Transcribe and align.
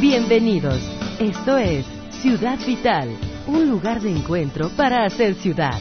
Bienvenidos. 0.00 0.80
Esto 1.18 1.58
es 1.58 1.84
Ciudad 2.22 2.58
Vital, 2.66 3.10
un 3.46 3.68
lugar 3.68 4.00
de 4.00 4.10
encuentro 4.10 4.70
para 4.70 5.04
hacer 5.04 5.34
ciudad. 5.34 5.78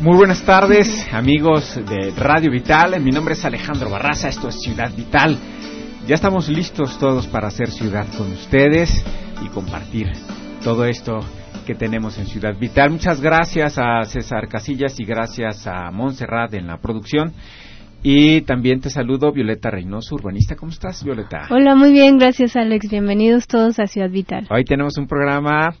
Muy 0.00 0.16
buenas 0.16 0.42
tardes, 0.42 1.06
amigos 1.12 1.74
de 1.76 2.10
Radio 2.16 2.50
Vital. 2.50 2.98
Mi 3.02 3.10
nombre 3.10 3.34
es 3.34 3.44
Alejandro 3.44 3.90
Barraza, 3.90 4.30
esto 4.30 4.48
es 4.48 4.58
Ciudad 4.62 4.90
Vital. 4.96 5.36
Ya 6.06 6.14
estamos 6.14 6.48
listos 6.48 6.98
todos 6.98 7.26
para 7.26 7.48
hacer 7.48 7.70
ciudad 7.70 8.06
con 8.16 8.32
ustedes 8.32 8.90
y 9.44 9.48
compartir 9.48 10.06
todo 10.64 10.86
esto 10.86 11.20
que 11.70 11.76
tenemos 11.76 12.18
en 12.18 12.26
Ciudad 12.26 12.58
Vital. 12.58 12.90
Muchas 12.90 13.20
gracias 13.20 13.78
a 13.78 14.02
César 14.02 14.48
Casillas 14.48 14.98
y 14.98 15.04
gracias 15.04 15.68
a 15.68 15.88
Montserrat 15.92 16.52
en 16.54 16.66
la 16.66 16.78
producción. 16.78 17.32
Y 18.02 18.40
también 18.40 18.80
te 18.80 18.90
saludo, 18.90 19.30
Violeta 19.30 19.70
Reynoso, 19.70 20.16
urbanista. 20.16 20.56
¿Cómo 20.56 20.72
estás, 20.72 21.04
Violeta? 21.04 21.46
Hola, 21.48 21.76
muy 21.76 21.92
bien, 21.92 22.18
gracias, 22.18 22.56
Alex. 22.56 22.90
Bienvenidos 22.90 23.46
todos 23.46 23.78
a 23.78 23.86
Ciudad 23.86 24.10
Vital. 24.10 24.48
Hoy 24.50 24.64
tenemos 24.64 24.98
un 24.98 25.06
programa 25.06 25.72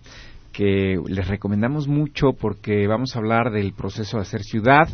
que 0.52 0.96
les 1.08 1.26
recomendamos 1.26 1.88
mucho 1.88 2.34
porque 2.40 2.86
vamos 2.86 3.16
a 3.16 3.18
hablar 3.18 3.50
del 3.50 3.72
proceso 3.72 4.18
de 4.18 4.22
hacer 4.22 4.42
ciudad. 4.42 4.86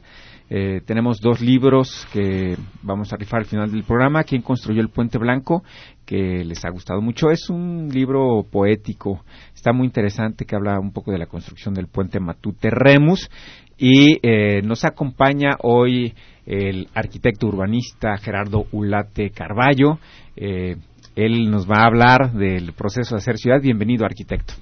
Eh, 0.48 0.80
tenemos 0.86 1.20
dos 1.20 1.40
libros 1.40 2.06
que 2.12 2.56
vamos 2.82 3.12
a 3.12 3.16
rifar 3.16 3.40
al 3.40 3.46
final 3.46 3.70
del 3.70 3.82
programa. 3.82 4.22
¿Quién 4.22 4.42
construyó 4.42 4.80
el 4.80 4.90
Puente 4.90 5.18
Blanco? 5.18 5.64
Que 6.04 6.44
les 6.44 6.64
ha 6.64 6.70
gustado 6.70 7.00
mucho. 7.00 7.30
Es 7.30 7.50
un 7.50 7.88
libro 7.88 8.44
poético. 8.50 9.24
Está 9.54 9.72
muy 9.72 9.86
interesante 9.86 10.44
que 10.44 10.54
habla 10.54 10.78
un 10.78 10.92
poco 10.92 11.10
de 11.10 11.18
la 11.18 11.26
construcción 11.26 11.74
del 11.74 11.88
puente 11.88 12.20
Matute 12.20 12.70
Remus. 12.70 13.28
Y 13.76 14.18
eh, 14.22 14.62
nos 14.62 14.84
acompaña 14.84 15.56
hoy 15.62 16.14
el 16.46 16.88
arquitecto 16.94 17.48
urbanista 17.48 18.16
Gerardo 18.18 18.66
Ulate 18.72 19.30
Carballo. 19.30 19.98
Eh, 20.36 20.76
él 21.16 21.50
nos 21.50 21.68
va 21.68 21.82
a 21.82 21.86
hablar 21.86 22.32
del 22.32 22.72
proceso 22.72 23.16
de 23.16 23.18
hacer 23.18 23.38
ciudad. 23.38 23.60
Bienvenido, 23.60 24.04
arquitecto. 24.06 24.54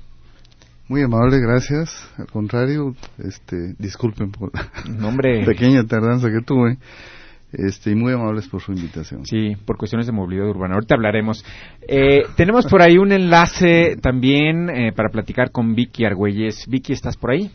Muy 0.89 1.03
amable, 1.03 1.41
gracias. 1.41 2.13
Al 2.19 2.27
contrario, 2.27 2.95
este, 3.19 3.75
disculpen 3.79 4.31
por 4.31 4.51
Nombre. 4.89 5.41
la 5.41 5.47
pequeña 5.47 5.85
tardanza 5.85 6.29
que 6.29 6.45
tuve. 6.45 6.77
Este, 7.57 7.93
y 7.93 7.95
muy 7.95 8.13
amables 8.13 8.49
por 8.49 8.61
su 8.61 8.73
invitación. 8.73 9.25
Sí, 9.25 9.55
por 9.65 9.77
cuestiones 9.77 10.07
de 10.07 10.13
movilidad 10.13 10.49
urbana. 10.49 10.75
Ahorita 10.75 10.97
hablaremos. 10.97 11.45
Eh, 11.89 12.25
tenemos 12.37 12.67
por 12.67 12.83
ahí 12.83 12.99
un 12.99 13.13
enlace 13.13 13.97
también 14.03 14.69
eh, 14.71 14.93
para 14.93 15.09
platicar 15.09 15.53
con 15.53 15.75
Vicky 15.75 16.05
Argüelles. 16.05 16.67
Vicky, 16.69 16.93
¿estás 16.93 17.17
por 17.17 17.31
ahí? 17.31 17.51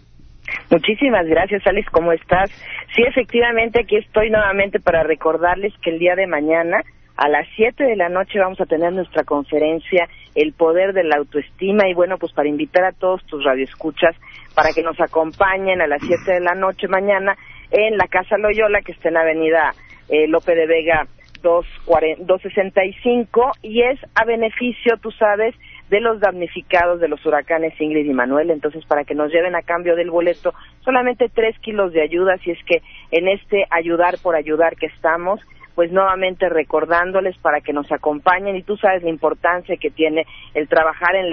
Muchísimas 0.72 1.28
gracias, 1.28 1.62
Alex. 1.68 1.88
¿Cómo 1.92 2.14
estás? 2.14 2.50
Sí, 2.96 3.04
efectivamente, 3.08 3.82
aquí 3.82 3.98
estoy 3.98 4.30
nuevamente 4.30 4.80
para 4.80 5.04
recordarles 5.04 5.74
que 5.84 5.92
el 5.92 6.00
día 6.00 6.16
de 6.16 6.28
mañana 6.28 6.78
a 7.20 7.28
las 7.28 7.46
7 7.58 7.84
de 7.84 7.98
la 7.98 8.08
noche 8.08 8.40
vamos 8.40 8.62
a 8.62 8.66
tener 8.66 8.94
nuestra 8.94 9.26
conferencia 9.26 10.08
El 10.36 10.54
poder 10.54 10.94
de 10.94 11.04
la 11.04 11.18
autoestima 11.18 11.90
y 11.90 11.94
bueno, 11.94 12.18
pues 12.18 12.32
para 12.32 12.48
invitar 12.48 12.86
a 12.86 12.94
todos 12.94 13.26
tus 13.26 13.44
radioescuchas 13.44 14.16
para 14.56 14.72
que 14.72 14.84
nos 14.84 14.98
acompañen 15.02 15.82
a 15.82 15.88
las 15.88 16.02
7 16.02 16.32
de 16.32 16.40
la 16.40 16.56
noche 16.56 16.88
mañana 16.88 17.36
en 17.72 17.98
la 17.98 18.08
Casa 18.08 18.38
Loyola 18.38 18.82
que 18.82 18.94
está 18.94 19.10
en 19.10 19.16
la 19.16 19.22
avenida 19.22 19.74
eh, 20.08 20.30
Lope 20.30 20.56
de 20.56 20.66
Vega 20.66 21.08
265 21.42 23.52
y 23.64 23.82
es 23.82 24.00
a 24.16 24.24
beneficio, 24.24 24.96
tú 25.02 25.12
sabes, 25.12 25.54
de 25.90 26.00
los 26.00 26.22
damnificados 26.22 27.02
de 27.02 27.10
los 27.10 27.26
huracanes 27.26 27.74
Ingrid 27.82 28.06
y 28.06 28.14
Manuel. 28.14 28.50
Entonces, 28.50 28.86
para 28.86 29.04
que 29.04 29.16
nos 29.16 29.32
lleven 29.32 29.56
a 29.56 29.62
cambio 29.62 29.96
del 29.96 30.12
boleto 30.12 30.54
solamente 30.86 31.30
tres 31.34 31.58
kilos 31.60 31.92
de 31.94 32.02
ayuda, 32.02 32.38
si 32.44 32.52
es 32.52 32.60
que 32.66 32.82
en 33.12 33.28
este 33.28 33.66
ayudar 33.70 34.16
por 34.22 34.36
ayudar 34.36 34.76
que 34.76 34.88
estamos, 34.88 35.40
pues 35.76 35.92
nuevamente 35.92 36.50
recordándoles 36.50 37.38
para 37.38 37.62
que 37.62 37.74
nos 37.74 37.92
acompañen 37.92 38.56
y 38.56 38.64
tú 38.64 38.78
sabes 38.78 39.04
la 39.04 39.10
importancia 39.10 39.76
que 39.80 39.90
tiene 39.90 40.26
el 40.54 40.68
trabajar 40.68 41.16
en 41.16 41.30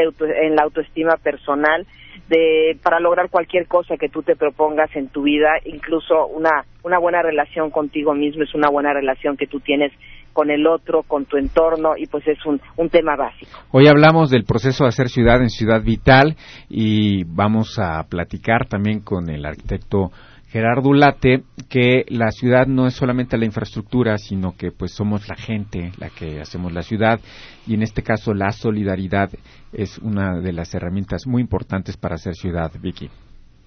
la, 0.55 0.63
autoestima 0.63 1.17
personal 1.17 1.87
de 2.29 2.77
para 2.83 3.01
lograr 3.01 3.31
cualquier 3.31 3.67
cosa 3.67 3.97
que 3.97 4.09
tú 4.09 4.23
te 4.23 4.37
propongas 4.37 4.95
en 4.97 5.09
tu 5.09 5.23
vida, 5.23 5.49
incluso 5.65 6.27
una 6.27 6.65
una 6.83 6.99
buena 6.99 7.21
relación 7.21 7.71
contigo 7.71 8.15
mismo 8.15 8.45
es 8.45 8.55
una 8.55 8.69
buena 8.71 8.93
relación 8.93 9.37
que 9.37 9.47
tú 9.47 9.61
tienes 9.61 9.93
con 10.33 10.51
el 10.51 10.67
otro, 10.67 11.03
con 11.03 11.25
tu 11.25 11.39
entorno 11.39 11.97
y 11.97 12.07
pues 12.07 12.29
es 12.29 12.45
un, 12.45 12.61
un 12.77 12.91
tema 12.91 13.17
básico. 13.17 13.51
Hoy 13.73 13.89
hablamos 13.89 14.31
del 14.31 14.45
proceso 14.45 14.85
de 14.85 14.89
hacer 14.89 15.09
ciudad 15.09 15.41
en 15.41 15.49
Ciudad 15.49 15.83
Vital 15.83 16.37
y 16.69 17.25
vamos 17.25 17.79
a 17.79 18.03
platicar 18.03 18.67
también 18.69 19.01
con 19.01 19.31
el 19.31 19.47
arquitecto 19.47 20.11
Gerardo 20.56 20.94
Late 20.94 21.43
que 21.69 22.06
la 22.09 22.31
ciudad 22.31 22.67
no 22.67 22.87
es 22.87 22.94
solamente 22.94 23.37
la 23.37 23.44
infraestructura, 23.44 24.17
sino 24.17 24.55
que 24.56 24.71
pues 24.71 24.94
somos 24.94 25.28
la 25.28 25.37
gente 25.37 25.91
la 25.99 26.09
que 26.09 26.41
hacemos 26.41 26.72
la 26.72 26.81
ciudad 26.81 27.21
y 27.67 27.75
en 27.75 27.83
este 27.83 28.03
caso 28.03 28.33
la 28.33 28.53
solidaridad 28.53 29.28
es 29.75 29.99
una 29.99 30.41
de 30.41 30.55
las 30.55 30.75
herramientas 30.75 31.27
muy 31.27 31.43
importantes 31.43 31.99
para 31.99 32.15
hacer 32.15 32.33
ciudad, 32.33 32.72
Vicky. 32.81 33.11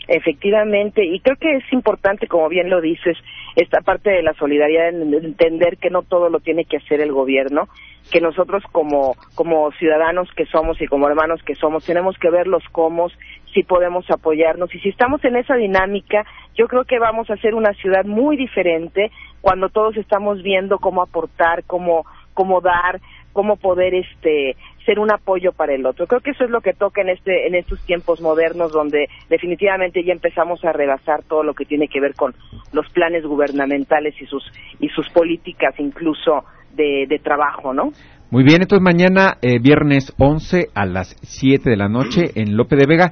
Efectivamente, 0.08 1.06
y 1.06 1.20
creo 1.20 1.36
que 1.40 1.58
es 1.58 1.72
importante, 1.72 2.26
como 2.26 2.50
bien 2.50 2.72
lo 2.72 2.82
dices, 2.82 3.16
esta 3.56 3.82
parte 3.82 4.10
de 4.10 4.24
la 4.24 4.34
solidaridad, 4.34 4.90
en 4.90 5.14
entender 5.14 5.78
que 5.78 5.92
no 5.92 6.02
todo 6.02 6.30
lo 6.30 6.40
tiene 6.40 6.66
que 6.66 6.78
hacer 6.78 7.02
el 7.02 7.12
gobierno, 7.12 7.68
que 8.12 8.20
nosotros 8.20 8.64
como, 8.72 9.16
como 9.36 9.72
ciudadanos 9.74 10.28
que 10.36 10.46
somos 10.48 10.82
y 10.82 10.88
como 10.88 11.08
hermanos 11.08 11.44
que 11.44 11.54
somos, 11.54 11.86
tenemos 11.86 12.18
que 12.18 12.32
ver 12.32 12.48
los 12.48 12.64
cómo, 12.72 13.10
si 13.60 13.64
podemos 13.64 14.10
apoyarnos. 14.10 14.74
Y 14.74 14.80
si 14.80 14.90
estamos 14.90 15.24
en 15.26 15.36
esa 15.36 15.56
dinámica, 15.56 16.24
yo 16.56 16.68
creo 16.68 16.86
que 16.86 16.98
vamos 16.98 17.30
a 17.30 17.36
ser 17.38 17.56
una 17.56 17.74
ciudad 17.74 18.06
muy 18.06 18.38
diferente 18.38 19.12
cuando 19.42 19.68
todos 19.68 19.98
estamos 19.98 20.42
viendo 20.42 20.78
cómo 20.78 21.02
aportar, 21.02 21.64
cómo, 21.68 22.06
cómo 22.34 22.62
dar, 22.62 23.02
cómo 23.34 23.58
poder 23.58 23.96
este 23.96 24.56
ser 24.86 25.00
un 25.00 25.12
apoyo 25.12 25.52
para 25.52 25.74
el 25.76 25.86
otro. 25.86 26.08
Creo 26.08 26.22
que 26.22 26.32
eso 26.32 26.46
es 26.46 26.50
lo 26.50 26.62
que 26.62 26.74
toca 26.74 27.02
en 27.02 27.10
este 27.10 27.48
en 27.48 27.56
estos 27.56 27.86
tiempos 27.86 28.22
modernos 28.22 28.72
donde 28.72 29.08
definitivamente 29.30 30.04
ya 30.06 30.14
empezamos 30.14 30.64
a 30.64 30.72
rebasar 30.72 31.24
todo 31.24 31.44
lo 31.44 31.54
que 31.54 31.66
tiene 31.66 31.90
que 31.90 32.00
ver 32.00 32.16
con 32.16 32.34
los 32.72 32.90
planes 32.92 33.26
gubernamentales 33.26 34.16
y 34.22 34.26
sus 34.26 34.44
y 34.80 34.88
sus 34.90 35.10
políticas 35.10 35.76
incluso 35.80 36.46
de, 36.76 37.20
trabajo, 37.22 37.74
¿no? 37.74 37.92
Muy 38.32 38.44
bien, 38.44 38.62
entonces 38.62 38.82
mañana 38.82 39.38
eh, 39.42 39.60
viernes 39.60 40.14
11 40.18 40.68
a 40.74 40.86
las 40.86 41.18
7 41.22 41.70
de 41.70 41.76
la 41.76 41.90
noche 41.90 42.32
en 42.36 42.56
Lope 42.56 42.78
de 42.78 42.86
Vega. 42.88 43.12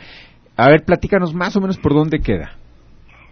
A 0.58 0.70
ver, 0.70 0.84
platícanos 0.86 1.34
más 1.34 1.56
o 1.56 1.62
menos 1.62 1.78
por 1.78 1.94
dónde 1.94 2.20
queda. 2.20 2.52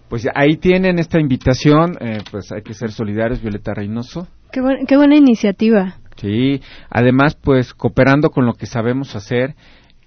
Pues 0.08 0.28
ahí 0.34 0.56
tienen 0.58 0.98
esta 0.98 1.18
invitación, 1.18 1.96
eh, 2.00 2.18
pues 2.30 2.52
hay 2.52 2.62
que 2.62 2.74
ser 2.74 2.90
solidarios, 2.90 3.40
Violeta 3.40 3.72
Reynoso. 3.72 4.28
Qué, 4.52 4.60
qué 4.86 4.96
buena 4.96 5.16
iniciativa. 5.16 5.94
Sí, 6.16 6.60
además 6.90 7.34
pues 7.34 7.72
cooperando 7.72 8.28
con 8.28 8.44
lo 8.44 8.52
que 8.52 8.66
sabemos 8.66 9.16
hacer, 9.16 9.54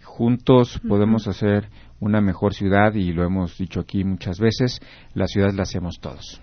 juntos 0.04 0.80
podemos 0.88 1.28
hacer 1.28 1.70
una 2.00 2.22
mejor 2.22 2.54
ciudad 2.54 2.94
y 2.94 3.14
lo 3.14 3.26
hemos 3.26 3.58
dicho 3.58 3.80
aquí 3.80 4.04
muchas 4.04 4.40
veces, 4.40 4.80
la 5.14 5.26
ciudad 5.26 5.52
la 5.54 5.64
hacemos 5.64 6.00
todos. 6.00 6.42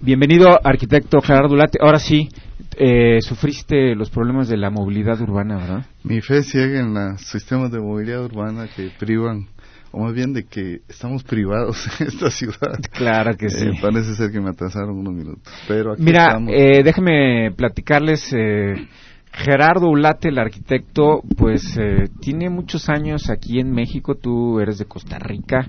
Bienvenido, 0.00 0.58
arquitecto 0.64 1.20
Gerardo 1.20 1.54
Late. 1.54 1.78
Ahora 1.80 1.98
sí, 1.98 2.28
eh, 2.76 3.20
sufriste 3.20 3.94
los 3.94 4.10
problemas 4.10 4.48
de 4.48 4.56
la 4.56 4.70
movilidad 4.70 5.20
urbana, 5.20 5.56
¿verdad? 5.56 5.86
Mi 6.02 6.20
fe 6.20 6.42
ciega 6.42 6.80
en 6.80 6.94
los 6.94 7.20
sistemas 7.20 7.70
de 7.70 7.80
movilidad 7.80 8.24
urbana 8.24 8.66
que 8.74 8.90
privan, 8.98 9.46
o 9.92 10.00
más 10.04 10.12
bien 10.14 10.32
de 10.32 10.44
que 10.44 10.80
estamos 10.88 11.22
privados 11.22 11.86
en 12.00 12.08
esta 12.08 12.30
ciudad. 12.30 12.80
Claro 12.92 13.36
que 13.36 13.48
sí. 13.48 13.66
Eh, 13.68 13.78
parece 13.80 14.14
ser 14.14 14.32
que 14.32 14.40
me 14.40 14.50
atrasaron 14.50 14.98
unos 14.98 15.14
minutos. 15.14 15.52
Pero 15.68 15.92
aquí 15.92 16.02
Mira, 16.02 16.26
estamos. 16.28 16.50
eh, 16.52 16.82
déjeme 16.82 17.52
platicarles. 17.56 18.32
Eh, 18.32 18.88
Gerardo 19.34 19.88
Ulate, 19.88 20.28
el 20.28 20.38
arquitecto, 20.38 21.22
pues 21.38 21.76
eh, 21.78 22.10
tiene 22.20 22.50
muchos 22.50 22.90
años 22.90 23.30
aquí 23.30 23.60
en 23.60 23.70
México. 23.72 24.14
Tú 24.14 24.60
eres 24.60 24.76
de 24.78 24.84
Costa 24.84 25.18
Rica, 25.18 25.64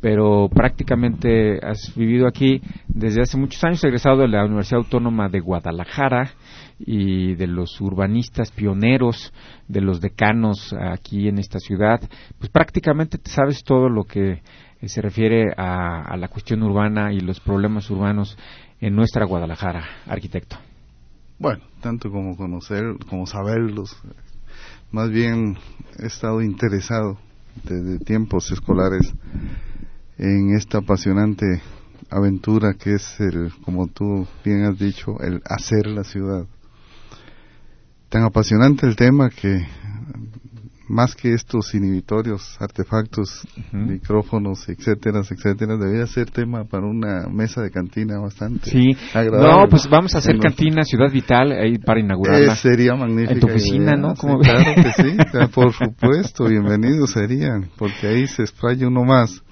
pero 0.00 0.48
prácticamente 0.48 1.58
has 1.64 1.92
vivido 1.94 2.26
aquí 2.26 2.60
desde 2.88 3.22
hace 3.22 3.36
muchos 3.36 3.62
años, 3.64 3.82
egresado 3.84 4.18
de 4.18 4.28
la 4.28 4.44
Universidad 4.44 4.80
Autónoma 4.80 5.28
de 5.28 5.40
Guadalajara 5.40 6.30
y 6.78 7.34
de 7.34 7.46
los 7.46 7.80
urbanistas 7.80 8.50
pioneros, 8.50 9.32
de 9.68 9.80
los 9.80 10.00
decanos 10.00 10.74
aquí 10.78 11.28
en 11.28 11.38
esta 11.38 11.58
ciudad. 11.58 12.00
Pues 12.38 12.50
prácticamente 12.50 13.18
te 13.18 13.30
sabes 13.30 13.62
todo 13.64 13.88
lo 13.88 14.04
que 14.04 14.42
eh, 14.80 14.88
se 14.88 15.00
refiere 15.00 15.52
a, 15.56 16.02
a 16.02 16.16
la 16.16 16.28
cuestión 16.28 16.62
urbana 16.62 17.12
y 17.12 17.20
los 17.20 17.40
problemas 17.40 17.90
urbanos 17.90 18.36
en 18.80 18.94
nuestra 18.94 19.24
Guadalajara, 19.24 19.84
arquitecto. 20.06 20.56
Bueno, 21.38 21.64
tanto 21.80 22.10
como 22.10 22.36
conocer, 22.36 22.82
como 23.08 23.26
saberlos. 23.26 23.96
Más 24.90 25.10
bien 25.10 25.56
he 25.98 26.06
estado 26.06 26.40
interesado 26.42 27.18
desde 27.64 27.98
tiempos 27.98 28.50
escolares 28.52 29.14
en 30.18 30.54
esta 30.56 30.78
apasionante 30.78 31.60
aventura 32.10 32.74
que 32.74 32.94
es 32.94 33.20
el, 33.20 33.52
como 33.64 33.86
tú 33.88 34.26
bien 34.44 34.64
has 34.64 34.78
dicho, 34.78 35.20
el 35.20 35.42
hacer 35.44 35.86
la 35.86 36.04
ciudad. 36.04 36.44
Tan 38.08 38.22
apasionante 38.22 38.86
el 38.86 38.94
tema 38.96 39.28
que 39.30 39.66
más 40.88 41.16
que 41.16 41.34
estos 41.34 41.74
inhibitorios, 41.74 42.56
artefactos, 42.60 43.44
micrófonos, 43.72 44.68
etcétera, 44.68 45.22
etcétera, 45.28 45.76
debería 45.76 46.06
ser 46.06 46.30
tema 46.30 46.62
para 46.62 46.86
una 46.86 47.26
mesa 47.28 47.60
de 47.60 47.72
cantina 47.72 48.20
bastante 48.20 48.70
Sí, 48.70 48.96
agradable. 49.12 49.62
no, 49.64 49.68
pues 49.68 49.88
vamos 49.90 50.14
a 50.14 50.18
hacer 50.18 50.30
En 50.30 50.36
los- 50.36 50.44
cantina 50.44 50.84
Ciudad 50.84 51.10
Vital 51.10 51.50
ahí 51.50 51.78
para 51.78 51.98
inaugurarla. 51.98 52.52
eh, 52.52 52.56
sería 52.56 52.94
magnífico. 52.94 53.32
En 53.32 53.40
tu 53.40 53.46
oficina, 53.48 53.96
¿no? 53.96 54.14
Claro 54.14 54.74
que 54.76 54.92
sí, 54.92 55.16
por 55.52 55.72
supuesto, 55.72 56.44
bienvenidos 56.44 57.10
serían, 57.10 57.68
porque 57.76 58.06
ahí 58.06 58.28
se 58.28 58.42
explaya 58.42 58.86
uno 58.86 59.02
más. 59.02 59.42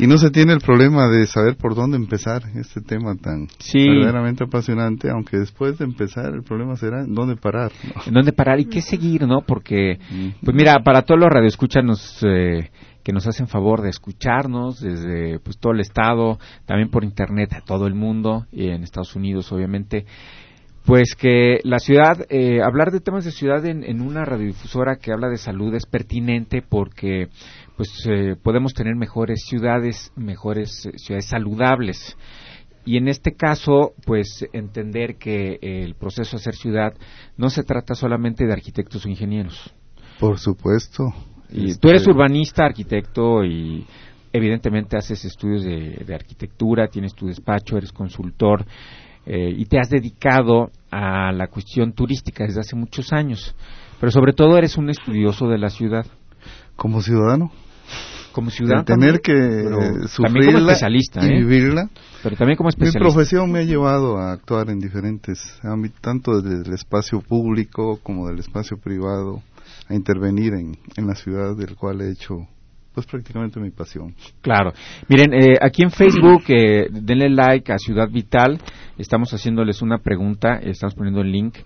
Y 0.00 0.06
no 0.06 0.16
se 0.16 0.30
tiene 0.30 0.52
el 0.54 0.60
problema 0.60 1.08
de 1.08 1.26
saber 1.26 1.56
por 1.56 1.74
dónde 1.74 1.96
empezar 1.96 2.42
este 2.54 2.80
tema 2.80 3.14
tan 3.16 3.48
Sí. 3.58 3.86
verdaderamente 3.86 4.44
apasionante, 4.44 5.10
aunque 5.10 5.36
después 5.38 5.78
de 5.78 5.84
empezar 5.84 6.32
el 6.34 6.42
problema 6.42 6.76
será 6.76 7.00
en 7.02 7.14
dónde 7.14 7.36
parar. 7.36 7.70
¿no? 7.84 8.02
¿En 8.06 8.14
dónde 8.14 8.32
parar 8.32 8.60
y 8.60 8.64
qué 8.64 8.80
seguir, 8.80 9.26
no? 9.26 9.42
Porque, 9.42 9.98
pues 10.42 10.56
mira, 10.56 10.76
para 10.84 11.02
todos 11.02 11.20
los 11.20 11.28
radioescuchas 11.28 11.84
nos, 11.84 12.18
eh, 12.22 12.70
que 13.02 13.12
nos 13.12 13.26
hacen 13.26 13.46
favor 13.46 13.82
de 13.82 13.90
escucharnos 13.90 14.80
desde 14.80 15.38
pues 15.40 15.58
todo 15.58 15.72
el 15.72 15.80
estado, 15.80 16.38
también 16.66 16.90
por 16.90 17.04
internet 17.04 17.52
a 17.52 17.60
todo 17.60 17.86
el 17.86 17.94
mundo 17.94 18.46
y 18.52 18.68
en 18.68 18.82
Estados 18.82 19.14
Unidos, 19.16 19.52
obviamente. 19.52 20.06
Pues 20.86 21.14
que 21.14 21.60
la 21.62 21.78
ciudad, 21.78 22.24
eh, 22.30 22.62
hablar 22.62 22.90
de 22.90 23.00
temas 23.00 23.24
de 23.24 23.32
ciudad 23.32 23.64
en, 23.66 23.84
en 23.84 24.00
una 24.00 24.24
radiodifusora 24.24 24.96
que 24.96 25.12
habla 25.12 25.28
de 25.28 25.36
salud 25.36 25.74
es 25.74 25.84
pertinente 25.84 26.62
porque 26.66 27.28
pues 27.80 28.06
eh, 28.06 28.36
podemos 28.36 28.74
tener 28.74 28.94
mejores 28.94 29.40
ciudades, 29.48 30.12
mejores 30.14 30.84
eh, 30.84 30.98
ciudades 30.98 31.24
saludables. 31.24 32.14
Y 32.84 32.98
en 32.98 33.08
este 33.08 33.32
caso, 33.32 33.94
pues 34.04 34.46
entender 34.52 35.16
que 35.16 35.58
el 35.62 35.94
proceso 35.94 36.32
de 36.32 36.40
hacer 36.42 36.56
ciudad 36.56 36.92
no 37.38 37.48
se 37.48 37.62
trata 37.62 37.94
solamente 37.94 38.44
de 38.44 38.52
arquitectos 38.52 39.06
o 39.06 39.08
ingenieros. 39.08 39.74
Por 40.18 40.38
supuesto. 40.38 41.04
Y 41.48 41.70
Este, 41.70 41.80
tú 41.80 41.88
eres 41.88 42.06
urbanista, 42.06 42.66
arquitecto 42.66 43.42
y 43.46 43.86
evidentemente 44.30 44.98
haces 44.98 45.24
estudios 45.24 45.64
de, 45.64 46.04
de 46.06 46.14
arquitectura, 46.14 46.88
tienes 46.88 47.14
tu 47.14 47.28
despacho, 47.28 47.78
eres 47.78 47.92
consultor 47.92 48.66
eh, 49.24 49.54
y 49.56 49.64
te 49.64 49.78
has 49.78 49.88
dedicado 49.88 50.70
a 50.90 51.32
la 51.32 51.46
cuestión 51.46 51.94
turística 51.94 52.44
desde 52.44 52.60
hace 52.60 52.76
muchos 52.76 53.10
años. 53.14 53.56
Pero 53.98 54.12
sobre 54.12 54.34
todo 54.34 54.58
eres 54.58 54.76
un 54.76 54.90
estudioso 54.90 55.48
de 55.48 55.56
la 55.56 55.70
ciudad. 55.70 56.04
Como 56.76 57.02
ciudadano, 57.02 57.52
Como 58.32 58.50
ciudadano. 58.50 58.84
tener 58.84 59.20
que 59.20 59.32
pero 59.32 59.80
eh, 59.82 60.08
como 60.16 60.38
especialista, 60.40 61.20
y 61.24 61.28
¿eh? 61.28 61.38
vivirla. 61.38 61.88
Pero 62.22 62.36
también 62.36 62.56
como 62.56 62.68
Mi 62.68 62.70
especialista. 62.70 63.00
profesión 63.00 63.50
me 63.50 63.60
ha 63.60 63.64
llevado 63.64 64.18
a 64.18 64.32
actuar 64.32 64.70
en 64.70 64.78
diferentes 64.78 65.38
ámbitos, 65.62 66.00
tanto 66.00 66.40
desde 66.40 66.68
el 66.68 66.74
espacio 66.74 67.20
público 67.20 67.98
como 68.02 68.28
del 68.28 68.38
espacio 68.38 68.76
privado, 68.78 69.42
a 69.88 69.94
intervenir 69.94 70.54
en, 70.54 70.76
en 70.96 71.06
la 71.06 71.14
ciudad 71.14 71.56
del 71.56 71.74
cual 71.76 72.00
he 72.02 72.10
hecho 72.12 72.46
pues 72.94 73.06
prácticamente 73.06 73.60
mi 73.60 73.70
pasión. 73.70 74.14
Claro. 74.40 74.72
Miren, 75.08 75.32
eh, 75.32 75.56
aquí 75.60 75.82
en 75.82 75.90
Facebook, 75.90 76.42
eh, 76.48 76.88
denle 76.90 77.30
like 77.30 77.72
a 77.72 77.78
Ciudad 77.78 78.08
Vital. 78.10 78.58
Estamos 78.98 79.32
haciéndoles 79.32 79.80
una 79.80 79.98
pregunta. 79.98 80.58
Estamos 80.62 80.94
poniendo 80.94 81.20
el 81.20 81.30
link 81.30 81.56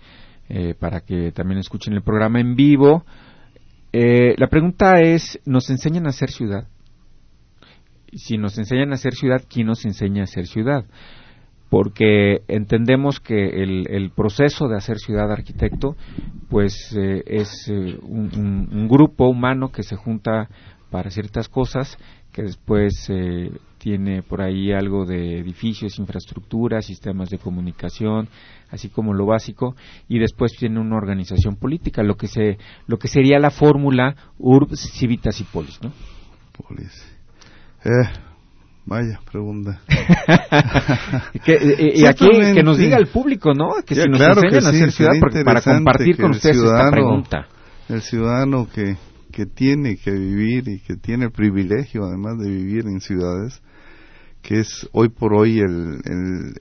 eh, 0.49 0.75
para 0.79 1.01
que 1.01 1.33
también 1.33 1.59
escuchen 1.59 1.95
el 1.95 2.03
programa 2.03 2.41
en 2.41 2.55
vivo. 2.55 3.05
Eh, 3.97 4.35
la 4.39 4.49
pregunta 4.49 4.99
es, 5.03 5.39
¿nos 5.47 5.71
enseñan 5.71 6.09
a 6.09 6.13
ser 6.13 6.29
ciudad? 6.29 6.67
Si 8.13 8.37
nos 8.39 8.59
enseñan 8.59 8.93
a 8.93 8.97
ser 8.97 9.15
ciudad, 9.15 9.45
¿quién 9.49 9.69
nos 9.69 9.85
enseña 9.85 10.25
a 10.25 10.27
ser 10.27 10.49
ciudad? 10.49 10.85
Porque 11.71 12.39
entendemos 12.49 13.21
que 13.21 13.63
el, 13.63 13.87
el 13.89 14.11
proceso 14.11 14.67
de 14.67 14.77
hacer 14.79 14.99
ciudad 14.99 15.31
arquitecto, 15.31 15.97
pues 16.51 16.75
eh, 16.97 17.23
es 17.25 17.69
eh, 17.69 17.97
un, 18.03 18.31
un- 18.37 18.69
un 18.73 18.89
grupo 18.89 19.29
humano 19.29 19.71
que 19.71 19.85
se 19.85 19.95
junta 19.95 20.49
para 20.91 21.11
ciertas 21.11 21.49
cosas, 21.49 21.97
que 22.33 22.43
después 22.43 22.93
eh, 23.11 23.53
tiene 23.85 24.23
por 24.23 24.41
ahí 24.41 24.73
algo 24.73 25.05
de 25.05 25.41
edificios, 25.41 25.99
infraestructuras, 25.99 26.87
sistemas 26.87 27.29
de 27.29 27.37
comunicación, 27.37 28.31
así 28.71 28.89
como 28.89 29.13
lo 29.13 29.27
básico, 29.27 29.77
y 30.09 30.19
después 30.19 30.53
tiene 30.59 30.81
una 30.81 30.97
organización 30.97 31.57
política, 31.57 32.03
lo 32.03 32.17
que 32.17 32.27
se, 32.27 32.57
lo 32.87 32.97
que 32.97 33.09
sería 33.09 33.39
la 33.39 33.51
fórmula 33.51 34.17
Urbs, 34.39 34.81
Civitas 34.81 35.39
y 35.43 35.45
Polis, 35.45 35.79
¿no? 35.83 35.93
Polis. 36.57 36.93
Eh, 37.85 38.09
vaya 38.87 39.21
pregunta. 39.31 39.83
que, 41.45 41.53
eh, 41.53 41.93
y 41.97 42.07
aquí 42.07 42.27
que 42.55 42.63
nos 42.63 42.79
diga 42.79 42.97
el 42.97 43.09
público, 43.09 43.53
¿no? 43.53 43.83
Que 43.85 43.97
Ya, 43.97 44.05
si 44.05 44.09
nos 44.09 44.19
claro 44.19 44.41
a 44.41 44.69
hacer 44.71 44.93
ciudad, 44.93 45.13
porque 45.21 45.45
para 45.45 45.61
compartir 45.61 46.17
con 46.17 46.31
ustedes 46.31 46.57
esta 46.57 46.91
pregunta. 46.91 47.49
El 47.91 48.01
ciudadano 48.01 48.67
que, 48.75 48.97
que 49.31 49.45
tiene 49.45 49.99
que 49.99 50.11
vivir 50.11 50.71
y 50.71 50.81
que 50.81 50.97
tiene 50.97 51.27
el 51.27 51.33
privilegio 51.33 52.05
además 52.05 52.39
de 52.39 52.49
vivir 52.49 52.87
en 52.87 53.03
ciudades, 53.03 53.61
que 54.45 54.61
es 54.61 54.89
hoy 54.93 55.09
por 55.09 55.33
hoy 55.35 55.59
el, 55.59 56.01
el, 56.05 56.61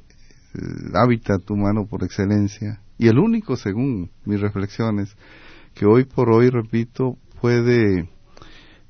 el 0.55 0.95
hábitat 0.95 1.47
humano 1.51 1.85
por 1.85 2.03
excelencia 2.03 2.79
y 2.97 3.09
el 3.09 3.19
único 3.19 3.57
según 3.57 4.09
mis 4.25 4.39
reflexiones 4.39 5.15
que 5.75 5.85
hoy 5.85 6.05
por 6.05 6.31
hoy 6.31 6.49
repito 6.49 7.17
puede 7.41 8.07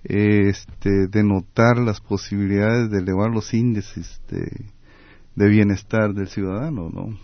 este 0.03 1.07
denotar 1.09 1.77
las 1.77 2.01
posibilidades 2.01 2.91
de 2.91 2.99
elevar 2.99 3.31
los 3.31 3.53
índices 3.53 4.21
de, 4.29 4.47
de 5.35 5.49
bienestar 5.49 6.13
del 6.13 6.27
ciudadano 6.27 6.89
no 6.93 7.17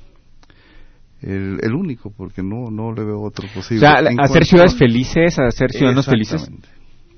el, 1.22 1.60
el 1.62 1.74
único 1.76 2.10
porque 2.12 2.42
no 2.42 2.72
no 2.72 2.94
le 2.94 3.04
veo 3.04 3.22
otro 3.22 3.48
O 3.52 3.54
posible 3.54 3.82
sea, 3.82 4.00
En 4.00 4.20
hacer 4.20 4.28
cuanto- 4.30 4.46
ciudades 4.46 4.76
felices, 4.76 5.38
hacer 5.38 5.70
ciudadanos 5.72 6.06
felices. 6.06 6.50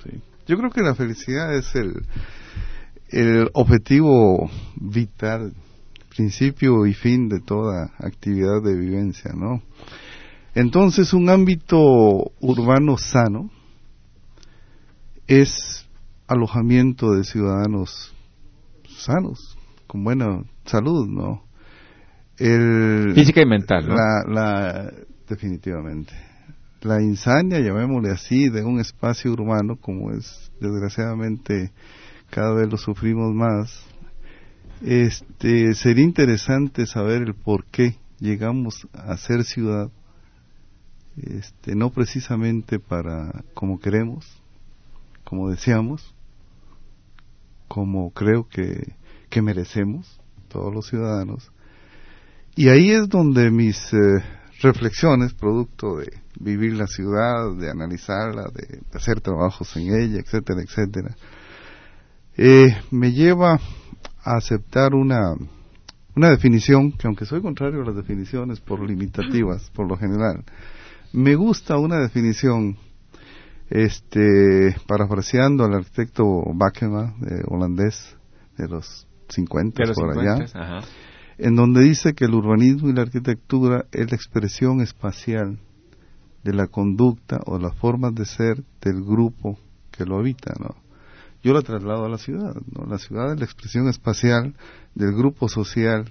Sí. 0.03 0.09
Yo 0.47 0.57
creo 0.57 0.71
que 0.71 0.81
la 0.81 0.95
felicidad 0.95 1.53
es 1.55 1.73
el, 1.75 1.93
el 3.11 3.49
objetivo 3.53 4.49
vital, 4.75 5.53
principio 6.09 6.85
y 6.85 6.93
fin 6.93 7.29
de 7.29 7.39
toda 7.39 7.91
actividad 7.99 8.61
de 8.63 8.75
vivencia, 8.75 9.31
¿no? 9.33 9.61
Entonces, 10.55 11.13
un 11.13 11.29
ámbito 11.29 11.77
urbano 12.39 12.97
sano 12.97 13.49
es 15.27 15.87
alojamiento 16.27 17.11
de 17.13 17.23
ciudadanos 17.23 18.13
sanos, 18.97 19.57
con 19.87 20.03
buena 20.03 20.43
salud, 20.65 21.07
¿no? 21.07 21.43
El, 22.37 23.13
Física 23.13 23.41
y 23.41 23.45
mental, 23.45 23.87
¿no? 23.87 23.95
La, 23.95 24.23
la, 24.27 24.91
definitivamente. 25.27 26.13
La 26.81 27.01
insania, 27.01 27.59
llamémosle 27.59 28.09
así, 28.09 28.49
de 28.49 28.63
un 28.63 28.79
espacio 28.79 29.31
urbano, 29.31 29.75
como 29.75 30.11
es 30.11 30.51
desgraciadamente 30.59 31.71
cada 32.31 32.53
vez 32.53 32.67
lo 32.69 32.77
sufrimos 32.77 33.33
más, 33.33 33.85
este, 34.81 35.75
sería 35.75 36.03
interesante 36.03 36.87
saber 36.87 37.21
el 37.21 37.35
por 37.35 37.65
qué 37.65 37.97
llegamos 38.19 38.87
a 38.93 39.15
ser 39.17 39.43
ciudad, 39.43 39.91
este, 41.17 41.75
no 41.75 41.91
precisamente 41.91 42.79
para 42.79 43.43
como 43.53 43.79
queremos, 43.79 44.25
como 45.23 45.49
deseamos, 45.49 46.15
como 47.67 48.11
creo 48.11 48.47
que, 48.47 48.95
que 49.29 49.41
merecemos 49.41 50.19
todos 50.47 50.73
los 50.73 50.87
ciudadanos. 50.87 51.51
Y 52.55 52.69
ahí 52.69 52.91
es 52.91 53.07
donde 53.07 53.51
mis 53.51 53.93
eh, 53.93 54.23
reflexiones, 54.61 55.33
producto 55.33 55.97
de 55.97 56.11
vivir 56.39 56.73
la 56.73 56.87
ciudad, 56.87 57.55
de 57.55 57.69
analizarla, 57.69 58.49
de, 58.53 58.81
hacer 58.93 59.21
trabajos 59.21 59.75
en 59.75 59.93
ella, 59.93 60.19
etcétera, 60.19 60.61
etcétera, 60.61 61.15
eh, 62.37 62.75
me 62.91 63.11
lleva 63.11 63.59
a 64.23 64.35
aceptar 64.35 64.93
una, 64.93 65.35
una 66.15 66.29
definición 66.29 66.91
que 66.91 67.07
aunque 67.07 67.25
soy 67.25 67.41
contrario 67.41 67.81
a 67.81 67.85
las 67.85 67.95
definiciones 67.95 68.59
por 68.59 68.87
limitativas, 68.87 69.69
por 69.71 69.87
lo 69.87 69.97
general, 69.97 70.43
me 71.13 71.35
gusta 71.35 71.77
una 71.77 71.99
definición 71.99 72.77
este 73.69 74.75
parafraseando 74.85 75.63
al 75.63 75.73
arquitecto 75.73 76.25
Bakema, 76.53 77.15
holandés 77.47 78.17
de 78.57 78.67
los 78.67 79.07
50 79.29 79.83
por 79.93 80.19
allá, 80.19 80.45
en 81.37 81.55
donde 81.55 81.81
dice 81.81 82.13
que 82.13 82.25
el 82.25 82.33
urbanismo 82.33 82.89
y 82.89 82.93
la 82.93 83.03
arquitectura 83.03 83.85
es 83.91 84.11
la 84.11 84.15
expresión 84.15 84.81
espacial 84.81 85.57
de 86.43 86.53
la 86.53 86.67
conducta 86.67 87.39
o 87.45 87.57
las 87.57 87.75
formas 87.77 88.13
de 88.13 88.25
ser 88.25 88.63
del 88.81 89.03
grupo 89.03 89.57
que 89.91 90.05
lo 90.05 90.19
habita, 90.19 90.53
¿no? 90.59 90.75
Yo 91.43 91.53
la 91.53 91.61
traslado 91.61 92.05
a 92.05 92.09
la 92.09 92.17
ciudad, 92.17 92.55
¿no? 92.71 92.85
La 92.85 92.97
ciudad 92.97 93.33
es 93.33 93.39
la 93.39 93.45
expresión 93.45 93.87
espacial 93.87 94.55
del 94.95 95.13
grupo 95.13 95.49
social 95.49 96.09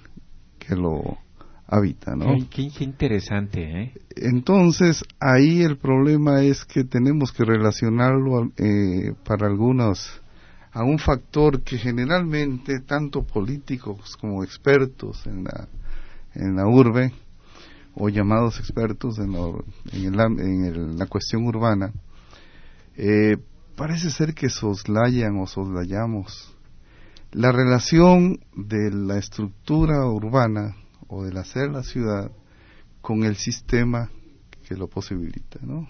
que 0.58 0.75
lo 0.75 1.18
habita, 1.66 2.16
¿no? 2.16 2.26
Qué, 2.50 2.70
interesante, 2.80 3.82
¿eh? 3.82 3.94
Entonces, 4.16 5.04
ahí 5.20 5.62
el 5.62 5.76
problema 5.76 6.42
es 6.42 6.64
que 6.64 6.82
tenemos 6.82 7.30
que 7.32 7.44
relacionarlo 7.44 8.50
eh, 8.56 9.14
para 9.25 9.46
algunos 9.46 10.20
a 10.72 10.82
un 10.82 10.99
factor 10.99 11.62
que 11.62 11.78
generalmente 11.78 12.80
tanto 12.80 13.22
políticos 13.22 14.16
como 14.20 14.44
expertos 14.44 15.26
en 15.26 15.44
la 15.44 15.68
en 16.34 16.56
la 16.56 16.66
urbe 16.66 17.12
o 17.94 18.08
llamados 18.08 18.58
expertos 18.60 19.18
en, 19.18 19.34
en, 19.92 20.96
la 20.96 21.06
cuestión 21.06 21.44
urbana 21.46 21.92
eh, 22.96 23.37
parece 23.80 24.10
ser 24.10 24.34
que 24.34 24.50
soslayan 24.50 25.38
o 25.38 25.46
soslayamos 25.46 26.54
la 27.32 27.50
relación 27.50 28.38
de 28.54 28.90
la 28.90 29.16
estructura 29.16 30.04
urbana 30.04 30.76
o 31.08 31.25
del 31.25 31.38
hacer 31.38 31.70
la 31.70 31.82
ciudad 31.82 32.30
con 33.00 33.25
el 33.25 33.37
sistema 33.37 34.10
que 34.68 34.76
lo 34.76 34.87
posibilita, 34.87 35.60
¿no? 35.62 35.88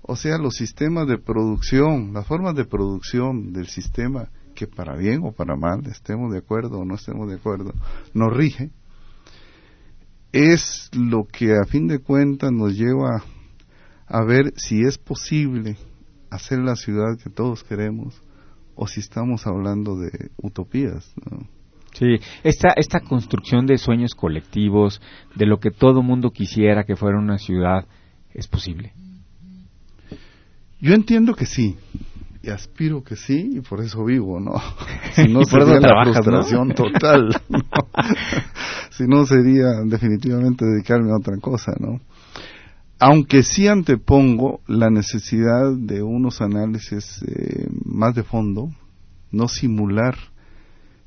O 0.00 0.14
sea, 0.14 0.38
los 0.38 0.54
sistemas 0.54 1.08
de 1.08 1.18
producción, 1.18 2.12
las 2.14 2.24
formas 2.24 2.54
de 2.54 2.66
producción 2.66 3.52
del 3.52 3.66
sistema 3.66 4.28
que 4.54 4.68
para 4.68 4.94
bien 4.94 5.22
o 5.24 5.32
para 5.32 5.56
mal, 5.56 5.84
estemos 5.88 6.32
de 6.32 6.38
acuerdo 6.38 6.78
o 6.78 6.84
no 6.84 6.94
estemos 6.94 7.28
de 7.28 7.34
acuerdo, 7.34 7.72
nos 8.14 8.32
rige, 8.32 8.70
es 10.30 10.88
lo 10.92 11.24
que 11.24 11.56
a 11.56 11.64
fin 11.64 11.88
de 11.88 11.98
cuentas 11.98 12.52
nos 12.52 12.76
lleva 12.76 13.24
a 14.06 14.22
ver 14.22 14.52
si 14.54 14.82
es 14.82 14.98
posible 14.98 15.76
hacer 16.36 16.58
la 16.60 16.76
ciudad 16.76 17.18
que 17.22 17.30
todos 17.30 17.64
queremos 17.64 18.20
o 18.74 18.86
si 18.86 19.00
estamos 19.00 19.46
hablando 19.46 19.96
de 19.98 20.30
utopías. 20.36 21.12
¿no? 21.30 21.46
Sí, 21.92 22.16
esta, 22.44 22.68
esta 22.76 23.00
construcción 23.00 23.66
de 23.66 23.78
sueños 23.78 24.14
colectivos, 24.14 25.00
de 25.34 25.46
lo 25.46 25.58
que 25.58 25.70
todo 25.70 26.02
mundo 26.02 26.30
quisiera 26.30 26.84
que 26.84 26.94
fuera 26.94 27.18
una 27.18 27.38
ciudad, 27.38 27.86
¿es 28.34 28.46
posible? 28.46 28.92
Yo 30.78 30.92
entiendo 30.92 31.34
que 31.34 31.46
sí, 31.46 31.76
y 32.42 32.50
aspiro 32.50 33.02
que 33.02 33.16
sí, 33.16 33.52
y 33.54 33.60
por 33.60 33.80
eso 33.80 34.04
vivo, 34.04 34.38
¿no? 34.40 34.52
Si 35.14 35.26
no 35.32 35.42
sería 35.44 35.80
la 35.80 36.04
frustración 36.04 36.74
total, 36.74 37.30
si 38.90 39.04
no 39.06 39.24
sería 39.24 39.80
definitivamente 39.86 40.66
dedicarme 40.66 41.10
a 41.12 41.16
otra 41.16 41.38
cosa, 41.40 41.72
¿no? 41.80 42.00
Aunque 42.98 43.42
sí 43.42 43.68
antepongo 43.68 44.60
la 44.66 44.88
necesidad 44.88 45.74
de 45.76 46.02
unos 46.02 46.40
análisis 46.40 47.22
eh, 47.26 47.68
más 47.84 48.14
de 48.14 48.22
fondo, 48.22 48.70
no 49.30 49.48
simular 49.48 50.16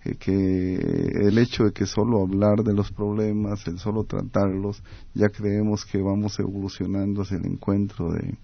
eh, 0.05 0.15
que 0.19 0.75
el 0.75 1.39
hecho 1.39 1.63
de 1.63 1.71
que 1.71 1.87
solo 1.87 2.21
hablar 2.21 2.63
de 2.63 2.75
los 2.75 2.91
problemas, 2.91 3.65
el 3.67 3.79
solo 3.79 4.03
tratarlos, 4.03 4.83
ya 5.15 5.29
creemos 5.29 5.83
que 5.83 5.99
vamos 5.99 6.39
evolucionando 6.39 7.23
hacia 7.23 7.37
el 7.37 7.47
encuentro 7.47 8.11
de, 8.11 8.37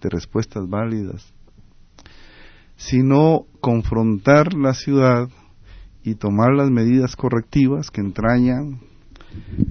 de 0.00 0.08
respuestas 0.08 0.68
válidas, 0.68 1.34
sino 2.76 3.46
confrontar 3.60 4.54
la 4.54 4.74
ciudad 4.74 5.28
y 6.04 6.14
tomar 6.14 6.54
las 6.54 6.70
medidas 6.70 7.16
correctivas 7.16 7.90
que 7.90 8.00
entrañan 8.00 8.80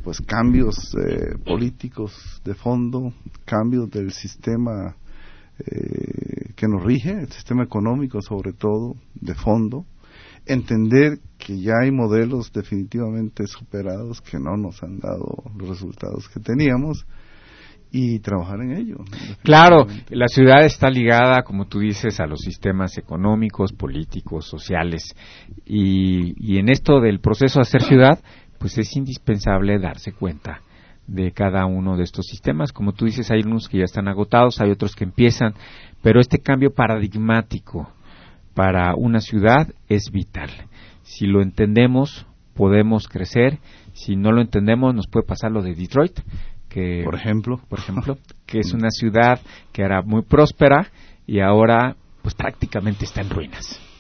pues 0.04 0.22
cambios 0.22 0.76
eh, 0.96 1.38
políticos 1.46 2.42
de 2.44 2.54
fondo, 2.54 3.14
cambios 3.46 3.90
del 3.90 4.12
sistema 4.12 4.96
eh, 5.60 6.54
que 6.56 6.68
nos 6.68 6.84
rige, 6.84 7.12
el 7.12 7.32
sistema 7.32 7.64
económico 7.64 8.22
sobre 8.22 8.54
todo, 8.54 8.96
de 9.16 9.36
fondo, 9.36 9.86
entender 10.46 11.20
que 11.38 11.60
ya 11.60 11.74
hay 11.82 11.92
modelos 11.92 12.52
definitivamente 12.52 13.46
superados 13.48 14.22
que 14.22 14.40
no 14.40 14.58
nos 14.58 14.82
han 14.84 15.00
dado 15.00 15.44
los 15.58 15.70
resultados 15.70 16.28
que 16.30 16.40
teníamos 16.40 17.06
y 17.92 18.20
trabajar 18.20 18.62
en 18.62 18.72
ello. 18.72 18.98
Claro, 19.44 19.86
la 20.10 20.28
ciudad 20.28 20.64
está 20.64 20.90
ligada, 20.90 21.44
como 21.44 21.68
tú 21.68 21.80
dices, 21.80 22.20
a 22.22 22.26
los 22.26 22.40
sistemas 22.40 22.98
económicos, 22.98 23.74
políticos, 23.74 24.48
sociales. 24.48 25.04
Y, 25.66 26.34
y 26.38 26.58
en 26.58 26.70
esto 26.70 27.02
del 27.02 27.20
proceso 27.20 27.60
de 27.60 27.64
hacer 27.64 27.82
ciudad, 27.82 28.20
pues 28.62 28.78
es 28.78 28.96
indispensable 28.96 29.80
darse 29.80 30.14
cuenta 30.14 30.62
de 31.08 31.32
cada 31.32 31.66
uno 31.66 31.98
de 31.98 32.04
estos 32.04 32.28
sistemas. 32.28 32.72
Como 32.72 32.94
tú 32.94 33.06
dices, 33.06 33.32
hay 33.32 33.42
unos 33.42 33.68
que 33.68 33.80
ya 33.80 33.86
están 33.86 34.08
agotados, 34.08 34.62
hay 34.62 34.70
otros 34.70 34.96
que 34.96 35.04
empiezan, 35.04 35.56
pero 36.04 36.22
este 36.22 36.38
cambio 36.38 36.72
paradigmático 36.72 37.92
para 38.54 38.94
una 38.96 39.20
ciudad 39.20 39.68
es 39.90 40.12
vital. 40.12 40.52
Si 41.02 41.26
lo 41.26 41.42
entendemos, 41.42 42.28
podemos 42.54 43.08
crecer. 43.08 43.58
Si 43.94 44.16
no 44.16 44.32
lo 44.32 44.42
entendemos, 44.42 44.94
nos 44.94 45.08
puede 45.08 45.26
pasar 45.26 45.52
lo 45.52 45.64
de 45.64 45.74
Detroit, 45.74 46.20
que 46.70 47.02
por 47.04 47.16
ejemplo, 47.16 47.60
por 47.68 47.80
ejemplo, 47.80 48.20
que 48.46 48.60
es 48.60 48.74
una 48.74 48.92
ciudad 48.92 49.40
que 49.74 49.82
era 49.82 50.04
muy 50.04 50.22
próspera 50.22 50.92
y 51.26 51.40
ahora 51.40 51.96
pues 52.22 52.36
prácticamente 52.36 53.06
está 53.06 53.22
en 53.22 53.32
ruinas. 53.32 53.91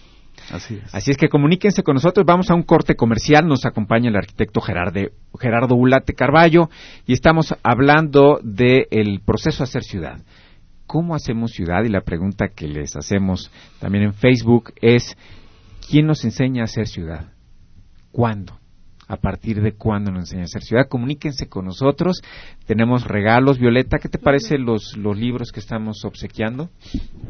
Así 0.51 0.75
es. 0.83 0.93
Así 0.93 1.11
es 1.11 1.17
que 1.17 1.29
comuníquense 1.29 1.83
con 1.83 1.95
nosotros. 1.95 2.25
Vamos 2.25 2.49
a 2.49 2.55
un 2.55 2.63
corte 2.63 2.95
comercial. 2.95 3.47
Nos 3.47 3.65
acompaña 3.65 4.09
el 4.09 4.15
arquitecto 4.15 4.61
Gerardo, 4.61 4.99
Gerardo 5.39 5.75
Ulate 5.75 6.13
Carballo 6.13 6.69
y 7.05 7.13
estamos 7.13 7.55
hablando 7.63 8.39
del 8.43 9.21
proceso 9.25 9.59
de 9.59 9.63
hacer 9.63 9.83
ciudad. 9.83 10.21
¿Cómo 10.85 11.15
hacemos 11.15 11.51
ciudad? 11.51 11.83
Y 11.85 11.89
la 11.89 12.01
pregunta 12.01 12.49
que 12.49 12.67
les 12.67 12.95
hacemos 12.95 13.49
también 13.79 14.03
en 14.05 14.13
Facebook 14.13 14.73
es, 14.81 15.17
¿quién 15.89 16.05
nos 16.05 16.25
enseña 16.25 16.63
a 16.63 16.65
hacer 16.65 16.87
ciudad? 16.87 17.31
¿Cuándo? 18.11 18.60
¿A 19.11 19.17
partir 19.17 19.61
de 19.61 19.73
cuándo 19.73 20.09
nos 20.09 20.21
enseña 20.21 20.43
a 20.43 20.45
hacer 20.45 20.61
ciudad? 20.61 20.87
Comuníquense 20.87 21.49
con 21.49 21.65
nosotros. 21.65 22.21
Tenemos 22.65 23.05
regalos. 23.05 23.59
Violeta, 23.59 23.99
¿qué 23.99 24.07
te 24.07 24.17
parece 24.17 24.57
los, 24.57 24.95
los 24.95 25.17
libros 25.17 25.51
que 25.51 25.59
estamos 25.59 26.05
obsequiando? 26.05 26.69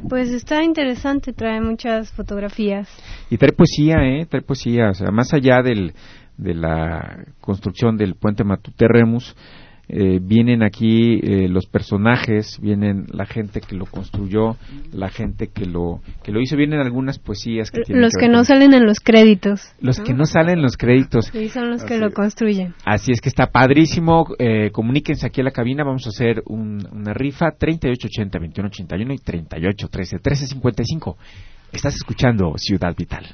Pues 0.08 0.30
está 0.30 0.64
interesante, 0.64 1.34
trae 1.34 1.60
muchas 1.60 2.12
fotografías. 2.12 2.88
Y 3.32 3.38
trae 3.38 3.52
poesía, 3.52 3.96
¿eh? 4.04 4.28
Trae 4.28 4.44
poesía. 4.44 4.92
O 4.92 4.94
sea, 4.94 5.10
más 5.10 5.34
allá 5.34 5.64
del, 5.64 5.94
de 6.38 6.54
la 6.54 7.26
construcción 7.40 7.98
del 7.98 8.14
puente 8.14 8.44
Matute 8.44 8.86
Remus, 8.88 9.36
eh, 9.94 10.20
vienen 10.22 10.64
aquí 10.64 11.20
eh, 11.22 11.50
los 11.50 11.66
personajes, 11.66 12.58
vienen 12.62 13.08
la 13.12 13.26
gente 13.26 13.60
que 13.60 13.76
lo 13.76 13.86
construyó, 13.86 14.56
la 14.94 15.10
gente 15.10 15.48
que 15.48 15.66
lo 15.66 16.00
que 16.24 16.32
lo 16.32 16.40
hizo, 16.40 16.56
vienen 16.56 16.80
algunas 16.80 17.20
poesías 17.20 17.72
que 17.72 17.82
tienen 17.82 18.02
Los 18.02 18.14
que, 18.18 18.30
no 18.30 18.36
con- 18.38 18.46
salen 18.46 18.74
en 18.74 18.86
los 18.86 19.00
créditos. 19.02 19.74
los 19.82 20.00
que 20.00 20.14
no 20.14 20.26
salen 20.26 20.60
en 20.60 20.64
los 20.64 20.78
créditos. 20.78 21.26
Sí, 21.26 21.50
son 21.50 21.72
los 21.72 21.84
que 21.84 21.98
lo 21.98 22.12
construyen. 22.12 22.74
Así 22.86 23.12
es 23.12 23.20
que 23.20 23.28
está 23.30 23.48
padrísimo. 23.48 24.26
Eh, 24.40 24.70
comuníquense 24.72 25.26
aquí 25.28 25.42
a 25.42 25.44
la 25.44 25.52
cabina. 25.52 25.84
Vamos 25.84 26.06
a 26.06 26.10
hacer 26.10 26.42
un- 26.46 26.88
una 26.92 27.14
rifa 27.14 27.48
3880-2181 27.60 29.14
y 29.14 29.18
3813-1355. 29.18 31.18
Estás 31.74 31.96
escuchando 31.96 32.54
Ciudad 32.58 32.96
Vital. 32.98 33.26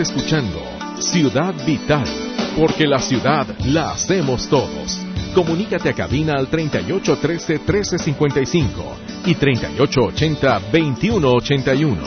Escuchando 0.00 0.58
Ciudad 0.98 1.54
Vital, 1.66 2.04
porque 2.56 2.86
la 2.86 2.98
ciudad 3.00 3.46
la 3.66 3.90
hacemos 3.90 4.48
todos. 4.48 4.98
Comunícate 5.34 5.90
a 5.90 5.92
cabina 5.92 6.36
al 6.38 6.46
3813 6.46 7.58
1355 7.58 8.96
y 9.26 9.34
3880 9.34 10.60
2181. 10.72 12.02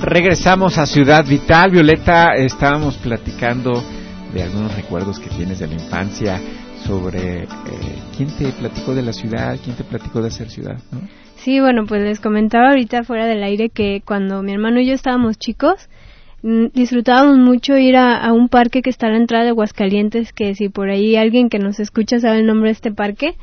Regresamos 0.00 0.76
a 0.76 0.84
Ciudad 0.84 1.24
Vital. 1.24 1.70
Violeta, 1.70 2.34
estábamos 2.34 2.98
platicando 2.98 3.82
de 4.34 4.42
algunos 4.42 4.74
recuerdos 4.74 5.18
que 5.18 5.30
tienes 5.30 5.60
de 5.60 5.66
la 5.66 5.74
infancia 5.74 6.38
sobre 6.86 7.42
eh, 7.42 7.46
quién 8.16 8.28
te 8.36 8.52
platicó 8.52 8.94
de 8.94 9.02
la 9.02 9.12
ciudad, 9.12 9.58
quién 9.62 9.76
te 9.76 9.84
platicó 9.84 10.20
de 10.22 10.28
hacer 10.28 10.48
ciudad. 10.48 10.78
¿no? 10.92 11.00
Sí, 11.36 11.60
bueno, 11.60 11.84
pues 11.86 12.02
les 12.02 12.20
comentaba 12.20 12.70
ahorita 12.70 13.04
fuera 13.04 13.26
del 13.26 13.42
aire 13.42 13.68
que 13.68 14.02
cuando 14.04 14.42
mi 14.42 14.52
hermano 14.52 14.80
y 14.80 14.86
yo 14.86 14.94
estábamos 14.94 15.38
chicos, 15.38 15.88
mm, 16.42 16.66
disfrutábamos 16.74 17.38
mucho 17.38 17.76
ir 17.76 17.96
a, 17.96 18.16
a 18.16 18.32
un 18.32 18.48
parque 18.48 18.82
que 18.82 18.90
está 18.90 19.08
a 19.08 19.10
la 19.10 19.16
entrada 19.16 19.44
de 19.44 19.50
Aguascalientes, 19.50 20.32
que 20.32 20.54
si 20.54 20.68
por 20.68 20.88
ahí 20.90 21.16
alguien 21.16 21.48
que 21.48 21.58
nos 21.58 21.80
escucha 21.80 22.20
sabe 22.20 22.38
el 22.38 22.46
nombre 22.46 22.68
de 22.68 22.74
este 22.74 22.92
parque, 22.92 23.34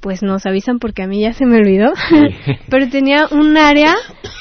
pues 0.00 0.22
nos 0.22 0.46
avisan 0.46 0.78
porque 0.78 1.02
a 1.02 1.06
mí 1.06 1.20
ya 1.20 1.32
se 1.32 1.46
me 1.46 1.58
olvidó. 1.58 1.92
Pero 2.70 2.88
tenía 2.88 3.26
un 3.30 3.56
área 3.56 3.94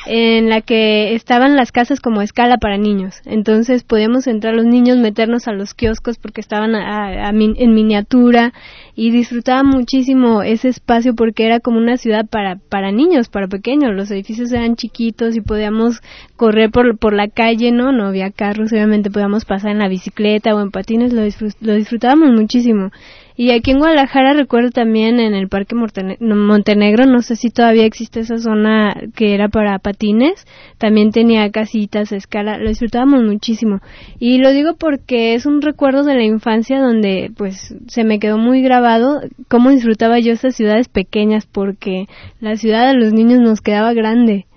en 0.08 0.50
la 0.50 0.62
que 0.62 1.14
estaban 1.14 1.56
las 1.56 1.72
casas 1.72 2.00
como 2.00 2.22
escala 2.22 2.58
para 2.58 2.78
niños. 2.78 3.16
Entonces 3.26 3.84
podíamos 3.84 4.26
entrar 4.28 4.54
los 4.56 4.66
niños, 4.66 4.98
meternos 4.98 5.48
a 5.48 5.52
los 5.52 5.74
kioscos 5.74 6.18
porque 6.18 6.42
estaban 6.42 6.76
a- 6.76 7.28
a 7.28 7.32
min- 7.32 7.56
en 7.58 7.74
miniatura 7.74 8.54
y 8.96 9.12
disfrutaba 9.12 9.64
muchísimo 9.64 10.42
ese 10.44 10.70
espacio 10.70 11.14
porque 11.16 11.46
era 11.46 11.60
como 11.60 11.78
una 11.78 11.98
ciudad 11.98 12.26
para, 12.30 12.56
para 12.56 12.92
niños, 12.92 13.30
para 13.30 13.48
pequeños. 13.48 13.92
Los 13.94 14.10
edificios 14.12 14.52
eran 14.52 14.76
chiquitos 14.76 15.36
y 15.36 15.42
podíamos 15.42 16.02
correr 16.36 16.72
por, 16.72 16.98
por 16.98 17.14
la 17.14 17.28
calle, 17.28 17.72
¿no? 17.72 17.92
No 17.92 18.08
había 18.08 18.32
carros, 18.32 18.72
obviamente 18.72 19.12
podíamos 19.12 19.46
pasar 19.46 19.72
en 19.72 19.80
la 19.80 19.88
bicicleta 19.90 20.56
o 20.56 20.62
en 20.62 20.72
patines, 20.72 21.14
lo, 21.14 21.24
disfrut- 21.26 21.56
lo 21.62 21.74
disfrutábamos 21.76 22.30
muchísimo. 22.32 22.92
Y 23.42 23.52
aquí 23.52 23.72
en 23.72 23.78
Guadalajara 23.80 24.34
recuerdo 24.34 24.70
también 24.70 25.22
en 25.22 25.34
el 25.34 25.48
Parque 25.48 25.74
Montenegro, 25.74 27.06
no 27.06 27.22
sé 27.22 27.38
si 27.38 27.50
todavía 27.50 27.86
existe 27.86 28.20
esa 28.20 28.38
zona 28.38 28.94
que 29.16 29.34
era 29.34 29.48
para 29.48 29.80
patines, 29.80 30.46
también 30.78 31.12
tenía 31.12 31.50
casitas, 31.50 32.12
escala, 32.12 32.58
lo 32.58 32.68
disfrutábamos 32.68 33.24
muchísimo. 33.24 33.80
Y 34.20 34.40
lo 34.40 34.52
digo 34.52 34.74
porque 34.78 35.36
es 35.36 35.46
un 35.46 35.62
recuerdo 35.62 36.04
de 36.04 36.16
la 36.16 36.26
infancia 36.26 36.82
donde 36.82 37.32
pues 37.38 37.74
se 37.88 38.04
me 38.04 38.20
quedó 38.20 38.38
muy 38.38 38.62
grabado 38.62 39.22
cómo 39.48 39.70
disfrutaba 39.70 40.20
yo 40.20 40.34
esas 40.34 40.58
ciudades 40.58 40.90
pequeñas 40.90 41.46
porque 41.46 42.08
la 42.42 42.58
ciudad 42.58 42.92
de 42.92 43.00
los 43.00 43.14
niños 43.14 43.40
nos 43.40 43.62
quedaba 43.62 43.94
grande. 43.94 44.48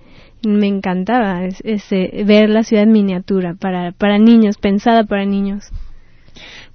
Me 0.45 0.67
encantaba 0.67 1.45
es- 1.45 1.63
ese, 1.65 2.25
ver 2.25 2.51
la 2.51 2.65
ciudad 2.65 2.89
miniatura 2.89 3.55
para, 3.55 3.93
para 3.93 4.19
niños, 4.19 4.59
pensada 4.59 5.05
para 5.05 5.25
niños. 5.25 5.71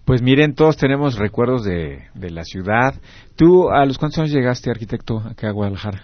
Pues 0.08 0.22
miren, 0.22 0.56
todos 0.56 0.78
tenemos 0.78 1.18
recuerdos 1.18 1.66
de, 1.66 2.06
de 2.16 2.30
la 2.32 2.46
ciudad. 2.46 2.96
¿Tú 3.36 3.70
a 3.70 3.86
los 3.86 3.98
cuántos 3.98 4.20
años 4.20 4.32
llegaste, 4.32 4.72
arquitecto, 4.72 5.20
acá 5.20 5.50
a 5.50 5.52
Guadalajara? 5.52 6.04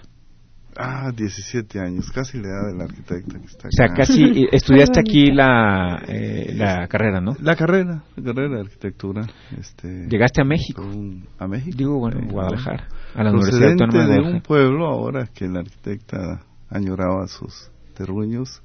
Ah, 0.75 1.09
17 1.15 1.79
años, 1.79 2.11
casi 2.11 2.37
la 2.39 2.47
edad 2.49 2.71
del 2.73 2.81
arquitecto 2.81 3.39
que 3.39 3.45
está 3.45 3.67
O 3.69 3.71
sea, 3.71 3.85
acá. 3.85 3.95
casi 3.99 4.23
eh, 4.23 4.47
estudiaste 4.51 4.99
aquí 4.99 5.27
la, 5.31 6.03
eh, 6.07 6.51
la 6.53 6.85
carrera, 6.89 7.21
¿no? 7.21 7.33
La 7.39 7.55
carrera, 7.55 8.03
la 8.17 8.23
carrera 8.23 8.55
de 8.55 8.61
arquitectura. 8.61 9.21
Este, 9.57 10.07
Llegaste 10.09 10.41
a 10.41 10.45
México. 10.45 10.81
un- 10.81 11.25
¿A 11.39 11.47
México? 11.47 11.77
Digo, 11.77 11.99
bueno, 11.99 12.19
Sí, 12.21 12.27
Guadalajara, 12.29 12.87
a 13.15 13.23
la. 13.23 13.29
Universidad 13.29 13.59
Procedente 13.59 13.83
Autónoma 13.85 14.09
de 14.09 14.21
de 14.21 14.33
un 14.35 14.41
pueblo 14.41 14.87
ahora 14.87 15.27
que 15.33 15.47
la 15.47 15.59
arquitecta 15.59 16.41
añoraba 16.69 17.25
sus 17.27 17.69
terruños, 17.95 18.61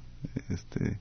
este, 0.49 0.99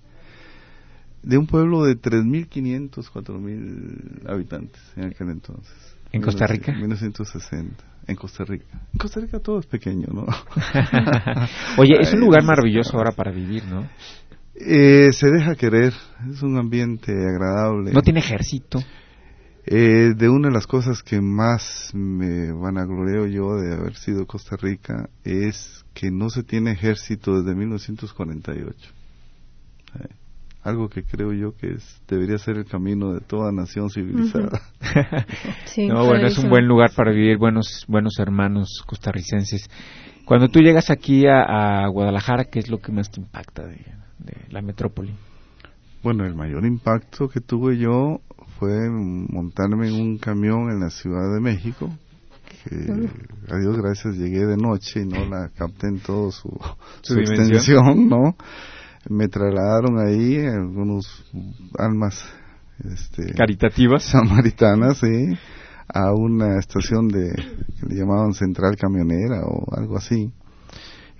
de 1.22 1.38
un 1.38 1.46
pueblo 1.46 1.84
de 1.84 1.96
3.500, 1.96 2.90
4.000 2.90 4.30
habitantes 4.30 4.80
en 4.96 5.04
aquel 5.04 5.30
entonces. 5.30 5.74
¿En 6.10 6.22
Costa 6.22 6.46
Rica? 6.46 6.72
1960, 6.72 7.84
en 8.06 8.16
Costa 8.16 8.44
Rica. 8.44 8.66
En 8.92 8.98
Costa 8.98 9.20
Rica 9.20 9.40
todo 9.40 9.58
es 9.58 9.66
pequeño, 9.66 10.06
¿no? 10.12 10.26
Oye, 11.76 11.94
es 12.00 12.14
un 12.14 12.20
lugar 12.24 12.44
maravilloso 12.44 12.96
ahora 12.96 13.12
para 13.12 13.30
vivir, 13.30 13.64
¿no? 13.66 13.88
Eh, 14.54 15.12
se 15.12 15.30
deja 15.30 15.54
querer, 15.54 15.92
es 16.30 16.42
un 16.42 16.56
ambiente 16.58 17.12
agradable. 17.12 17.92
No 17.92 18.02
tiene 18.02 18.20
ejército. 18.20 18.80
Eh, 19.70 20.14
de 20.16 20.28
una 20.30 20.48
de 20.48 20.54
las 20.54 20.66
cosas 20.66 21.02
que 21.02 21.20
más 21.20 21.90
me 21.92 22.50
vanagloreo 22.52 23.26
yo 23.26 23.54
de 23.56 23.74
haber 23.74 23.96
sido 23.96 24.26
Costa 24.26 24.56
Rica 24.56 25.10
es 25.24 25.84
que 25.92 26.10
no 26.10 26.30
se 26.30 26.42
tiene 26.42 26.72
ejército 26.72 27.38
desde 27.38 27.54
1948. 27.54 28.90
Eh, 29.94 30.08
algo 30.62 30.88
que 30.88 31.02
creo 31.04 31.32
yo 31.32 31.56
que 31.56 31.74
es, 31.74 32.02
debería 32.08 32.36
ser 32.38 32.56
el 32.56 32.64
camino 32.66 33.12
de 33.14 33.20
toda 33.20 33.52
nación 33.52 33.90
civilizada. 33.90 34.60
Sí, 35.66 35.86
no, 35.86 36.04
bueno, 36.04 36.26
es 36.26 36.38
un 36.38 36.48
buen 36.50 36.66
lugar 36.66 36.90
para 36.96 37.12
vivir, 37.12 37.38
buenos, 37.38 37.84
buenos 37.88 38.18
hermanos 38.18 38.82
costarricenses. 38.86 39.68
Cuando 40.24 40.48
tú 40.48 40.60
llegas 40.60 40.90
aquí 40.90 41.26
a, 41.26 41.84
a 41.84 41.88
Guadalajara, 41.88 42.44
¿qué 42.44 42.58
es 42.58 42.68
lo 42.68 42.78
que 42.78 42.92
más 42.92 43.10
te 43.10 43.20
impacta 43.20 43.64
de, 43.66 43.76
de 44.18 44.34
la 44.50 44.60
metrópoli? 44.60 45.14
Bueno, 46.02 46.24
el 46.24 46.34
mayor 46.34 46.64
impacto 46.66 47.28
que 47.28 47.40
tuve 47.40 47.78
yo 47.78 48.20
fue 48.58 48.70
montarme 48.90 49.88
en 49.88 49.94
un 50.00 50.18
camión 50.18 50.70
en 50.70 50.80
la 50.80 50.90
Ciudad 50.90 51.32
de 51.34 51.40
México, 51.40 51.90
que 52.64 52.76
a 53.52 53.58
Dios 53.58 53.76
gracias 53.78 54.16
llegué 54.16 54.46
de 54.46 54.56
noche 54.56 55.00
y 55.02 55.06
no 55.06 55.24
la 55.26 55.48
capté 55.56 55.88
en 55.88 56.00
todo 56.00 56.30
su, 56.30 56.48
Su 57.02 57.14
su 57.14 57.20
dimensión. 57.20 57.52
extensión, 57.52 58.08
¿no? 58.08 58.36
Me 59.08 59.28
trasladaron 59.28 59.98
ahí 59.98 60.36
algunos 60.46 61.24
almas 61.78 62.24
este, 62.84 63.32
Caritativas. 63.34 64.04
samaritanas, 64.04 64.98
sí, 64.98 65.36
a 65.92 66.12
una 66.12 66.58
estación 66.58 67.08
de 67.08 67.32
que 67.80 67.86
le 67.88 67.96
llamaban 67.96 68.34
Central 68.34 68.76
Camionera 68.76 69.42
o 69.44 69.74
algo 69.76 69.96
así. 69.96 70.30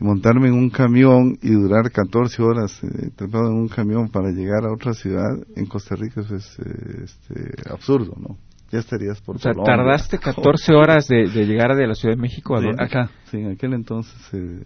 Y 0.00 0.04
montarme 0.04 0.48
en 0.48 0.54
un 0.54 0.70
camión 0.70 1.38
y 1.42 1.50
durar 1.50 1.90
14 1.90 2.40
horas 2.42 2.78
eh, 2.84 3.10
trepado 3.16 3.48
en 3.50 3.56
un 3.56 3.68
camión 3.68 4.08
para 4.08 4.30
llegar 4.30 4.64
a 4.64 4.72
otra 4.72 4.92
ciudad 4.92 5.30
en 5.56 5.66
Costa 5.66 5.96
Rica 5.96 6.20
eso 6.20 6.36
es 6.36 6.56
eh, 6.60 7.02
este, 7.04 7.70
absurdo, 7.72 8.14
¿no? 8.16 8.36
Ya 8.70 8.78
estarías 8.80 9.20
por 9.22 9.36
O 9.36 9.38
sea, 9.40 9.54
Colombia. 9.54 9.76
tardaste 9.76 10.18
14 10.18 10.72
horas 10.76 11.08
de, 11.08 11.28
de 11.28 11.46
llegar 11.46 11.74
de 11.74 11.86
la 11.88 11.94
Ciudad 11.94 12.14
de 12.14 12.20
México 12.20 12.54
a 12.56 12.60
Sí, 12.60 12.68
acá, 12.78 13.10
sí, 13.30 13.38
en 13.38 13.50
aquel 13.52 13.72
entonces 13.74 14.14
eh, 14.34 14.62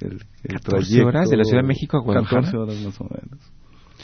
el, 0.00 0.20
el 0.44 0.60
14 0.60 0.68
trayecto- 0.68 1.06
horas 1.06 1.28
de 1.30 1.36
la 1.36 1.44
Ciudad 1.44 1.62
de 1.62 1.68
México 1.68 1.96
a 1.96 2.00
Guadalajara. 2.02 2.42
14 2.42 2.56
horas 2.56 2.76
más 2.84 3.00
o 3.00 3.04
menos. 3.04 3.52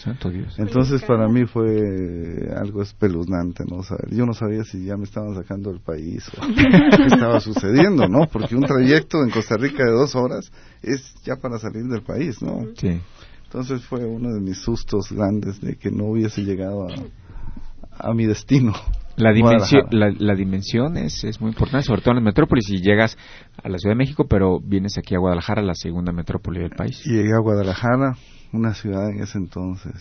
Santo 0.03 0.29
Dios. 0.29 0.59
Entonces 0.59 1.03
para 1.05 1.29
mí 1.29 1.47
fue 1.47 2.49
algo 2.57 2.83
espeluznante, 2.83 3.65
¿no? 3.65 3.83
Saber, 3.85 4.11
yo 4.13 4.27
no 4.27 4.35
sabía 4.35 4.65
si 4.65 4.85
ya 4.85 4.97
me 4.97 5.05
estaban 5.05 5.35
sacando 5.37 5.71
del 5.71 5.81
país 5.81 6.29
o 6.37 6.41
qué 6.55 7.07
estaba 7.07 7.39
sucediendo, 7.41 8.09
¿no? 8.09 8.27
Porque 8.27 8.57
un 8.57 8.63
trayecto 8.65 9.23
en 9.23 9.31
Costa 9.31 9.57
Rica 9.57 9.85
de 9.85 9.93
dos 9.93 10.17
horas 10.17 10.51
es 10.83 11.15
ya 11.25 11.37
para 11.37 11.59
salir 11.59 11.85
del 11.85 12.03
país, 12.03 12.43
¿no? 12.43 12.67
Sí. 12.77 13.01
Entonces 13.45 13.85
fue 13.85 14.05
uno 14.05 14.35
de 14.35 14.41
mis 14.41 14.59
sustos 14.59 15.13
grandes 15.13 15.61
de 15.61 15.77
que 15.77 15.93
no 15.93 16.07
hubiese 16.07 16.43
llegado 16.43 16.89
a, 16.89 18.09
a 18.11 18.13
mi 18.15 18.27
destino. 18.27 18.73
La 19.17 19.33
dimensión, 19.33 19.83
la, 19.91 20.13
la 20.17 20.35
dimensión 20.35 20.97
es, 20.97 21.23
es 21.25 21.41
muy 21.41 21.51
importante, 21.51 21.87
sobre 21.87 22.01
todo 22.03 22.13
en 22.13 22.17
las 22.17 22.25
metrópolis. 22.25 22.67
Si 22.67 22.79
llegas 22.79 23.17
a 23.63 23.69
la 23.69 23.79
Ciudad 23.79 23.95
de 23.95 23.99
México, 23.99 24.27
pero 24.29 24.61
vienes 24.61 24.99
aquí 24.99 25.15
a 25.15 25.19
Guadalajara, 25.19 25.63
la 25.63 25.75
segunda 25.75 26.13
metrópoli 26.13 26.61
del 26.61 26.71
país. 26.71 27.01
Y 27.07 27.11
llegué 27.11 27.33
a 27.35 27.41
Guadalajara, 27.41 28.17
una 28.53 28.75
ciudad 28.75 29.09
en 29.11 29.23
ese 29.23 29.39
entonces 29.39 29.95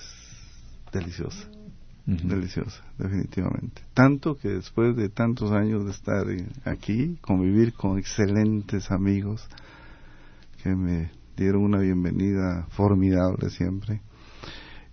deliciosa. 0.92 1.48
Deliciosa, 2.06 2.84
definitivamente. 2.98 3.82
Tanto 3.94 4.36
que 4.36 4.50
después 4.50 4.94
de 4.98 5.08
tantos 5.08 5.54
años 5.54 5.86
de 5.86 5.92
estar 5.92 6.26
aquí, 6.66 7.18
convivir 7.22 7.74
con 7.74 7.98
excelentes 7.98 8.92
amigos 8.92 9.48
que 10.62 10.76
me 10.76 11.12
dieron 11.38 11.64
una 11.64 11.80
bienvenida 11.80 12.68
formidable 12.72 13.50
siempre, 13.50 14.02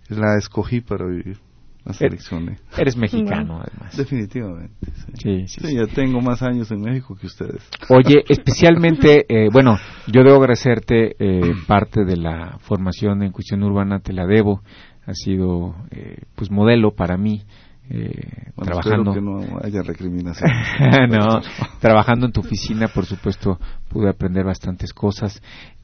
la 0.07 0.37
escogí 0.37 0.79
para 0.79 1.05
vivir. 1.05 1.39
La 1.83 1.93
seleccioné. 1.93 2.57
Eres 2.77 2.95
mexicano, 2.95 3.59
además. 3.59 3.97
Definitivamente. 3.97 4.73
Sí, 5.15 5.47
sí, 5.47 5.61
sí, 5.65 5.75
ya 5.75 5.87
tengo 5.87 6.21
más 6.21 6.43
años 6.43 6.69
en 6.71 6.81
México 6.81 7.15
que 7.19 7.25
ustedes. 7.25 7.67
Oye, 7.89 8.23
especialmente, 8.29 9.25
eh, 9.27 9.49
bueno, 9.51 9.77
yo 10.05 10.23
debo 10.23 10.37
agradecerte 10.37 11.15
eh, 11.17 11.53
parte 11.67 12.05
de 12.05 12.17
la 12.17 12.57
formación 12.59 13.23
en 13.23 13.31
cuestión 13.31 13.63
urbana, 13.63 13.99
te 13.99 14.13
la 14.13 14.25
debo. 14.27 14.61
Ha 15.07 15.13
sido, 15.15 15.75
eh, 15.89 16.17
pues, 16.35 16.51
modelo 16.51 16.91
para 16.91 17.17
mí. 17.17 17.41
Eh, 17.89 18.11
Bueno, 18.55 18.79
trabajando 18.79 19.13
que 19.13 19.21
no 19.21 19.39
haya 19.63 19.81
recriminación. 19.81 20.49
no, 21.09 21.41
trabajando 21.79 22.27
en 22.27 22.31
tu 22.31 22.41
oficina, 22.41 22.87
por 22.89 23.05
supuesto, 23.07 23.59
pude 23.89 24.07
aprender 24.07 24.45
bastantes 24.45 24.93
cosas 24.93 25.41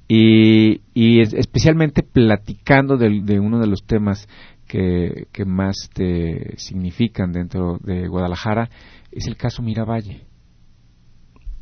y, 0.08 0.82
y 0.94 1.22
es- 1.22 1.34
especialmente 1.34 2.04
platicando 2.04 2.96
de, 2.98 3.40
uno 3.40 3.60
de 3.60 3.68
los 3.68 3.84
temas 3.86 4.28
que, 4.68 5.28
que 5.32 5.46
más 5.46 5.76
te 5.94 6.58
significan 6.58 7.32
dentro 7.32 7.78
de 7.80 8.08
Guadalajara 8.08 8.70
es 9.12 9.28
el 9.28 9.38
caso 9.38 9.62
Miravalle. 9.62 10.26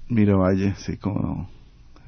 Miravalle, 0.09 0.75
sí, 0.75 0.97
como 0.97 1.19
no. 1.19 1.49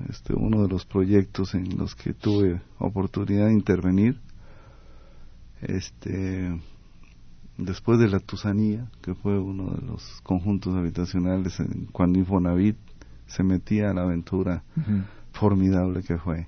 Este, 0.10 0.34
uno 0.36 0.62
de 0.64 0.68
los 0.70 0.86
proyectos 0.86 1.56
en 1.56 1.78
los 1.78 1.96
que 1.96 2.14
tuve 2.14 2.62
oportunidad 2.78 3.48
de 3.48 3.54
intervenir, 3.54 4.20
este, 5.62 6.60
después 7.58 7.98
de 8.00 8.08
la 8.08 8.20
Tusanía, 8.20 8.88
que 9.02 9.16
fue 9.16 9.40
uno 9.40 9.72
de 9.72 9.82
los 9.88 10.04
conjuntos 10.22 10.76
habitacionales 10.76 11.60
en- 11.60 11.88
cuando 11.92 12.20
Infonavit 12.20 12.78
se 13.26 13.44
metía 13.44 13.90
a 13.90 13.94
la 13.94 14.04
aventura 14.04 14.64
formidable 15.34 16.04
que 16.04 16.18
fue 16.18 16.48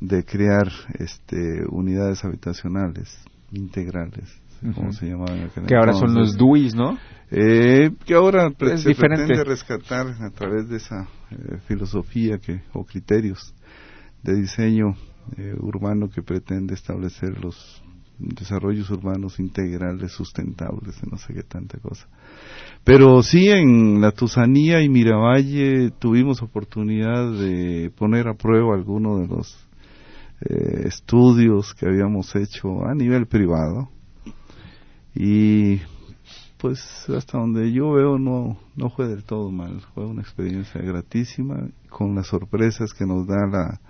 de 0.00 0.24
crear 0.24 0.68
este 0.98 1.64
unidades 1.70 2.24
habitacionales 2.24 3.18
integrales 3.52 4.40
como 4.74 4.92
se 4.92 5.06
llamaban 5.06 5.38
en 5.38 5.44
aquel 5.44 5.66
Que 5.66 5.76
ahora 5.76 5.92
son 5.92 6.14
los 6.14 6.36
DUIs, 6.36 6.74
¿no? 6.74 6.98
Eh, 7.30 7.90
que 8.04 8.14
ahora 8.14 8.48
Es 8.58 8.82
se 8.82 8.90
diferente. 8.90 9.24
pretende 9.26 9.44
rescatar 9.44 10.06
a 10.20 10.30
través 10.30 10.68
de 10.68 10.76
esa 10.76 11.08
eh, 11.30 11.58
filosofía 11.66 12.38
que 12.38 12.62
o 12.72 12.84
criterios 12.84 13.54
de 14.22 14.34
diseño 14.34 14.94
eh, 15.36 15.54
urbano 15.58 16.08
que 16.08 16.22
pretende 16.22 16.74
establecer 16.74 17.38
los 17.42 17.82
desarrollos 18.18 18.88
urbanos 18.90 19.38
integrales 19.40 20.12
sustentables 20.12 21.02
no 21.10 21.18
sé 21.18 21.34
qué 21.34 21.42
tanta 21.42 21.78
cosa 21.80 22.06
pero 22.82 23.22
sí 23.22 23.50
en 23.50 24.00
la 24.00 24.10
Tusanía 24.12 24.80
y 24.82 24.88
Miravalle 24.88 25.90
tuvimos 25.98 26.40
oportunidad 26.40 27.30
de 27.32 27.90
poner 27.94 28.28
a 28.28 28.34
prueba 28.34 28.74
algunos 28.74 29.20
de 29.20 29.26
los 29.26 29.65
eh, 30.40 30.82
estudios 30.86 31.74
que 31.74 31.86
habíamos 31.86 32.34
hecho 32.36 32.84
a 32.84 32.94
nivel 32.94 33.26
privado. 33.26 33.88
Y 35.14 35.80
pues 36.58 37.08
hasta 37.08 37.38
donde 37.38 37.72
yo 37.72 37.92
veo 37.92 38.18
no 38.18 38.58
no 38.74 38.90
fue 38.90 39.08
del 39.08 39.24
todo 39.24 39.50
mal. 39.50 39.80
Fue 39.94 40.06
una 40.06 40.22
experiencia 40.22 40.80
gratísima 40.80 41.68
con 41.88 42.14
las 42.14 42.26
sorpresas 42.26 42.92
que 42.92 43.06
nos 43.06 43.26
da 43.26 43.46
la 43.46 43.80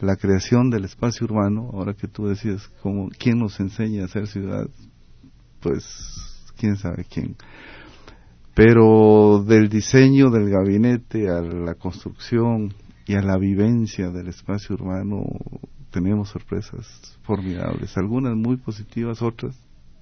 la 0.00 0.16
creación 0.16 0.70
del 0.70 0.84
espacio 0.84 1.26
urbano. 1.26 1.70
Ahora 1.72 1.94
que 1.94 2.08
tú 2.08 2.26
decías 2.26 2.68
como 2.82 3.08
quién 3.18 3.38
nos 3.38 3.58
enseña 3.60 4.02
a 4.02 4.06
hacer 4.06 4.26
ciudad 4.26 4.68
pues 5.60 5.84
quién 6.56 6.76
sabe 6.76 7.04
quién. 7.04 7.36
Pero 8.54 9.42
del 9.46 9.68
diseño 9.68 10.30
del 10.30 10.50
gabinete 10.50 11.30
a 11.30 11.40
la 11.40 11.74
construcción 11.74 12.74
y 13.06 13.14
a 13.14 13.22
la 13.22 13.36
vivencia 13.38 14.10
del 14.10 14.28
espacio 14.28 14.74
urbano 14.74 15.22
tenemos 15.90 16.30
sorpresas 16.30 17.18
formidables 17.22 17.96
algunas 17.96 18.34
muy 18.34 18.56
positivas 18.56 19.22
otras 19.22 19.58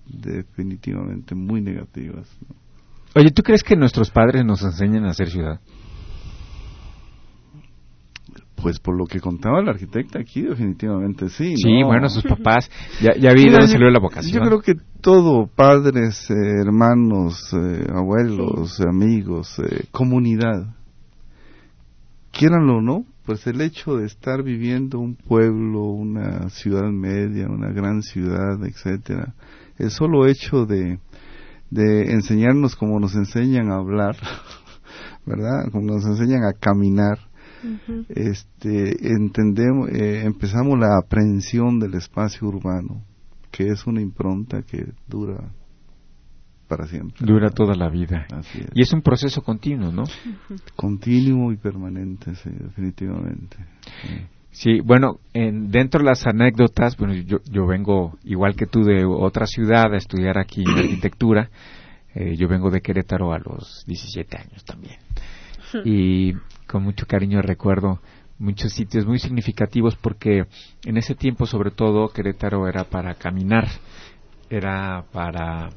definitivamente 0.06 1.34
muy 1.34 1.60
negativas 1.60 2.28
¿no? 2.48 2.60
Oye, 3.14 3.30
¿tú 3.32 3.42
crees 3.42 3.62
que 3.62 3.74
nuestros 3.74 4.10
padres 4.10 4.44
nos 4.44 4.62
enseñan 4.62 5.04
a 5.04 5.10
hacer 5.10 5.30
ciudad? 5.30 5.60
Pues 8.54 8.78
por 8.78 8.96
lo 8.96 9.06
que 9.06 9.20
contaba 9.20 9.62
la 9.62 9.72
arquitecta 9.72 10.20
aquí, 10.20 10.42
definitivamente 10.42 11.28
sí. 11.30 11.54
Sí, 11.56 11.80
¿no? 11.80 11.88
bueno, 11.88 12.08
sus 12.08 12.22
papás, 12.28 12.70
ya, 13.00 13.16
ya 13.16 13.32
vi 13.32 13.48
dónde 13.48 13.68
salió 13.68 13.90
la 13.90 13.98
vocación. 13.98 14.32
Yo 14.32 14.40
creo 14.46 14.60
que 14.60 14.74
todo, 15.00 15.46
padres, 15.46 16.30
eh, 16.30 16.34
hermanos, 16.60 17.52
eh, 17.54 17.86
abuelos, 17.92 18.80
amigos, 18.80 19.58
eh, 19.58 19.86
comunidad, 19.90 20.74
quieranlo 22.40 22.78
o 22.78 22.80
no, 22.80 23.04
pues 23.26 23.46
el 23.46 23.60
hecho 23.60 23.98
de 23.98 24.06
estar 24.06 24.42
viviendo 24.42 24.98
un 24.98 25.14
pueblo, 25.14 25.82
una 25.82 26.48
ciudad 26.48 26.90
media, 26.90 27.46
una 27.50 27.70
gran 27.70 28.00
ciudad, 28.00 28.64
etcétera, 28.64 29.34
el 29.76 29.90
solo 29.90 30.26
hecho 30.26 30.64
de, 30.64 31.00
de 31.68 32.12
enseñarnos 32.12 32.76
como 32.76 32.98
nos 32.98 33.14
enseñan 33.14 33.70
a 33.70 33.76
hablar, 33.76 34.16
¿verdad? 35.26 35.70
Como 35.70 35.88
nos 35.92 36.06
enseñan 36.06 36.44
a 36.44 36.54
caminar, 36.54 37.18
este 38.08 39.12
entendemos 39.12 39.90
eh, 39.90 40.22
empezamos 40.24 40.78
la 40.78 40.96
aprehensión 40.96 41.78
del 41.78 41.92
espacio 41.92 42.48
urbano 42.48 43.04
que 43.50 43.68
es 43.68 43.86
una 43.86 44.00
impronta 44.00 44.62
que 44.62 44.94
dura 45.06 45.52
para 46.70 46.86
siempre 46.86 47.26
Dura 47.26 47.50
toda 47.50 47.74
la 47.74 47.90
vida. 47.90 48.26
Así 48.32 48.60
es. 48.60 48.68
Y 48.74 48.82
es 48.82 48.92
un 48.92 49.02
proceso 49.02 49.42
continuo, 49.42 49.92
¿no? 49.92 50.04
continuo 50.76 51.52
y 51.52 51.56
permanente 51.56 52.34
sí, 52.36 52.50
definitivamente 52.50 53.56
Sí. 54.02 54.26
Sí, 54.52 54.80
bueno, 54.80 55.20
en, 55.32 55.70
dentro 55.70 56.00
de 56.00 56.06
las 56.06 56.26
anécdotas, 56.26 56.96
bueno, 56.96 57.14
yo, 57.14 57.38
yo 57.48 57.66
vengo, 57.66 58.18
igual 58.24 58.56
que 58.56 58.66
tú, 58.66 58.82
de 58.82 59.04
otra 59.04 59.46
ciudad 59.46 59.94
a 59.94 59.96
estudiar 59.96 60.38
aquí 60.38 60.64
arquitectura. 60.66 61.50
Eh, 62.14 62.34
yo 62.36 62.48
vengo 62.48 62.70
de 62.70 62.80
Querétaro 62.80 63.32
a 63.32 63.38
los 63.38 63.84
17 63.86 64.36
años 64.36 64.64
también. 64.64 64.96
Y 65.84 66.32
con 66.66 66.82
mucho 66.82 67.06
cariño 67.06 67.40
recuerdo 67.42 68.00
muchos 68.40 68.72
sitios 68.72 69.06
muy 69.06 69.18
significativos 69.18 69.94
porque 69.96 70.46
en 70.84 70.96
ese 70.96 71.14
tiempo, 71.14 71.46
sobre 71.46 71.70
todo, 71.70 72.08
Querétaro 72.08 72.66
era 72.66 72.84
para 72.84 73.14
caminar, 73.14 73.68
era 74.48 75.04
para, 75.12 75.70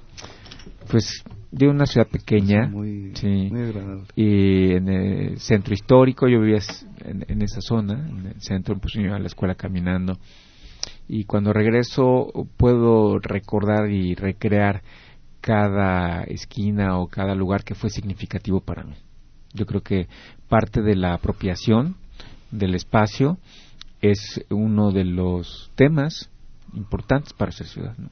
pues, 0.89 1.23
de 1.54 1.67
una 1.67 1.86
ciudad 1.86 2.08
pequeña. 2.08 2.67
muy, 2.67 3.12
sí. 3.15 3.49
muy 3.52 3.62
agradable 3.62 4.06
y 4.15 4.71
en 4.71 4.88
el 4.89 5.39
centro 5.39 5.73
histórico 5.73 6.28
yo 6.28 6.39
vivía 6.41 6.60
en, 7.06 7.26
en 7.28 7.41
esa 7.43 7.62
zona 7.62 8.08
en 8.10 8.26
el 8.26 8.41
centro 8.41 8.78
pues 8.80 8.93
yo 8.95 9.02
iba 9.02 9.15
a 9.15 9.19
la 9.19 9.28
escuela 9.28 9.54
caminando 9.54 10.17
y 11.08 11.26
cuando 11.26 11.54
regreso 11.54 12.32
puedo 12.58 13.19
recordar 13.19 13.91
y 13.91 14.15
recrear 14.15 14.82
cada 15.41 16.23
esquina 16.23 16.97
o 16.97 17.08
cada 17.08 17.36
lugar 17.36 17.63
que 17.63 17.76
fue 17.76 17.91
significativo 17.91 18.60
para 18.60 18.84
mí 18.84 18.95
yo 19.54 19.67
creo 19.67 19.82
que 19.82 20.08
parte 20.49 20.82
de 20.82 20.95
la 20.95 21.13
apropiación 21.13 21.95
del 22.49 22.73
espacio 22.73 23.38
es 24.02 24.43
uno 24.49 24.91
de 24.91 25.04
los 25.04 25.71
temas 25.76 26.32
importantes 26.73 27.32
para 27.34 27.52
ser 27.52 27.67
ciudad 27.67 27.95
¿no? 27.97 28.10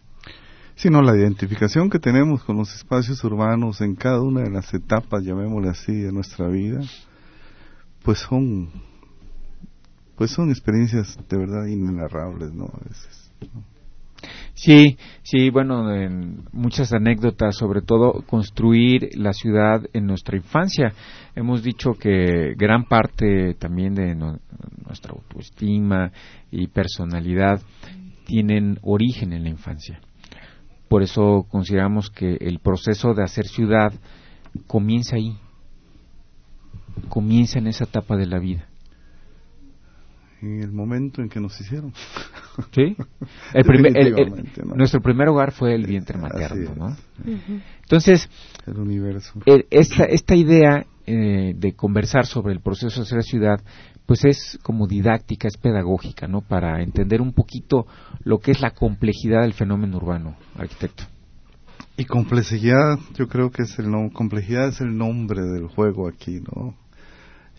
Sino 0.81 1.03
la 1.03 1.15
identificación 1.15 1.91
que 1.91 1.99
tenemos 1.99 2.43
con 2.43 2.57
los 2.57 2.73
espacios 2.73 3.23
urbanos 3.23 3.81
en 3.81 3.93
cada 3.93 4.19
una 4.19 4.41
de 4.41 4.49
las 4.49 4.73
etapas, 4.73 5.23
llamémosle 5.23 5.69
así, 5.69 5.93
de 5.93 6.11
nuestra 6.11 6.47
vida, 6.47 6.79
pues 8.01 8.17
son, 8.17 8.67
pues 10.15 10.31
son 10.31 10.49
experiencias 10.49 11.19
de 11.29 11.37
verdad 11.37 11.67
inenarrables, 11.67 12.51
¿no? 12.51 12.65
A 12.65 12.79
veces. 12.89 13.31
Sí, 14.55 14.97
sí, 15.21 15.51
bueno, 15.51 15.93
en 15.93 16.45
muchas 16.51 16.91
anécdotas, 16.93 17.55
sobre 17.57 17.83
todo 17.83 18.23
construir 18.25 19.09
la 19.13 19.33
ciudad 19.33 19.83
en 19.93 20.07
nuestra 20.07 20.35
infancia. 20.35 20.93
Hemos 21.35 21.61
dicho 21.61 21.91
que 21.93 22.55
gran 22.57 22.85
parte 22.85 23.53
también 23.53 23.93
de 23.93 24.15
nuestra 24.15 25.13
autoestima 25.13 26.11
y 26.49 26.65
personalidad 26.69 27.61
tienen 28.25 28.79
origen 28.81 29.33
en 29.33 29.43
la 29.43 29.49
infancia. 29.49 30.01
Por 30.91 31.03
eso 31.03 31.45
consideramos 31.49 32.09
que 32.09 32.35
el 32.41 32.59
proceso 32.59 33.13
de 33.13 33.23
hacer 33.23 33.47
ciudad 33.47 33.93
comienza 34.67 35.15
ahí, 35.15 35.37
comienza 37.07 37.59
en 37.59 37.67
esa 37.67 37.85
etapa 37.85 38.17
de 38.17 38.25
la 38.25 38.39
vida. 38.39 38.67
En 40.41 40.61
el 40.61 40.73
momento 40.73 41.21
en 41.21 41.29
que 41.29 41.39
nos 41.39 41.57
hicieron. 41.61 41.93
¿Sí? 42.75 42.97
El 43.53 43.63
primer- 43.63 43.97
el- 43.97 44.07
el- 44.07 44.15
Definitivamente, 44.15 44.63
¿no? 44.65 44.75
Nuestro 44.75 44.99
primer 44.99 45.29
hogar 45.29 45.53
fue 45.53 45.73
el 45.75 45.85
vientre 45.87 46.17
materno. 46.17 46.75
¿no? 46.75 46.97
Entonces, 47.83 48.29
El 48.67 48.77
universo. 48.77 49.39
esta, 49.69 50.03
esta 50.03 50.35
idea 50.35 50.85
eh, 51.11 51.53
de 51.55 51.73
conversar 51.73 52.25
sobre 52.25 52.53
el 52.53 52.61
proceso 52.61 53.01
de 53.01 53.05
hacer 53.05 53.23
ciudad, 53.23 53.59
pues 54.05 54.23
es 54.25 54.57
como 54.63 54.87
didáctica, 54.87 55.47
es 55.47 55.57
pedagógica, 55.57 56.27
¿no? 56.27 56.41
Para 56.41 56.81
entender 56.81 57.21
un 57.21 57.33
poquito 57.33 57.85
lo 58.23 58.39
que 58.39 58.51
es 58.51 58.61
la 58.61 58.71
complejidad 58.71 59.41
del 59.41 59.53
fenómeno 59.53 59.97
urbano, 59.97 60.35
arquitecto. 60.57 61.03
Y 61.97 62.05
complejidad, 62.05 62.97
yo 63.15 63.27
creo 63.27 63.51
que 63.51 63.63
es 63.63 63.77
el 63.77 63.87
nom- 63.87 64.11
complejidad 64.11 64.69
es 64.69 64.81
el 64.81 64.97
nombre 64.97 65.41
del 65.41 65.67
juego 65.67 66.07
aquí, 66.07 66.39
¿no? 66.39 66.75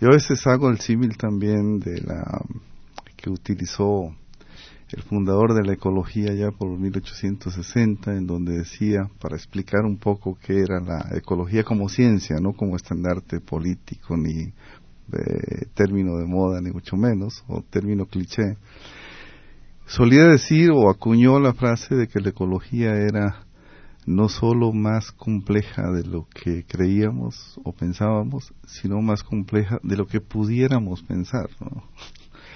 Yo 0.00 0.08
a 0.08 0.12
veces 0.14 0.46
hago 0.46 0.68
el 0.70 0.80
símil 0.80 1.16
también 1.16 1.78
de 1.78 2.00
la 2.00 2.40
que 3.16 3.30
utilizó 3.30 4.14
el 4.92 5.02
fundador 5.02 5.54
de 5.54 5.64
la 5.64 5.72
ecología 5.72 6.34
ya 6.34 6.50
por 6.50 6.68
1860, 6.78 8.14
en 8.14 8.26
donde 8.26 8.58
decía, 8.58 9.10
para 9.20 9.36
explicar 9.36 9.84
un 9.84 9.96
poco 9.96 10.38
qué 10.44 10.60
era 10.60 10.80
la 10.80 11.16
ecología 11.16 11.64
como 11.64 11.88
ciencia, 11.88 12.36
no 12.40 12.52
como 12.52 12.76
estandarte 12.76 13.40
político 13.40 14.16
ni 14.16 14.52
eh, 15.12 15.66
término 15.74 16.18
de 16.18 16.26
moda, 16.26 16.60
ni 16.60 16.70
mucho 16.70 16.96
menos, 16.96 17.42
o 17.48 17.62
término 17.62 18.06
cliché, 18.06 18.56
solía 19.86 20.24
decir 20.24 20.70
o 20.72 20.90
acuñó 20.90 21.40
la 21.40 21.54
frase 21.54 21.94
de 21.94 22.08
que 22.08 22.20
la 22.20 22.30
ecología 22.30 22.94
era 22.94 23.46
no 24.04 24.28
solo 24.28 24.72
más 24.72 25.12
compleja 25.12 25.90
de 25.92 26.04
lo 26.04 26.26
que 26.26 26.64
creíamos 26.64 27.58
o 27.64 27.72
pensábamos, 27.72 28.52
sino 28.66 29.00
más 29.00 29.22
compleja 29.22 29.78
de 29.82 29.96
lo 29.96 30.06
que 30.06 30.20
pudiéramos 30.20 31.02
pensar. 31.02 31.48
¿no? 31.60 31.84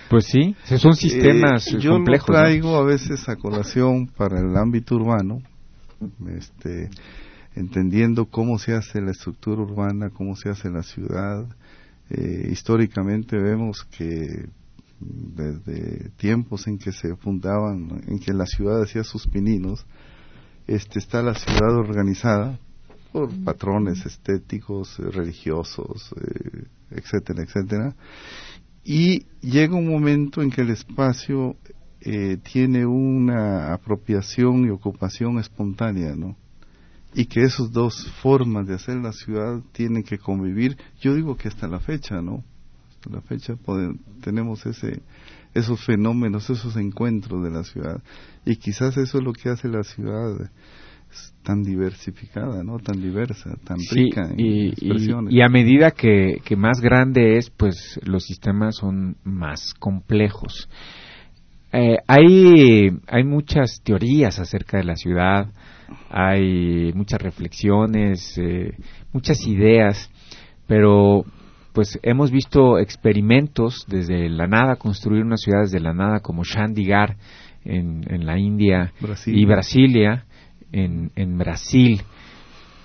Pues 0.09 0.27
sí, 0.27 0.55
son 0.79 0.95
sistemas 0.95 1.67
eh, 1.67 1.79
yo 1.81 1.93
complejos. 1.93 2.29
Yo 2.29 2.35
traigo 2.35 2.77
a 2.77 2.85
veces 2.85 3.29
a 3.29 3.37
colación 3.37 4.07
para 4.07 4.39
el 4.39 4.57
ámbito 4.57 4.95
urbano, 4.95 5.43
este, 6.29 6.91
entendiendo 7.57 8.27
cómo 8.27 8.59
se 8.59 8.75
hace 8.75 9.01
la 9.01 9.11
estructura 9.11 9.63
urbana, 9.63 10.11
cómo 10.11 10.37
se 10.37 10.51
hace 10.51 10.71
la 10.71 10.83
ciudad. 10.83 11.45
Eh, 12.11 12.49
históricamente 12.53 13.37
vemos 13.37 13.85
que 13.85 14.49
desde 15.01 16.11
tiempos 16.17 16.69
en 16.69 16.79
que 16.79 16.93
se 16.93 17.17
fundaban, 17.17 18.03
en 18.07 18.19
que 18.21 18.33
la 18.33 18.47
ciudad 18.47 18.83
hacía 18.83 19.03
sus 19.03 19.27
pininos, 19.27 19.85
este, 20.69 21.01
está 21.01 21.21
la 21.21 21.35
ciudad 21.35 21.77
organizada 21.77 22.59
por 23.13 23.31
patrones 23.45 24.07
estéticos, 24.07 24.99
eh, 25.01 25.11
religiosos, 25.11 26.15
etcétera, 26.91 27.43
etcétera, 27.43 27.95
y 28.89 29.27
llega 29.41 29.75
un 29.75 29.89
momento 29.89 30.43
en 30.43 30.51
que 30.53 30.61
el 30.61 30.71
espacio 30.71 31.57
eh, 32.01 32.37
tiene 32.37 32.87
una 32.87 33.73
apropiación 33.73 34.65
y 34.65 34.71
ocupación 34.71 35.41
espontánea, 35.41 36.15
¿no? 36.15 36.37
Y 37.13 37.27
que 37.27 37.43
esas 37.43 37.73
dos 37.73 38.07
formas 38.23 38.69
de 38.69 38.75
hacer 38.75 38.99
la 38.99 39.13
ciudad 39.13 39.61
tienen 39.73 40.05
que 40.05 40.19
convivir. 40.19 40.77
Yo 41.01 41.17
digo 41.17 41.37
que 41.37 41.49
hasta 41.49 41.67
la 41.67 41.81
fecha, 41.81 42.23
¿no? 42.23 42.45
Hasta 42.91 43.11
la 43.11 43.23
fecha 43.23 43.57
tenemos 44.21 44.65
ese, 44.67 45.03
esos 45.53 45.85
fenómenos, 45.85 46.49
esos 46.49 46.77
encuentros 46.77 47.43
de 47.43 47.51
la 47.51 47.65
ciudad. 47.65 48.01
Y 48.45 48.55
quizás 48.55 48.97
eso 48.99 49.19
es 49.19 49.25
lo 49.25 49.33
que 49.33 49.49
hace 49.49 49.67
la 49.67 49.83
ciudad 49.83 50.49
tan 51.43 51.63
diversificada, 51.63 52.63
¿no? 52.65 52.79
Tan 52.79 53.01
diversa, 53.01 53.57
tan 53.65 53.79
rica 53.93 54.29
en 54.31 54.41
y, 54.41 54.69
expresiones. 54.69 55.33
Y, 55.33 55.41
a 55.43 55.49
medida 55.49 55.93
que, 55.93 56.41
que, 56.45 56.57
más 56.57 56.81
grande 56.81 57.37
es, 57.39 57.51
pues 57.51 58.01
los 58.03 58.25
sistemas 58.25 58.77
son 58.77 59.17
más 59.25 59.75
complejos. 59.75 60.69
Eh, 61.73 61.99
hay, 62.07 62.91
hay 63.07 63.25
muchas 63.25 63.81
teorías 63.85 64.39
acerca 64.39 64.79
de 64.79 64.85
la 64.85 64.97
ciudad, 64.97 65.49
hay 66.11 66.93
muchas 66.95 67.21
reflexiones, 67.21 68.37
eh, 68.39 68.73
muchas 69.13 69.47
ideas, 69.47 70.11
pero 70.67 71.25
pues 71.73 71.99
hemos 72.03 72.31
visto 72.31 72.79
experimentos 72.79 73.85
desde 73.89 74.31
la 74.31 74.47
nada, 74.47 74.77
construir 74.77 75.23
una 75.23 75.37
ciudad 75.37 75.63
desde 75.63 75.81
la 75.81 75.93
nada 75.93 76.21
como 76.21 76.43
Chandigarh 76.43 77.17
en, 77.65 78.05
en 78.09 78.25
la 78.25 78.39
India 78.39 78.93
y 79.27 79.45
Brasilia, 79.45 80.25
en, 80.77 81.11
en 81.17 81.39
Brasil. 81.39 82.03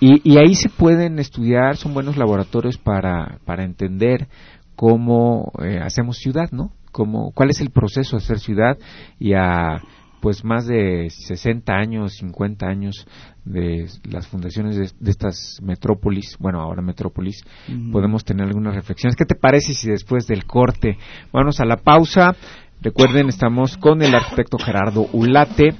Y, 0.00 0.20
y, 0.28 0.38
ahí 0.38 0.54
se 0.54 0.68
pueden 0.68 1.18
estudiar, 1.18 1.76
son 1.76 1.94
buenos 1.94 2.16
laboratorios 2.16 2.76
para, 2.76 3.38
para 3.44 3.64
entender 3.64 4.26
cómo 4.74 5.52
eh, 5.62 5.78
hacemos 5.80 6.16
ciudad, 6.18 6.50
¿no? 6.50 6.72
Cómo, 6.90 7.30
cuál 7.32 7.50
es 7.50 7.60
el 7.60 7.70
proceso 7.70 8.16
de 8.16 8.24
hacer 8.24 8.40
ciudad 8.40 8.76
y 9.18 9.34
a 9.34 9.80
pues 10.20 10.44
más 10.44 10.66
de 10.66 11.08
60 11.10 11.72
años, 11.72 12.14
50 12.18 12.66
años 12.66 13.06
de 13.44 13.88
las 14.08 14.28
fundaciones 14.28 14.76
de, 14.76 15.10
estas 15.10 15.58
metrópolis, 15.62 16.36
bueno, 16.38 16.60
ahora 16.60 16.80
metrópolis, 16.80 17.44
podemos 17.90 18.24
tener 18.24 18.46
algunas 18.46 18.76
reflexiones. 18.76 19.16
¿Qué 19.16 19.24
te 19.24 19.34
parece 19.34 19.74
si 19.74 19.90
después 19.90 20.28
del 20.28 20.44
corte 20.44 20.96
vamos 21.32 21.58
a 21.58 21.64
la 21.64 21.76
pausa? 21.76 22.36
Recuerden, 22.80 23.30
estamos 23.30 23.76
con 23.76 24.00
el 24.00 24.14
arquitecto 24.14 24.58
Gerardo 24.58 25.08
Ulate 25.12 25.74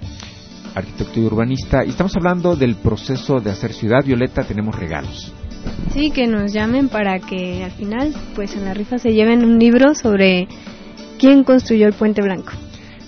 arquitecto 0.74 1.20
y 1.20 1.24
urbanista, 1.24 1.84
y 1.84 1.90
estamos 1.90 2.14
hablando 2.16 2.56
del 2.56 2.76
proceso 2.76 3.40
de 3.40 3.50
hacer 3.50 3.72
ciudad. 3.72 4.04
Violeta, 4.04 4.44
tenemos 4.44 4.74
regalos. 4.78 5.32
Sí, 5.92 6.10
que 6.10 6.26
nos 6.26 6.52
llamen 6.52 6.88
para 6.88 7.18
que 7.18 7.64
al 7.64 7.70
final, 7.72 8.14
pues 8.34 8.54
en 8.56 8.64
la 8.64 8.74
rifa 8.74 8.98
se 8.98 9.12
lleven 9.12 9.44
un 9.44 9.58
libro 9.58 9.94
sobre 9.94 10.48
quién 11.18 11.44
construyó 11.44 11.86
el 11.86 11.92
Puente 11.92 12.22
Blanco. 12.22 12.52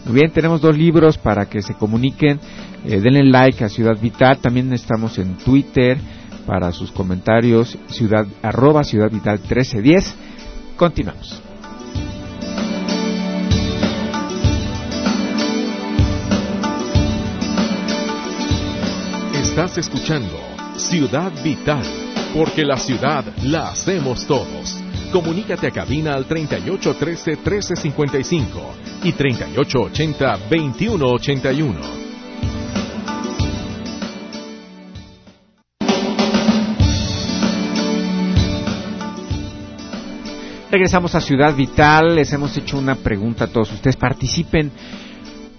Muy 0.05 0.15
bien, 0.15 0.31
tenemos 0.31 0.61
dos 0.61 0.77
libros 0.77 1.17
para 1.17 1.47
que 1.47 1.63
se 1.63 1.75
comuniquen. 1.75 2.39
Eh, 2.85 3.01
denle 3.01 3.25
like 3.25 3.65
a 3.65 3.69
Ciudad 3.69 3.99
Vital. 4.01 4.39
También 4.39 4.73
estamos 4.73 5.19
en 5.19 5.37
Twitter 5.39 5.97
para 6.47 6.73
sus 6.73 6.93
comentarios. 6.93 7.79
Ciudad, 7.89 8.27
arroba 8.43 8.85
Ciudad 8.85 9.11
Vital 9.11 9.39
1310. 9.39 10.15
Continuamos. 10.77 11.43
Estás 19.45 19.79
escuchando 19.79 20.37
Ciudad 20.77 21.31
Vital, 21.45 21.85
porque 22.35 22.65
la 22.65 22.77
ciudad 22.77 23.25
la 23.45 23.69
hacemos 23.69 24.27
todos. 24.27 24.81
Comunícate 25.13 25.69
a 25.69 25.71
cabina 25.71 26.15
al 26.15 26.25
3813 26.25 27.37
1355 27.37 28.75
y 29.05 29.13
3880 29.13 30.39
2181. 30.51 31.81
Regresamos 40.73 41.15
a 41.15 41.21
Ciudad 41.21 41.55
Vital, 41.55 42.17
les 42.17 42.33
hemos 42.33 42.57
hecho 42.57 42.77
una 42.79 42.97
pregunta 42.97 43.45
a 43.45 43.49
todos 43.49 43.71
ustedes, 43.71 43.95
participen. 43.95 44.73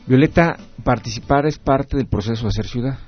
Violeta, 0.06 0.58
participar 0.84 1.46
es 1.46 1.58
parte 1.58 1.96
del 1.96 2.08
proceso 2.08 2.44
de 2.44 2.50
hacer 2.50 2.68
ciudad. 2.68 3.05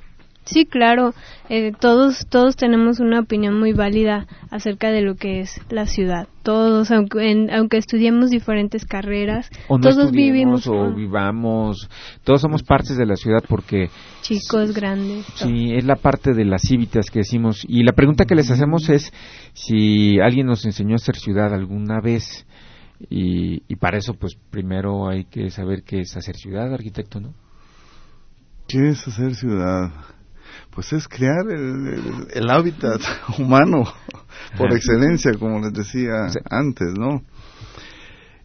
Sí, 0.48 0.66
claro. 0.66 1.14
Eh, 1.50 1.72
todos 1.80 2.28
todos 2.30 2.56
tenemos 2.56 3.00
una 3.00 3.20
opinión 3.20 3.60
muy 3.60 3.74
válida 3.74 4.28
acerca 4.50 4.92
de 4.92 5.02
lo 5.02 5.16
que 5.16 5.42
es 5.42 5.62
la 5.70 5.86
ciudad. 5.86 6.28
Todos, 6.44 6.92
aunque, 6.92 7.48
aunque 7.52 7.78
estudiemos 7.78 8.30
diferentes 8.30 8.86
carreras, 8.86 9.50
todos 9.68 10.12
vivimos 10.12 10.68
o 10.68 10.94
vivamos, 10.94 11.90
todos 12.24 12.42
somos 12.42 12.64
partes 12.64 12.98
de 12.98 13.06
la 13.06 13.16
ciudad 13.16 13.44
porque 13.48 13.90
chicos, 14.22 14.74
grandes. 14.74 15.26
Sí, 15.36 15.74
es 15.74 15.86
la 15.86 15.96
parte 15.96 16.34
de 16.34 16.46
las 16.46 16.62
cívitas 16.62 17.10
que 17.10 17.20
decimos. 17.20 17.66
Y 17.68 17.84
la 17.84 17.94
pregunta 17.94 18.26
que 18.26 18.36
les 18.36 18.50
hacemos 18.50 18.90
es 18.90 19.12
si 19.54 20.20
alguien 20.20 20.48
nos 20.48 20.66
enseñó 20.66 20.94
a 20.94 20.96
hacer 20.96 21.16
ciudad 21.16 21.54
alguna 21.54 22.00
vez. 22.02 22.46
Y, 23.10 23.62
y 23.68 23.76
para 23.76 23.98
eso, 24.00 24.16
pues 24.16 24.36
primero 24.50 25.08
hay 25.08 25.26
que 25.26 25.52
saber 25.52 25.84
qué 25.84 26.00
es 26.00 26.18
hacer 26.18 26.36
ciudad, 26.36 26.74
arquitecto, 26.74 27.20
¿no? 27.20 27.36
¿Qué 28.68 28.90
es 28.90 29.08
hacer 29.08 29.36
ciudad? 29.36 29.92
Pues 30.72 30.94
es 30.94 31.08
crear 31.08 31.46
el, 31.50 32.50
hábitat 32.50 33.02
humano 33.40 33.84
por 34.58 34.72
excelencia, 34.74 35.32
como 35.40 35.60
les 35.60 35.74
decía 35.74 36.28
antes, 36.50 36.94
¿no? 36.98 37.24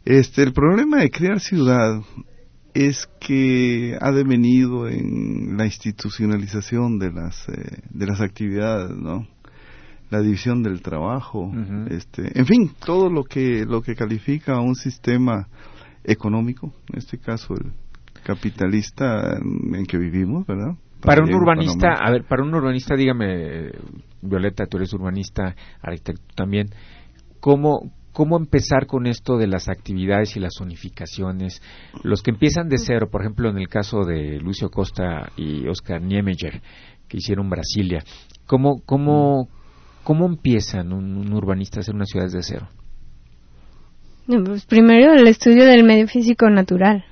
Este, 0.05 0.43
el 0.43 0.53
problema 0.53 0.99
de 0.99 1.11
crear 1.11 1.41
ciudad 1.41 2.01
es 2.75 3.09
que 3.21 3.97
ha 4.01 4.11
devenido 4.11 4.89
en 4.89 5.57
la 5.57 5.67
institucionalización 5.67 6.99
de 6.99 7.13
las 7.13 7.49
eh, 7.49 7.83
de 7.91 8.07
las 8.07 8.21
actividades, 8.21 8.97
¿no? 8.97 9.27
La 10.11 10.21
división 10.21 10.63
del 10.63 10.83
trabajo, 10.83 11.51
este, 11.89 12.39
en 12.39 12.45
fin, 12.45 12.73
todo 12.85 13.09
lo 13.09 13.25
que 13.25 13.65
lo 13.65 13.81
que 13.81 13.95
califica 13.95 14.57
a 14.57 14.61
un 14.61 14.75
sistema 14.75 15.49
económico, 16.05 16.75
en 16.93 16.99
este 16.99 17.19
caso 17.19 17.55
el 17.55 17.73
capitalista 18.23 19.39
en 19.39 19.87
que 19.87 19.99
vivimos, 19.99 20.47
¿verdad? 20.47 20.77
Para 21.05 21.23
un 21.23 21.35
urbanista, 21.35 21.95
a 21.95 22.11
ver, 22.11 22.25
para 22.25 22.43
un 22.43 22.55
urbanista, 22.55 22.95
dígame, 22.95 23.71
Violeta, 24.21 24.67
tú 24.67 24.77
eres 24.77 24.93
urbanista, 24.93 25.55
arquitecto 25.83 26.23
también, 26.37 26.69
¿cómo, 27.41 27.91
¿cómo 28.13 28.37
empezar 28.37 28.87
con 28.87 29.07
esto 29.07 29.37
de 29.37 29.49
las 29.49 29.69
actividades 29.69 30.37
y 30.37 30.41
las 30.41 30.55
zonificaciones? 30.57 31.61
Los 32.05 32.23
que 32.23 32.31
empiezan 32.31 32.69
de 32.69 32.79
cero, 32.79 33.09
por 33.11 33.23
ejemplo, 33.23 33.51
en 33.51 33.59
el 33.59 33.69
caso 33.69 34.05
de 34.05 34.39
Lucio 34.39 34.71
Costa 34.71 35.33
y 35.37 35.67
Oscar 35.67 36.01
Niemeyer, 36.01 36.63
que 37.09 37.17
hicieron 37.17 37.51
Brasilia, 37.51 38.05
¿cómo, 38.47 38.81
cómo, 38.87 39.49
cómo 40.05 40.27
empiezan 40.27 40.93
un, 40.93 41.33
urbanista 41.33 41.81
a 41.81 41.81
hacer 41.81 41.95
una 41.95 42.07
ciudad 42.07 42.31
de 42.31 42.43
cero? 42.43 42.69
Pues 44.27 44.67
primero 44.67 45.15
el 45.15 45.27
estudio 45.27 45.65
del 45.67 45.83
medio 45.83 46.07
físico 46.07 46.49
natural. 46.49 47.05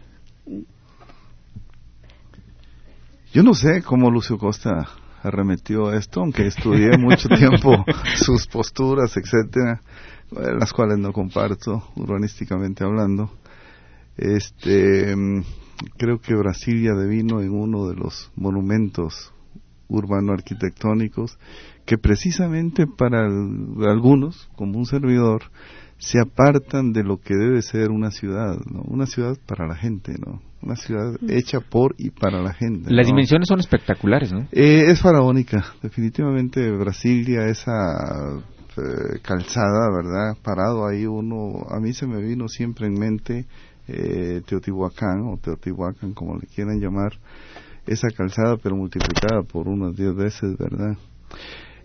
Yo 3.32 3.44
no 3.44 3.54
sé 3.54 3.82
cómo 3.82 4.10
Lucio 4.10 4.38
Costa 4.38 4.88
arremetió 5.22 5.86
a 5.86 5.96
esto, 5.96 6.20
aunque 6.20 6.48
estudié 6.48 6.98
mucho 6.98 7.28
tiempo 7.38 7.84
sus 8.16 8.48
posturas, 8.48 9.16
etcétera, 9.16 9.80
las 10.58 10.72
cuales 10.72 10.98
no 10.98 11.12
comparto 11.12 11.80
urbanísticamente 11.94 12.82
hablando. 12.82 13.30
Este, 14.16 15.14
creo 15.96 16.20
que 16.20 16.34
Brasilia 16.34 16.94
devino 16.94 17.40
en 17.40 17.50
uno 17.50 17.86
de 17.86 17.94
los 17.94 18.32
monumentos 18.34 19.32
urbano-arquitectónicos 19.86 21.38
que 21.86 21.98
precisamente 21.98 22.88
para 22.88 23.26
algunos, 23.26 24.50
como 24.56 24.76
un 24.76 24.86
servidor, 24.86 25.42
se 25.98 26.18
apartan 26.18 26.92
de 26.92 27.04
lo 27.04 27.20
que 27.20 27.36
debe 27.36 27.62
ser 27.62 27.92
una 27.92 28.10
ciudad, 28.10 28.56
¿no? 28.66 28.82
Una 28.88 29.06
ciudad 29.06 29.36
para 29.46 29.68
la 29.68 29.76
gente, 29.76 30.14
¿no? 30.18 30.49
Una 30.62 30.76
ciudad 30.76 31.16
hecha 31.28 31.60
por 31.60 31.94
y 31.96 32.10
para 32.10 32.42
la 32.42 32.52
gente. 32.52 32.92
Las 32.92 33.06
dimensiones 33.06 33.48
son 33.48 33.60
espectaculares, 33.60 34.32
¿no? 34.32 34.40
Eh, 34.52 34.84
es 34.88 35.00
faraónica, 35.00 35.64
definitivamente 35.82 36.70
Brasilia, 36.72 37.46
esa 37.46 38.38
eh, 38.76 39.18
calzada, 39.22 39.88
¿verdad? 39.90 40.36
Parado 40.42 40.86
ahí 40.86 41.06
uno, 41.06 41.66
a 41.70 41.80
mí 41.80 41.94
se 41.94 42.06
me 42.06 42.20
vino 42.20 42.46
siempre 42.48 42.86
en 42.86 42.92
mente 42.92 43.46
eh, 43.88 44.42
Teotihuacán 44.46 45.22
o 45.32 45.38
Teotihuacán, 45.38 46.12
como 46.12 46.36
le 46.36 46.46
quieran 46.46 46.78
llamar, 46.78 47.12
esa 47.86 48.08
calzada 48.08 48.56
pero 48.62 48.76
multiplicada 48.76 49.42
por 49.42 49.66
unas 49.66 49.96
diez 49.96 50.14
veces, 50.14 50.58
¿verdad? 50.58 50.96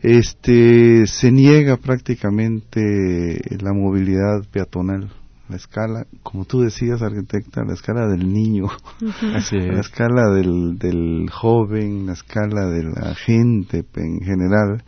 este 0.05 1.07
se 1.07 1.31
niega 1.31 1.77
prácticamente 1.77 3.39
la 3.59 3.73
movilidad 3.73 4.45
peatonal 4.51 5.09
la 5.49 5.55
escala 5.55 6.05
como 6.23 6.45
tú 6.45 6.61
decías 6.61 7.01
arquitecta 7.01 7.63
la 7.63 7.73
escala 7.73 8.07
del 8.07 8.31
niño 8.31 8.67
la 8.99 9.79
escala 9.79 10.31
del, 10.33 10.77
del 10.77 11.29
joven 11.29 12.07
la 12.07 12.13
escala 12.13 12.65
de 12.67 12.83
la 12.83 13.15
gente 13.15 13.85
en 13.95 14.21
general 14.21 14.83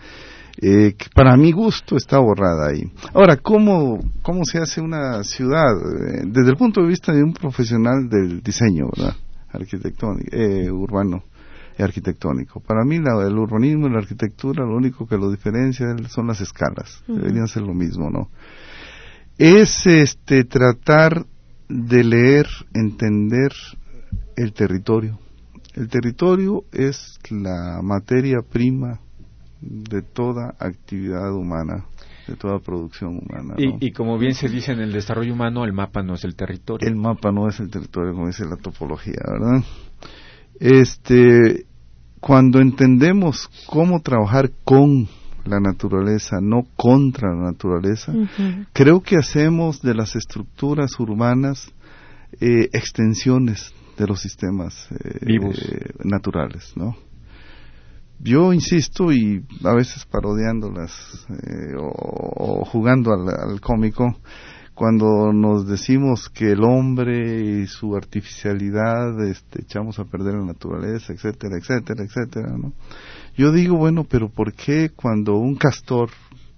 eh, 0.59 0.95
que 0.97 1.05
para 1.13 1.37
mi 1.37 1.51
gusto 1.51 1.97
está 1.97 2.17
borrada 2.17 2.69
ahí. 2.69 2.81
Ahora, 3.13 3.37
¿cómo, 3.37 3.99
¿cómo 4.23 4.43
se 4.43 4.57
hace 4.57 4.81
una 4.81 5.23
ciudad? 5.23 5.69
Eh, 5.69 6.23
desde 6.25 6.49
el 6.49 6.57
punto 6.57 6.81
de 6.81 6.87
vista 6.87 7.13
de 7.13 7.21
un 7.21 7.31
profesional 7.31 8.09
del 8.09 8.41
diseño, 8.41 8.87
¿verdad? 8.95 9.15
Arquitectónico, 9.51 10.35
eh, 10.35 10.71
urbano 10.71 11.23
arquitectónico. 11.83 12.59
Para 12.59 12.83
mí 12.83 12.95
el 12.95 13.37
urbanismo 13.37 13.87
y 13.87 13.91
la 13.91 13.99
arquitectura 13.99 14.65
lo 14.65 14.75
único 14.75 15.05
que 15.05 15.15
lo 15.15 15.29
diferencia 15.29 15.85
son 16.07 16.25
las 16.25 16.41
escalas, 16.41 17.03
deberían 17.07 17.47
ser 17.47 17.61
lo 17.61 17.75
mismo, 17.75 18.09
¿no? 18.09 18.29
Es 19.37 19.85
este 19.85 20.43
tratar 20.45 21.25
de 21.69 22.03
leer, 22.03 22.47
entender 22.73 23.51
el 24.35 24.53
territorio. 24.53 25.19
El 25.75 25.89
territorio 25.89 26.63
es 26.71 27.19
la 27.29 27.81
materia 27.83 28.37
prima 28.41 28.99
de 29.61 30.01
toda 30.01 30.55
actividad 30.59 31.31
humana, 31.35 31.85
de 32.27 32.35
toda 32.35 32.57
producción 32.59 33.19
humana. 33.19 33.55
Y, 33.57 33.87
y, 33.87 33.91
como 33.91 34.17
bien 34.17 34.33
se 34.33 34.49
dice 34.49 34.71
en 34.71 34.79
el 34.79 34.91
desarrollo 34.91 35.33
humano, 35.33 35.65
el 35.65 35.73
mapa 35.73 36.01
no 36.01 36.15
es 36.15 36.23
el 36.23 36.35
territorio. 36.35 36.87
El 36.87 36.95
mapa 36.95 37.31
no 37.31 37.47
es 37.47 37.59
el 37.59 37.69
territorio, 37.69 38.13
como 38.13 38.27
dice 38.27 38.45
la 38.45 38.57
topología, 38.57 39.21
¿verdad? 39.23 39.63
Este, 40.59 41.67
cuando 42.19 42.59
entendemos 42.59 43.49
cómo 43.67 44.01
trabajar 44.01 44.51
con 44.63 45.07
la 45.47 45.59
naturaleza, 45.59 46.39
no 46.41 46.63
contra 46.75 47.33
la 47.33 47.51
naturaleza, 47.51 48.13
creo 48.73 49.01
que 49.01 49.17
hacemos 49.17 49.81
de 49.81 49.93
las 49.93 50.15
estructuras 50.15 50.99
urbanas 50.99 51.71
eh, 52.39 52.69
extensiones 52.73 53.73
de 53.97 54.07
los 54.07 54.21
sistemas 54.21 54.87
eh, 54.91 55.19
vivos 55.25 55.57
naturales, 56.03 56.73
¿no? 56.75 56.95
Yo 58.19 58.51
insisto 58.51 59.11
y 59.11 59.43
a 59.63 59.73
veces 59.75 60.05
parodiándolas 60.05 60.91
eh, 61.29 61.75
o, 61.77 62.65
jugando 62.65 63.13
al 63.13 63.61
cómico, 63.61 64.17
cuando 64.73 65.31
nos 65.33 65.67
decimos 65.67 66.29
que 66.29 66.51
el 66.51 66.63
hombre 66.63 67.61
y 67.61 67.67
su 67.67 67.95
artificialidad 67.95 69.23
este, 69.27 69.63
echamos 69.63 69.99
a 69.99 70.05
perder 70.05 70.35
la 70.35 70.45
naturaleza, 70.45 71.13
etcétera, 71.13 71.57
etcétera, 71.57 72.03
etcétera, 72.03 72.57
¿no? 72.57 72.73
Yo 73.37 73.51
digo, 73.51 73.77
bueno, 73.77 74.03
pero 74.03 74.29
¿por 74.29 74.53
qué 74.53 74.89
cuando 74.89 75.35
un 75.35 75.55
castor 75.55 76.09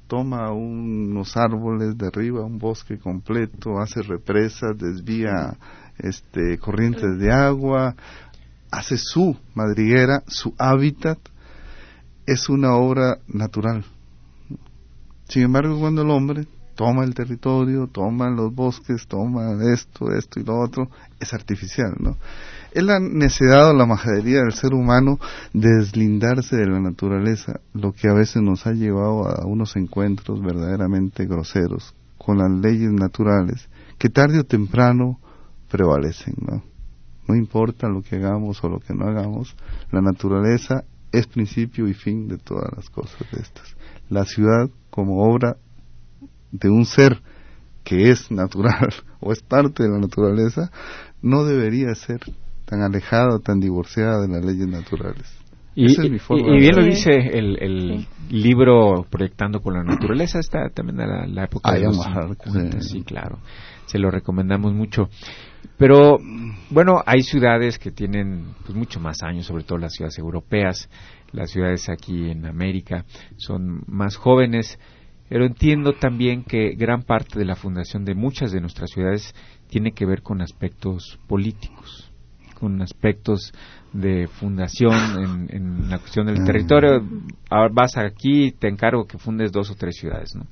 toma 0.08 0.50
unos 0.54 1.36
árboles, 1.36 1.98
derriba 1.98 2.46
un 2.46 2.58
bosque 2.58 2.98
completo, 2.98 3.80
hace 3.80 4.02
represas, 4.02 4.78
desvía 4.78 5.58
este, 5.98 6.58
corrientes 6.58 7.20
de 7.20 7.34
agua, 7.34 7.96
hace 8.72 8.96
su 8.98 9.36
madriguera, 9.56 10.24
su 10.28 10.56
hábitat, 10.58 11.20
es 12.26 12.48
una 12.48 12.74
obra 12.76 13.20
natural. 13.28 13.84
Sin 15.28 15.44
embargo, 15.44 15.78
cuando 15.82 16.04
el 16.04 16.10
hombre 16.12 16.48
toma 16.76 17.04
el 17.04 17.14
territorio, 17.14 17.88
toma 17.88 18.30
los 18.30 18.56
bosques, 18.56 19.06
toma 19.06 19.52
esto, 19.74 20.14
esto 20.14 20.40
y 20.40 20.46
lo 20.46 20.58
otro, 20.58 20.90
es 21.20 21.34
artificial, 21.34 21.94
¿no? 22.00 22.16
Es 22.72 22.84
la 22.84 23.00
necesidad 23.00 23.72
o 23.72 23.74
la 23.74 23.86
majadería 23.86 24.42
del 24.42 24.54
ser 24.54 24.74
humano 24.74 25.20
de 25.54 25.70
deslindarse 25.80 26.56
de 26.56 26.68
la 26.68 26.80
naturaleza, 26.80 27.60
lo 27.74 27.94
que 27.94 28.08
a 28.08 28.14
veces 28.14 28.44
nos 28.44 28.68
ha 28.68 28.74
llevado 28.74 29.28
a 29.28 29.46
unos 29.48 29.76
encuentros 29.76 30.42
verdaderamente 30.42 31.26
groseros 31.26 31.96
con 32.18 32.38
las 32.38 32.52
leyes 32.52 32.92
naturales, 32.92 33.70
que 33.98 34.10
tarde 34.10 34.40
o 34.40 34.44
temprano 34.44 35.20
prevalecen, 35.70 36.36
¿no? 36.40 36.64
No 37.28 37.36
importa 37.36 37.88
lo 37.88 38.02
que 38.02 38.18
hagamos 38.18 38.64
o 38.64 38.70
lo 38.70 38.80
que 38.80 38.94
no 38.94 39.08
hagamos, 39.08 39.56
la 39.92 40.02
naturaleza 40.02 40.84
es 41.12 41.28
principio 41.28 41.88
y 41.88 41.94
fin 41.94 42.28
de 42.28 42.38
todas 42.38 42.70
las 42.76 42.90
cosas 42.90 43.20
de 43.32 43.42
estas. 43.42 43.76
La 44.10 44.26
ciudad 44.26 44.70
como 44.90 45.24
obra 45.24 45.58
de 46.52 46.70
un 46.70 46.86
ser 46.86 47.22
que 47.84 48.12
es 48.12 48.32
natural 48.32 48.94
o 49.20 49.32
es 49.32 49.42
parte 49.42 49.84
de 49.84 49.90
la 49.90 50.00
naturaleza, 50.00 50.72
no 51.22 51.46
debería 51.46 51.94
ser 51.96 52.20
tan 52.70 52.84
alejada, 52.84 53.40
tan 53.40 53.60
divorciada 53.60 54.22
de 54.22 54.28
las 54.28 54.46
leyes 54.46 54.68
naturales. 54.68 55.36
Y, 55.76 55.86
bien 55.98 56.76
lo 56.76 56.84
dice 56.84 57.12
el, 57.12 58.06
libro 58.30 59.06
Proyectando 59.10 59.62
con 59.62 59.76
la 59.76 59.84
Naturaleza, 59.84 60.40
está 60.40 60.70
también 60.70 61.00
a 61.00 61.26
la, 61.26 61.46
época 61.46 61.72
de 61.72 61.84
los 61.84 61.98
sí. 62.82 63.02
claro, 63.04 63.40
se 63.86 63.98
lo 63.98 64.12
recomendamos 64.12 64.74
mucho. 64.74 65.10
Pero, 65.78 66.18
bueno, 66.70 67.02
hay 67.06 67.22
ciudades 67.22 67.80
que 67.80 67.92
tienen 67.92 68.54
pues, 68.66 68.78
mucho 68.78 69.00
más 69.00 69.24
años, 69.24 69.46
sobre 69.46 69.64
todo 69.64 69.78
las 69.78 69.94
ciudades 69.94 70.18
europeas, 70.20 70.90
las 71.32 71.52
ciudades 71.52 71.88
aquí 71.90 72.30
en 72.30 72.46
América 72.46 73.06
son 73.38 73.84
más 73.88 74.18
jóvenes, 74.18 74.78
pero 75.30 75.46
entiendo 75.46 75.94
también 75.94 76.44
que 76.44 76.74
gran 76.76 77.04
parte 77.04 77.40
de 77.40 77.46
la 77.46 77.56
fundación 77.56 78.04
de 78.04 78.16
muchas 78.16 78.52
de 78.52 78.60
nuestras 78.60 78.90
ciudades 78.90 79.34
tiene 79.70 79.94
que 79.94 80.06
ver 80.06 80.24
con 80.24 80.42
aspectos 80.42 81.20
políticos, 81.28 82.09
con 82.60 82.82
aspectos 82.82 83.54
de 83.94 84.28
fundación 84.28 85.48
en, 85.50 85.90
la 85.90 86.00
cuestión 86.00 86.28
del 86.28 86.44
territorio. 86.44 87.04
Ahora 87.50 87.70
vas 87.74 87.98
aquí, 87.98 88.52
te 88.52 88.68
encargo 88.68 89.06
que 89.06 89.18
fundes 89.18 89.52
dos 89.52 89.72
o 89.72 89.76
tres 89.76 89.96
ciudades, 89.98 90.36
¿no? 90.36 90.46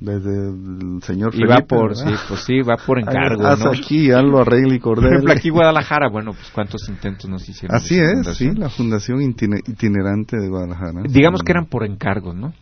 desde 0.00 0.30
el 0.30 1.02
señor 1.02 1.32
Felipe, 1.32 1.48
y 1.48 1.50
va 1.50 1.60
por 1.62 1.96
sí 1.96 2.04
pues 2.28 2.44
sí 2.44 2.60
va 2.62 2.76
por 2.76 3.00
encargo 3.00 3.44
haz 3.44 3.64
¿no? 3.64 3.72
aquí 3.72 4.12
hazlo 4.12 4.42
arregle 4.42 4.76
y 4.76 4.78
cordel 4.78 5.06
por 5.06 5.12
ejemplo 5.12 5.32
aquí 5.32 5.50
Guadalajara 5.50 6.08
bueno 6.08 6.34
pues 6.34 6.52
cuántos 6.54 6.88
intentos 6.88 7.28
nos 7.28 7.48
hicieron 7.48 7.76
así 7.76 7.98
es 7.98 8.36
sí 8.36 8.52
la 8.54 8.68
fundación 8.68 9.20
itinerante 9.20 10.36
de 10.36 10.48
Guadalajara 10.48 11.02
digamos 11.08 11.42
que 11.42 11.50
eran 11.50 11.66
por 11.66 11.84
encargo 11.84 12.32
no 12.32 12.54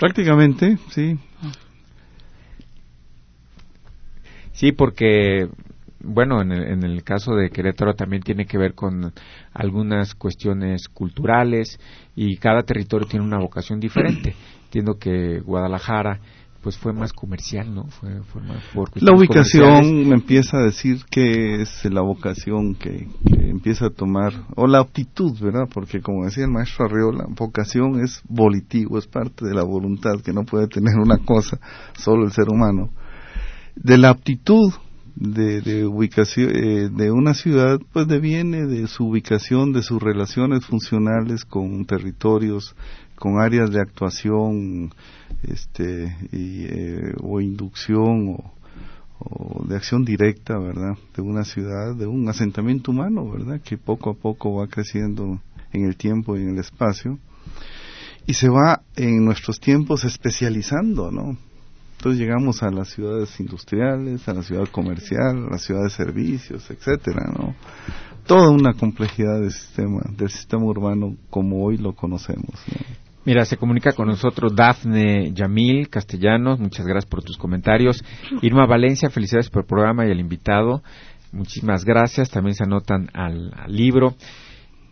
Prácticamente, 0.00 0.78
sí. 0.88 1.18
Sí, 4.52 4.72
porque, 4.72 5.48
bueno, 6.02 6.40
en 6.40 6.52
el, 6.52 6.64
en 6.64 6.82
el 6.84 7.02
caso 7.02 7.34
de 7.34 7.50
Querétaro 7.50 7.94
también 7.94 8.22
tiene 8.22 8.46
que 8.46 8.58
ver 8.58 8.74
con 8.74 9.12
algunas 9.52 10.14
cuestiones 10.14 10.88
culturales 10.88 11.78
y 12.16 12.36
cada 12.36 12.62
territorio 12.62 13.06
tiene 13.08 13.24
una 13.24 13.38
vocación 13.38 13.80
diferente. 13.80 14.34
Entiendo 14.64 14.98
que 14.98 15.40
Guadalajara 15.40 16.20
pues 16.62 16.76
fue 16.76 16.92
más 16.92 17.12
comercial, 17.12 17.74
¿no? 17.74 17.84
Fue, 17.84 18.10
más 18.42 18.62
por 18.74 18.90
la 19.02 19.14
ubicación 19.14 20.08
me 20.08 20.14
empieza 20.14 20.58
a 20.58 20.62
decir 20.62 20.98
que 21.10 21.62
es 21.62 21.84
la 21.86 22.02
vocación 22.02 22.74
que, 22.74 23.08
empieza 23.32 23.86
a 23.86 23.90
tomar, 23.90 24.32
o 24.56 24.66
la 24.66 24.80
aptitud, 24.80 25.32
¿verdad? 25.40 25.68
Porque 25.72 26.00
como 26.00 26.26
decía 26.26 26.44
el 26.44 26.50
maestro 26.50 26.84
Arriola, 26.84 27.24
vocación 27.30 28.00
es 28.04 28.22
volitivo, 28.28 28.98
es 28.98 29.06
parte 29.06 29.46
de 29.46 29.54
la 29.54 29.64
voluntad 29.64 30.20
que 30.22 30.32
no 30.32 30.44
puede 30.44 30.68
tener 30.68 30.96
una 30.98 31.18
cosa, 31.18 31.58
solo 31.94 32.24
el 32.24 32.32
ser 32.32 32.48
humano. 32.50 32.90
De 33.74 33.96
la 33.96 34.10
aptitud 34.10 34.72
de, 35.20 35.60
de 35.60 35.86
ubicación 35.86 36.50
eh, 36.56 36.88
de 36.88 37.10
una 37.12 37.34
ciudad, 37.34 37.78
pues 37.92 38.08
deviene 38.08 38.66
de 38.66 38.86
su 38.86 39.06
ubicación, 39.06 39.72
de 39.72 39.82
sus 39.82 40.02
relaciones 40.02 40.64
funcionales 40.64 41.44
con 41.44 41.84
territorios, 41.84 42.74
con 43.16 43.38
áreas 43.38 43.70
de 43.70 43.80
actuación, 43.80 44.92
este 45.42 46.16
y, 46.32 46.64
eh, 46.64 47.14
o 47.20 47.40
inducción 47.40 48.38
o, 49.18 49.64
de 49.68 49.76
acción 49.76 50.06
directa, 50.06 50.58
¿verdad? 50.58 50.96
De 51.14 51.20
una 51.20 51.44
ciudad, 51.44 51.94
de 51.94 52.06
un 52.06 52.26
asentamiento 52.30 52.90
humano, 52.90 53.30
¿verdad? 53.30 53.60
Que 53.60 53.76
poco 53.76 54.10
a 54.10 54.14
poco 54.14 54.54
va 54.54 54.66
creciendo 54.68 55.38
en 55.74 55.84
el 55.84 55.96
tiempo 55.96 56.38
y 56.38 56.40
en 56.40 56.50
el 56.50 56.58
espacio 56.58 57.18
y 58.26 58.32
se 58.32 58.48
va 58.48 58.82
en 58.96 59.22
nuestros 59.24 59.60
tiempos 59.60 60.04
especializando, 60.04 61.10
¿no? 61.10 61.36
Entonces 62.00 62.18
llegamos 62.18 62.62
a 62.62 62.70
las 62.70 62.88
ciudades 62.88 63.38
industriales, 63.40 64.26
a 64.26 64.32
la 64.32 64.42
ciudad 64.42 64.66
comercial, 64.72 65.44
a 65.48 65.50
la 65.50 65.58
ciudad 65.58 65.82
de 65.82 65.90
servicios, 65.90 66.70
etcétera, 66.70 67.30
¿no? 67.30 67.54
Toda 68.26 68.48
una 68.48 68.72
complejidad 68.72 69.38
del 69.38 69.50
sistema, 69.50 70.00
del 70.16 70.30
sistema 70.30 70.64
urbano 70.64 71.16
como 71.28 71.62
hoy 71.62 71.76
lo 71.76 71.92
conocemos. 71.94 72.54
Mira, 73.26 73.44
se 73.44 73.58
comunica 73.58 73.92
con 73.92 74.08
nosotros 74.08 74.56
Dafne 74.56 75.34
Yamil 75.34 75.90
Castellanos, 75.90 76.58
muchas 76.58 76.86
gracias 76.86 77.04
por 77.04 77.22
tus 77.22 77.36
comentarios. 77.36 78.02
Irma 78.40 78.64
Valencia, 78.64 79.10
felicidades 79.10 79.50
por 79.50 79.64
el 79.64 79.68
programa 79.68 80.06
y 80.06 80.10
el 80.10 80.20
invitado. 80.20 80.82
Muchísimas 81.32 81.84
gracias, 81.84 82.30
también 82.30 82.54
se 82.54 82.64
anotan 82.64 83.10
al, 83.12 83.52
libro. 83.68 84.14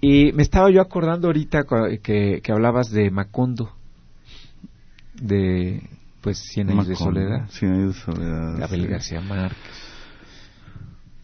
Y 0.02 0.32
me 0.32 0.42
estaba 0.42 0.70
yo 0.70 0.82
acordando 0.82 1.28
ahorita 1.28 1.62
que, 2.02 2.42
que 2.42 2.52
hablabas 2.52 2.90
de 2.90 3.11
Macondo, 3.11 3.72
de 5.14 5.80
pues 6.29 6.41
Cien 6.41 6.68
años 6.68 6.87
de 6.87 6.95
soledad. 6.95 7.49
Cien 7.49 7.72
años 7.72 7.95
de 7.95 8.01
soledad. 8.01 8.59
Gabriel 8.59 8.89
García 8.89 9.20
Márquez. 9.22 9.57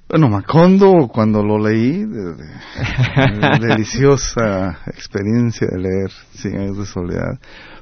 Bueno, 0.09 0.31
Macondo, 0.31 1.09
cuando 1.13 1.43
lo 1.43 1.59
leí, 1.59 2.07
deliciosa 3.61 4.79
experiencia 4.87 5.67
de 5.71 5.79
leer 5.79 6.11
Cien 6.33 6.59
años 6.59 6.79
de 6.79 6.87
soledad. 6.87 7.39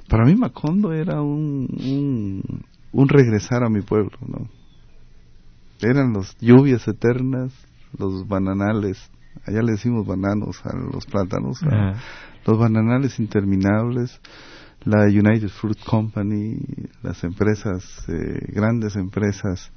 Para 0.09 0.25
mí 0.25 0.35
Macondo 0.35 0.93
era 0.93 1.23
un, 1.23 1.68
un, 1.70 2.64
un 2.91 3.09
regresar 3.09 3.62
a 3.62 3.68
mi 3.68 3.83
pueblo, 3.83 4.18
¿no? 4.27 4.49
Eran 5.81 6.12
las 6.12 6.37
lluvias 6.41 6.89
eternas, 6.89 7.53
los 7.97 8.27
bananales, 8.27 9.11
allá 9.47 9.62
le 9.62 9.73
decimos 9.73 10.05
bananos 10.07 10.61
a 10.66 10.75
los 10.77 11.07
plátanos, 11.07 11.61
los 12.45 12.59
bananales 12.59 13.20
interminables, 13.20 14.20
la 14.85 15.05
United 15.05 15.49
Fruit 15.49 15.78
Company, 15.85 16.57
las 17.03 17.22
empresas, 17.24 17.85
eh, 18.09 18.39
grandes 18.49 18.97
empresas, 18.97 19.70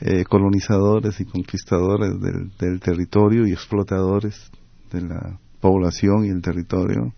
eh, 0.00 0.24
colonizadores 0.24 1.20
y 1.20 1.24
conquistadores 1.24 2.20
del, 2.20 2.50
del, 2.58 2.80
territorio 2.80 3.46
y 3.46 3.52
explotadores 3.52 4.50
de 4.92 5.02
la 5.02 5.38
población 5.60 6.24
y 6.24 6.28
el 6.28 6.40
territorio, 6.42 7.12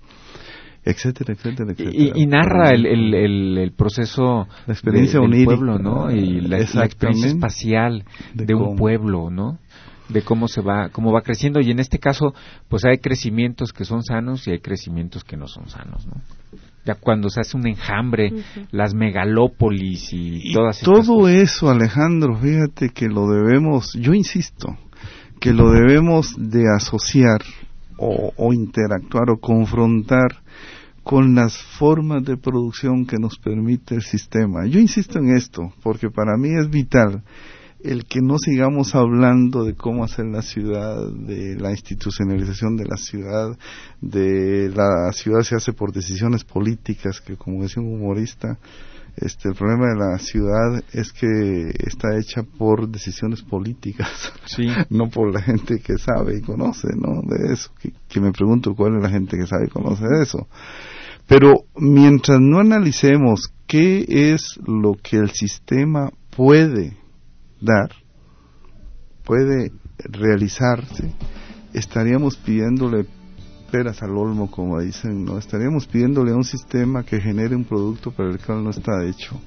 etcétera, 0.85 1.35
etcétera, 1.35 1.73
etcétera. 1.73 2.13
Y, 2.15 2.27
narra 2.27 2.71
el, 2.71 2.87
el, 2.87 3.59
el, 3.59 3.73
proceso 3.73 4.47
la 4.67 4.73
experiencia 4.73 5.21
del 5.21 5.45
pueblo, 5.45 5.79
¿no? 5.79 6.11
Y 6.11 6.41
la, 6.41 6.59
experiencia 6.61 7.29
espacial 7.29 8.05
de, 8.35 8.55
un 8.55 8.77
pueblo, 8.77 9.31
¿no? 9.31 9.59
de 10.09 10.23
cómo 10.23 10.49
se 10.49 10.61
va 10.61 10.89
cómo 10.89 11.13
va 11.13 11.23
creciendo 11.23 11.61
y 11.61 11.71
en 11.71 11.79
este 11.79 12.01
caso 12.01 12.35
pues 12.69 12.85
hay 12.85 12.99
crecimientos 12.99 13.73
que 13.73 13.85
son 13.85 14.03
sanos 14.03 14.45
y 14.49 14.51
hay 14.51 14.59
crecimientos 14.59 15.23
que 15.23 15.37
no 15.37 15.47
son 15.47 15.69
sanos 15.69 16.05
no 16.05 16.15
ya 16.85 16.95
cuando 16.95 17.29
se 17.29 17.41
hace 17.41 17.57
un 17.57 17.67
enjambre, 17.67 18.33
las 18.71 18.95
megalópolis 18.95 20.13
y, 20.13 20.53
todas 20.53 20.81
estas 20.81 21.07
Todo 21.07 21.29
eso, 21.29 21.69
Alejandro, 21.69 22.37
fíjate 22.37 22.91
que 22.91 23.07
lo 23.07 23.29
debemos, 23.29 23.93
yo 23.95 24.15
insisto, 24.15 24.77
que 25.41 25.53
lo 25.53 25.71
debemos 25.71 26.35
de 26.39 26.65
asociar 26.75 27.43
o, 27.97 28.33
o 28.37 28.53
interactuar 28.53 29.31
o 29.31 29.39
confrontar 29.39 30.43
con 31.03 31.35
las 31.35 31.57
formas 31.79 32.25
de 32.25 32.37
producción 32.37 33.07
que 33.07 33.17
nos 33.19 33.39
permite 33.39 33.95
el 33.95 34.03
sistema. 34.03 34.67
Yo 34.67 34.79
insisto 34.79 35.19
en 35.19 35.35
esto, 35.35 35.73
porque 35.83 36.11
para 36.11 36.37
mí 36.37 36.51
es 36.51 36.71
vital 36.71 37.23
el 37.85 38.05
que 38.05 38.21
no 38.21 38.39
sigamos 38.39 38.95
hablando 38.95 39.65
de 39.65 39.75
cómo 39.75 40.05
hacer 40.05 40.27
la 40.27 40.43
ciudad, 40.43 41.09
de 41.13 41.57
la 41.57 41.71
institucionalización 41.71 42.77
de 42.77 42.85
la 42.85 42.97
ciudad, 42.97 43.57
de 44.01 44.71
la 44.75 45.13
ciudad 45.13 45.43
se 45.43 45.57
hace 45.57 45.73
por 45.73 45.93
decisiones 45.93 46.45
políticas, 46.45 47.21
que 47.21 47.37
como 47.37 47.63
decía 47.63 47.83
un 47.83 47.95
humorista, 47.95 48.59
este, 49.17 49.49
el 49.49 49.55
problema 49.55 49.89
de 49.89 49.99
la 49.99 50.19
ciudad 50.19 50.83
es 50.93 51.13
que 51.13 51.27
está 51.79 52.17
hecha 52.17 52.43
por 52.43 52.89
decisiones 52.89 53.43
políticas, 53.43 54.33
no 54.91 55.09
por 55.11 55.33
la 55.33 55.43
gente 55.43 55.81
que 55.81 55.99
sabe 55.99 56.39
y 56.39 56.43
conoce, 56.43 56.89
¿no? 56.97 57.21
De 57.23 57.53
eso, 57.53 57.71
que, 57.81 57.93
que 58.09 58.21
me 58.21 58.33
pregunto 58.33 58.75
cuál 58.75 58.97
es 58.97 59.03
la 59.03 59.11
gente 59.11 59.37
que 59.37 59.47
sabe 59.47 59.67
y 59.67 59.71
conoce 59.71 60.05
de 60.07 60.23
eso. 60.23 60.47
Pero 61.27 61.65
mientras 61.77 62.41
no 62.41 62.59
analicemos 62.59 63.53
qué 63.67 64.05
es 64.33 64.59
lo 64.67 64.95
que 64.95 65.17
el 65.17 65.31
sistema 65.31 66.11
puede 66.35 66.97
dar, 67.61 67.91
puede 69.25 69.73
realizarse, 69.99 71.13
estaríamos 71.73 72.37
pidiéndole 72.37 73.07
peras 73.71 74.03
al 74.03 74.17
olmo, 74.17 74.51
como 74.51 74.81
dicen, 74.81 75.25
¿no? 75.25 75.39
Estaríamos 75.39 75.87
pidiéndole 75.87 76.33
a 76.33 76.37
un 76.37 76.45
sistema 76.45 77.05
que 77.05 77.21
genere 77.21 77.55
un 77.55 77.65
producto 77.65 78.11
para 78.11 78.31
el 78.31 78.39
cual 78.39 78.65
no 78.65 78.71
está 78.71 79.05
hecho. 79.05 79.41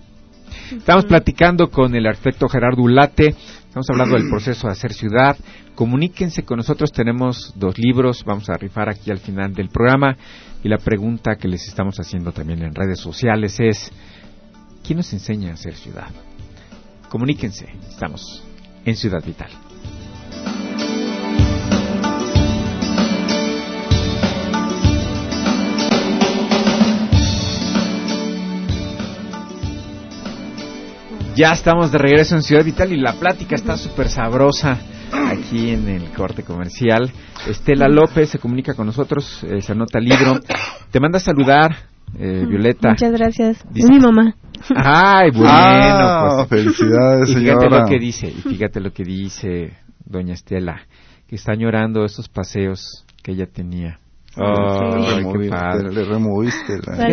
Estamos 0.72 1.06
platicando 1.06 1.70
con 1.70 1.96
el 1.96 2.06
arquitecto 2.06 2.48
Gerardo 2.48 2.84
Ulate, 2.84 3.36
estamos 3.68 3.90
hablando 3.90 4.16
del 4.16 4.30
proceso 4.30 4.68
de 4.68 4.74
hacer 4.74 4.94
ciudad. 4.94 5.36
Comuníquense 5.76 6.44
con 6.44 6.58
nosotros, 6.58 6.92
tenemos 6.92 7.54
dos 7.58 7.78
libros, 7.80 8.24
vamos 8.24 8.50
a 8.50 8.58
rifar 8.58 8.90
aquí 8.90 9.12
al 9.12 9.18
final 9.18 9.54
del 9.54 9.70
programa. 9.70 10.16
Y 10.64 10.70
la 10.70 10.78
pregunta 10.78 11.36
que 11.36 11.48
les 11.48 11.68
estamos 11.68 11.96
haciendo 12.00 12.32
también 12.32 12.62
en 12.62 12.76
redes 12.76 13.00
sociales 13.00 13.60
es, 13.60 13.92
¿quién 14.86 14.98
nos 14.98 15.12
enseña 15.12 15.50
a 15.50 15.54
hacer 15.54 15.74
ciudad? 15.74 16.10
Comuníquense, 17.14 17.68
estamos 17.88 18.44
en 18.84 18.96
Ciudad 18.96 19.24
Vital. 19.24 19.52
Ya 31.36 31.52
estamos 31.52 31.92
de 31.92 32.00
regreso 32.00 32.36
en 32.36 32.42
Ciudad 32.42 32.66
Vital 32.66 32.92
y 32.92 32.98
la 32.98 33.14
plática 33.14 33.54
está 33.54 33.78
súper 33.78 34.10
sabrosa 34.10 34.80
aquí 35.30 35.70
en 35.70 35.88
el 35.90 36.10
corte 36.14 36.42
comercial. 36.42 37.12
Estela 37.48 37.88
López 37.90 38.32
se 38.32 38.40
comunica 38.40 38.74
con 38.74 38.88
nosotros, 38.88 39.44
eh, 39.44 39.62
se 39.62 39.72
anota 39.72 40.00
libro. 40.00 40.40
Te 40.90 41.00
manda 41.00 41.18
a 41.18 41.22
saludar, 41.22 41.93
eh, 42.18 42.46
Violeta. 42.48 42.90
Muchas 42.90 43.12
gracias. 43.12 43.66
Mi 43.72 44.00
mamá. 44.00 44.36
Ay, 44.76 45.32
bueno, 45.36 45.50
ah, 45.50 46.46
pues. 46.48 46.62
Felicidades, 46.62 47.30
y 47.30 47.36
fíjate 47.36 47.70
lo 47.70 47.86
que 47.86 48.00
dice, 48.00 48.28
y 48.28 48.42
fíjate 48.42 48.80
lo 48.80 48.92
que 48.92 49.04
dice 49.04 49.74
doña 50.06 50.34
Estela, 50.34 50.82
que 51.28 51.36
está 51.36 51.54
llorando 51.56 52.06
estos 52.06 52.30
paseos 52.30 53.06
que 53.24 53.32
ella 53.32 53.48
tenía 53.48 54.00
le 54.36 56.04
removiste 56.06 56.74
la... 56.86 57.10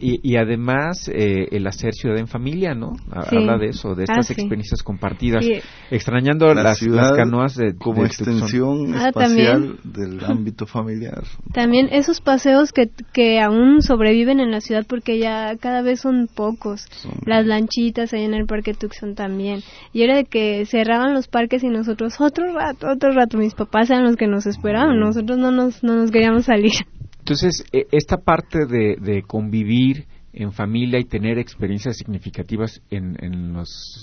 y, 0.00 0.36
además 0.36 1.08
eh, 1.08 1.46
el 1.52 1.66
hacer 1.66 1.94
ciudad 1.94 2.18
en 2.18 2.26
familia, 2.26 2.74
¿no? 2.74 2.92
Habla 3.10 3.58
de 3.58 3.68
eso, 3.68 3.94
de 3.94 4.04
estas 4.04 4.30
ah, 4.30 4.32
experiencias 4.32 4.82
compartidas, 4.82 5.44
extrañando 5.90 6.52
las, 6.54 6.80
canoas 7.16 7.54
de, 7.54 7.76
como 7.76 8.04
extensión 8.04 8.94
ah, 8.94 9.08
espacial 9.08 9.78
del 9.84 10.24
ámbito 10.24 10.66
familiar. 10.66 11.22
También 11.52 11.88
esos 11.92 12.20
paseos 12.20 12.72
que, 12.72 12.90
que 13.12 13.40
aún 13.40 13.82
sobreviven 13.82 14.40
en 14.40 14.50
la 14.50 14.60
ciudad 14.60 14.84
porque 14.88 15.18
ya 15.18 15.56
cada 15.56 15.82
vez 15.82 16.00
son 16.00 16.28
pocos. 16.34 16.86
Las 17.26 17.46
lanchitas 17.46 18.12
ahí 18.12 18.24
en 18.24 18.34
el 18.34 18.46
Parque 18.46 18.74
Tucson 18.74 19.14
también. 19.14 19.60
Y 19.92 20.02
era 20.02 20.16
de 20.16 20.24
que 20.24 20.64
cerraban 20.66 21.14
los 21.14 21.28
parques 21.28 21.62
y 21.62 21.68
nosotros 21.68 22.20
otro 22.20 22.52
rato, 22.52 22.88
otro 22.88 23.12
rato. 23.12 23.38
Mis 23.38 23.54
papás 23.54 23.90
eran 23.90 24.04
los 24.04 24.16
que 24.16 24.26
nos 24.26 24.46
esperaban, 24.46 24.98
nosotros 24.98 25.38
no 25.38 25.50
nos, 25.50 25.82
no 25.82 25.94
nos 25.94 26.10
queríamos 26.10 26.39
salir. 26.42 26.72
Entonces, 27.18 27.64
e, 27.72 27.86
esta 27.92 28.18
parte 28.18 28.66
de, 28.66 29.22
convivir 29.26 30.06
en 30.32 30.52
familia 30.52 30.98
y 30.98 31.04
tener 31.04 31.38
experiencias 31.38 31.96
significativas 31.96 32.80
en, 32.90 33.16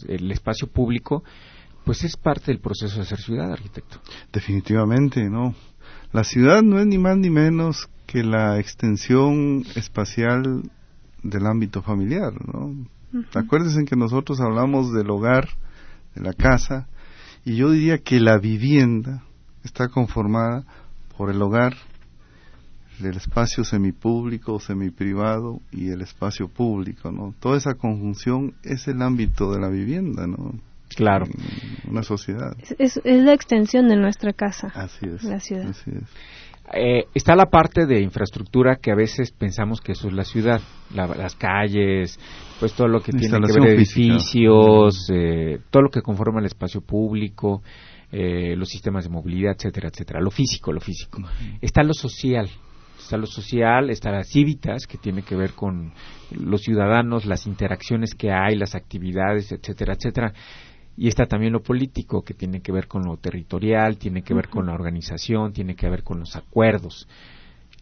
el 0.07 0.31
espacio 0.31 0.67
público, 0.67 1.23
pues 1.85 2.03
es 2.03 2.17
parte 2.17 2.51
del 2.51 2.59
proceso 2.59 2.99
de 2.99 3.05
ser 3.05 3.19
ciudad, 3.19 3.51
arquitecto. 3.51 3.99
Definitivamente, 4.31 5.29
¿no? 5.29 5.55
La 6.11 6.23
ciudad 6.23 6.61
no 6.61 6.79
es 6.79 6.85
ni 6.85 6.97
más 6.97 7.17
ni 7.17 7.29
menos 7.29 7.89
que 8.05 8.23
la 8.23 8.59
extensión 8.59 9.63
espacial 9.75 10.63
del 11.23 11.45
ámbito 11.45 11.81
familiar, 11.81 12.33
¿no? 12.45 12.88
Acuérdense 13.33 13.85
que 13.85 13.95
nosotros 13.95 14.39
hablamos 14.41 14.93
del 14.93 15.09
hogar, 15.09 15.47
de 16.15 16.21
la 16.21 16.33
casa, 16.33 16.88
y 17.45 17.55
yo 17.55 17.71
diría 17.71 17.99
que 17.99 18.19
la 18.19 18.38
vivienda 18.38 19.23
está 19.63 19.88
conformada 19.88 20.65
por 21.17 21.29
el 21.29 21.41
hogar, 21.41 21.75
el 23.00 23.18
espacio 23.18 23.64
semipúblico 23.64 24.60
semiprivado 24.60 25.60
y 25.72 25.89
el 25.89 26.02
espacio 26.02 26.48
público, 26.48 27.12
¿no? 27.12 27.34
Toda 27.39 27.58
esa 27.58 27.76
conjunción 27.76 28.54
es 28.64 28.88
el 28.88 29.02
ámbito 29.02 29.52
de 29.52 29.60
la 29.60 29.70
vivienda, 29.70 30.28
¿no? 30.28 30.54
Claro. 30.95 31.26
una 31.89 32.04
sociedad. 32.04 32.56
Es, 32.80 32.98
es, 33.04 33.24
la 33.24 33.34
extensión 33.34 33.89
de 33.89 33.98
nuestra 33.98 34.32
casa. 34.34 34.72
Así 34.74 35.06
es. 35.06 35.24
La 35.24 35.39
ciudad. 35.39 35.74
Eh, 36.74 37.06
está 37.14 37.36
la 37.36 37.45
parte 37.45 37.86
de 37.86 38.02
infraestructura 38.02 38.76
que 38.76 38.91
a 38.91 38.95
veces 38.95 39.32
pensamos 39.32 39.80
que 39.80 39.93
eso 39.93 40.10
es 40.10 40.14
la 40.14 40.26
ciudad, 40.26 40.60
las 40.93 41.36
calles, 41.36 42.20
pues 42.60 42.74
todo 42.74 42.89
lo 42.89 43.00
que 43.00 43.14
tiene 43.14 43.39
que 43.39 43.60
ver 43.60 43.76
edificios, 43.76 45.10
eh, 45.14 45.60
todo 45.72 45.84
lo 45.84 45.89
que 45.89 46.02
conforma 46.02 46.41
el 46.41 46.45
espacio 46.45 46.82
público, 46.82 47.62
eh, 48.12 48.56
los 48.58 48.68
sistemas 48.68 49.06
de 49.06 49.10
movilidad, 49.10 49.54
etcétera, 49.56 49.88
etcétera. 49.88 50.20
Lo 50.20 50.30
físico, 50.30 50.74
lo 50.74 50.82
físico. 50.82 51.22
Está 51.62 51.84
lo 51.84 51.93
social, 51.93 52.50
está 53.08 53.18
lo 53.18 53.26
social, 53.26 53.89
está 53.89 54.12
la 54.12 54.24
cívitas, 54.26 54.86
que 54.86 54.97
tiene 54.97 55.24
que 55.24 55.36
ver 55.36 55.53
con 55.53 55.93
los 56.32 56.62
ciudadanos, 56.62 57.26
las 57.26 57.47
interacciones 57.47 58.14
que 58.14 58.32
hay, 58.32 58.58
las 58.58 58.76
actividades, 58.76 59.51
etcétera, 59.51 59.93
etcétera. 59.93 60.34
Y 60.97 61.08
está 61.08 61.26
también 61.26 61.53
lo 61.53 61.64
político, 61.64 62.22
que 62.24 62.34
tiene 62.34 62.62
que 62.62 62.74
ver 62.74 62.88
con 62.88 63.03
lo 63.03 63.16
territorial, 63.16 63.97
tiene 63.97 64.24
que 64.24 64.34
ver 64.34 64.49
con 64.49 64.66
la 64.66 64.74
organización, 64.74 65.53
tiene 65.53 65.76
que 65.76 65.89
ver 65.89 66.03
con 66.03 66.20
los 66.20 66.36
acuerdos. 66.36 67.08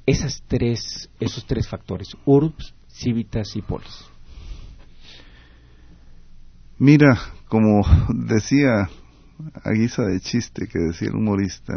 Esas 0.06 0.44
tres, 0.48 1.10
esos 1.20 1.46
tres 1.48 1.68
factores, 1.68 2.16
urbs, 2.26 2.76
civitas 2.88 3.56
y 3.56 3.64
polis. 3.64 4.06
Mira, 6.78 7.18
como 7.48 7.82
decía 8.28 8.90
a 9.64 9.72
guisa 9.72 10.04
de 10.04 10.20
chiste 10.20 10.68
que 10.68 10.78
decía 10.78 11.08
el 11.08 11.16
humorista, 11.16 11.74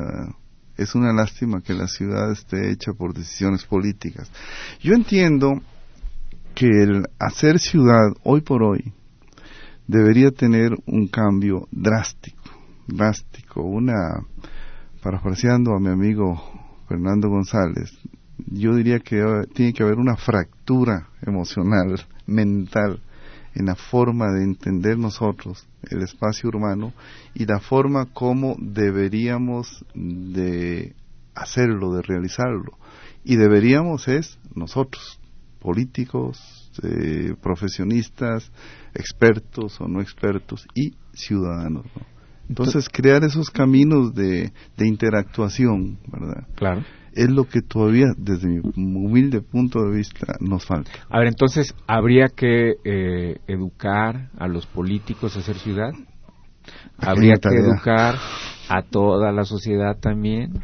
es 0.78 0.94
una 0.94 1.12
lástima 1.12 1.60
que 1.60 1.74
la 1.74 1.88
ciudad 1.88 2.30
esté 2.30 2.70
hecha 2.70 2.92
por 2.92 3.12
decisiones 3.12 3.64
políticas. 3.64 4.30
Yo 4.80 4.94
entiendo 4.94 5.60
que 6.54 6.66
el 6.66 7.06
hacer 7.18 7.58
ciudad 7.58 8.12
hoy 8.22 8.40
por 8.40 8.62
hoy 8.62 8.92
debería 9.86 10.30
tener 10.30 10.72
un 10.86 11.08
cambio 11.08 11.66
drástico, 11.72 12.42
drástico, 12.86 13.62
una, 13.62 14.24
parafraseando 15.02 15.74
a 15.74 15.80
mi 15.80 15.88
amigo 15.88 16.40
Fernando 16.88 17.28
González, 17.28 17.90
yo 18.46 18.74
diría 18.74 19.00
que 19.00 19.22
tiene 19.52 19.72
que 19.72 19.82
haber 19.82 19.98
una 19.98 20.16
fractura 20.16 21.08
emocional, 21.26 22.00
mental, 22.26 23.00
en 23.55 23.66
la 23.66 23.74
forma 23.74 24.32
de 24.32 24.44
entender 24.44 24.99
nosotros 24.99 25.66
el 25.90 26.03
espacio 26.03 26.49
urbano 26.49 26.92
y 27.34 27.46
la 27.46 27.61
forma 27.61 28.07
como 28.07 28.57
deberíamos 28.59 29.84
de 29.94 30.94
hacerlo, 31.34 31.92
de 31.92 32.03
realizarlo. 32.03 32.78
Y 33.24 33.36
deberíamos 33.36 34.09
es 34.09 34.38
nosotros, 34.55 35.20
políticos, 35.61 36.70
eh, 36.82 37.34
profesionistas, 37.42 38.51
expertos 38.94 39.80
o 39.80 39.88
no 39.88 40.01
expertos 40.01 40.66
y 40.74 40.94
ciudadanos. 41.12 41.86
Entonces, 42.49 42.88
crear 42.88 43.24
esos 43.24 43.51
caminos 43.51 44.14
de, 44.14 44.53
de 44.76 44.88
interactuación, 44.88 45.99
¿verdad? 46.11 46.46
Claro 46.55 46.82
es 47.18 47.28
lo 47.30 47.48
que 47.48 47.62
todavía, 47.62 48.06
desde 48.16 48.46
mi 48.46 48.60
humilde 48.60 49.40
punto 49.40 49.82
de 49.82 49.96
vista, 49.96 50.36
nos 50.38 50.64
falta. 50.64 50.90
A 51.10 51.18
ver, 51.18 51.26
entonces, 51.26 51.74
¿habría 51.88 52.28
que 52.28 52.76
eh, 52.84 53.38
educar 53.48 54.30
a 54.38 54.46
los 54.46 54.66
políticos 54.66 55.36
a 55.36 55.40
hacer 55.40 55.56
ciudad? 55.56 55.92
¿Habría 56.96 57.34
que 57.34 57.56
educar 57.56 58.14
a 58.68 58.82
toda 58.82 59.32
la 59.32 59.44
sociedad 59.44 59.98
también? 59.98 60.60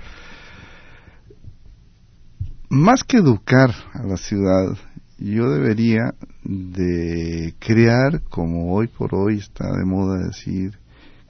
Más 2.68 3.02
que 3.02 3.16
educar 3.16 3.70
a 3.92 4.04
la 4.04 4.16
ciudad, 4.16 4.76
yo 5.18 5.50
debería 5.50 6.14
de 6.44 7.54
crear, 7.58 8.22
como 8.30 8.74
hoy 8.74 8.86
por 8.86 9.14
hoy 9.14 9.38
está 9.38 9.64
de 9.76 9.84
moda 9.84 10.26
decir, 10.26 10.78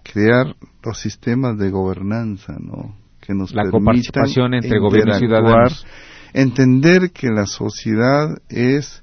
crear 0.03 0.55
los 0.83 0.99
sistemas 0.99 1.57
de 1.57 1.71
gobernanza, 1.71 2.57
¿no? 2.59 3.04
Que 3.25 3.35
nos 3.35 3.55
la 3.55 3.71
coparticipación 3.71 4.55
entre 4.55 4.79
gobierno 4.79 5.17
y 5.17 5.19
ciudadanos. 5.19 5.87
Entender 6.33 7.13
que 7.13 7.29
la 7.29 7.47
sociedad 7.47 8.37
es 8.49 9.03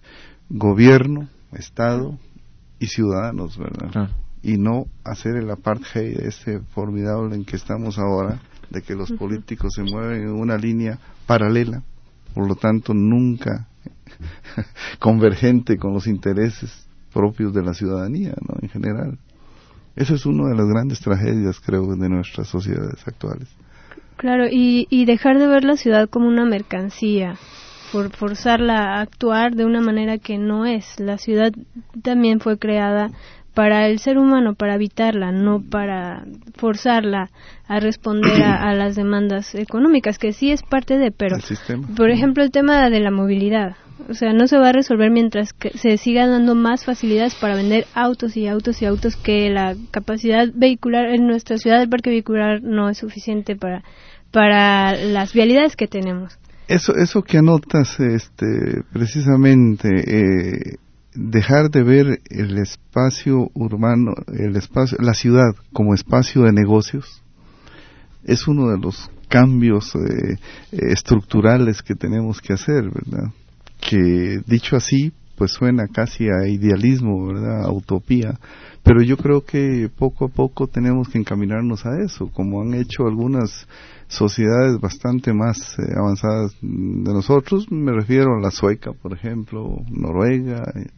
gobierno, 0.49 1.29
Estado 1.53 2.17
y 2.79 2.87
ciudadanos, 2.87 3.57
¿verdad? 3.57 4.09
Y 4.43 4.57
no 4.57 4.85
hacer 5.03 5.35
el 5.35 5.49
apartheid 5.49 6.19
ese 6.19 6.59
formidable 6.73 7.35
en 7.35 7.45
que 7.45 7.55
estamos 7.55 7.97
ahora, 7.99 8.41
de 8.69 8.81
que 8.81 8.95
los 8.95 9.11
políticos 9.11 9.73
se 9.75 9.83
mueven 9.83 10.23
en 10.23 10.31
una 10.31 10.57
línea 10.57 10.97
paralela, 11.25 11.83
por 12.33 12.47
lo 12.47 12.55
tanto 12.55 12.93
nunca 12.93 13.67
convergente 14.99 15.77
con 15.77 15.93
los 15.93 16.07
intereses 16.07 16.87
propios 17.13 17.53
de 17.53 17.63
la 17.63 17.73
ciudadanía, 17.73 18.33
¿no? 18.47 18.55
En 18.61 18.69
general. 18.69 19.17
Eso 19.95 20.15
es 20.15 20.25
una 20.25 20.47
de 20.47 20.55
las 20.55 20.67
grandes 20.67 20.99
tragedias, 21.01 21.59
creo, 21.59 21.85
de 21.95 22.09
nuestras 22.09 22.47
sociedades 22.47 23.05
actuales. 23.05 23.49
Claro, 24.17 24.47
y, 24.49 24.87
y 24.89 25.05
dejar 25.05 25.39
de 25.39 25.47
ver 25.47 25.63
la 25.63 25.77
ciudad 25.77 26.09
como 26.09 26.27
una 26.27 26.45
mercancía, 26.45 27.35
por 27.91 28.15
forzarla 28.15 28.95
a 28.95 29.01
actuar 29.01 29.55
de 29.55 29.65
una 29.65 29.81
manera 29.81 30.17
que 30.17 30.37
no 30.37 30.65
es. 30.65 30.99
La 30.99 31.17
ciudad 31.17 31.51
también 32.01 32.39
fue 32.39 32.57
creada 32.57 33.09
para 33.53 33.87
el 33.87 33.99
ser 33.99 34.17
humano, 34.17 34.55
para 34.55 34.75
habitarla, 34.75 35.31
no 35.31 35.61
para 35.61 36.23
forzarla 36.55 37.29
a 37.67 37.79
responder 37.79 38.43
a, 38.43 38.73
las 38.73 38.95
demandas 38.95 39.55
económicas, 39.55 40.17
que 40.17 40.31
sí 40.31 40.51
es 40.51 40.63
parte 40.63 40.97
de, 40.97 41.11
pero, 41.11 41.37
por 41.95 42.09
ejemplo, 42.09 42.43
el 42.43 42.51
tema 42.51 42.89
de 42.89 42.99
la 42.99 43.11
movilidad. 43.11 43.75
O 44.09 44.13
sea, 44.13 44.33
no 44.33 44.47
se 44.47 44.57
va 44.57 44.69
a 44.69 44.73
resolver 44.73 45.11
mientras 45.11 45.53
que 45.53 45.69
se 45.77 45.97
sigan 45.97 46.31
dando 46.31 46.55
más 46.55 46.85
facilidades 46.85 47.35
para 47.35 47.55
vender 47.55 47.85
autos 47.93 48.35
y 48.37 48.47
autos 48.47 48.81
y 48.81 48.85
autos 48.85 49.15
que 49.15 49.49
la 49.49 49.75
capacidad 49.91 50.47
vehicular 50.53 51.09
en 51.09 51.27
nuestra 51.27 51.57
ciudad, 51.57 51.81
el 51.81 51.89
parque 51.89 52.09
vehicular 52.09 52.61
no 52.61 52.89
es 52.89 52.97
suficiente 52.97 53.55
para 53.55 53.83
para 54.31 54.95
las 54.95 55.33
vialidades 55.33 55.75
que 55.75 55.87
tenemos. 55.87 56.37
Eso, 56.67 56.95
eso 56.95 57.21
que 57.21 57.37
anotas, 57.37 57.99
este, 57.99 58.81
precisamente, 58.93 59.89
eh, 59.89 60.77
dejar 61.13 61.69
de 61.69 61.83
ver 61.83 62.21
el 62.29 62.57
espacio 62.57 63.49
urbano, 63.53 64.13
el 64.33 64.55
espacio, 64.55 64.97
la 65.01 65.13
ciudad 65.13 65.53
como 65.73 65.93
espacio 65.93 66.43
de 66.43 66.53
negocios, 66.53 67.21
es 68.23 68.47
uno 68.47 68.69
de 68.69 68.77
los 68.77 69.09
cambios 69.27 69.93
eh, 69.95 70.37
estructurales 70.71 71.81
que 71.81 71.95
tenemos 71.95 72.39
que 72.39 72.53
hacer, 72.53 72.83
¿verdad? 72.83 73.33
Que 73.81 74.39
dicho 74.45 74.77
así, 74.77 75.11
pues 75.41 75.53
suena 75.53 75.87
casi 75.87 76.27
a 76.29 76.47
idealismo, 76.47 77.25
¿verdad? 77.25 77.65
A 77.65 77.71
utopía, 77.71 78.39
pero 78.83 79.01
yo 79.01 79.17
creo 79.17 79.41
que 79.41 79.89
poco 79.97 80.25
a 80.25 80.27
poco 80.27 80.67
tenemos 80.67 81.09
que 81.09 81.17
encaminarnos 81.17 81.85
a 81.85 81.99
eso, 82.05 82.29
como 82.31 82.61
han 82.61 82.75
hecho 82.75 83.07
algunas 83.07 83.67
sociedades 84.07 84.79
bastante 84.79 85.33
más 85.33 85.57
eh, 85.79 85.93
avanzadas 85.97 86.55
de 86.61 87.11
nosotros, 87.13 87.71
me 87.71 87.91
refiero 87.91 88.35
a 88.35 88.39
la 88.39 88.51
sueca, 88.51 88.91
por 88.93 89.13
ejemplo, 89.13 89.77
Noruega, 89.89 90.61
eh, 90.75 90.89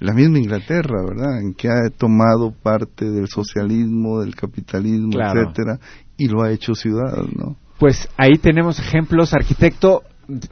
la 0.00 0.14
misma 0.14 0.38
Inglaterra, 0.38 1.04
¿verdad? 1.04 1.40
En 1.40 1.54
que 1.54 1.68
ha 1.68 1.90
tomado 1.96 2.52
parte 2.52 3.08
del 3.08 3.28
socialismo, 3.28 4.20
del 4.20 4.34
capitalismo, 4.34 5.12
etcétera, 5.12 5.78
y 6.16 6.26
lo 6.26 6.42
ha 6.42 6.50
hecho 6.50 6.74
ciudad, 6.74 7.24
¿no? 7.36 7.56
Pues 7.78 8.08
ahí 8.16 8.38
tenemos 8.38 8.80
ejemplos, 8.80 9.32
arquitecto, 9.32 10.02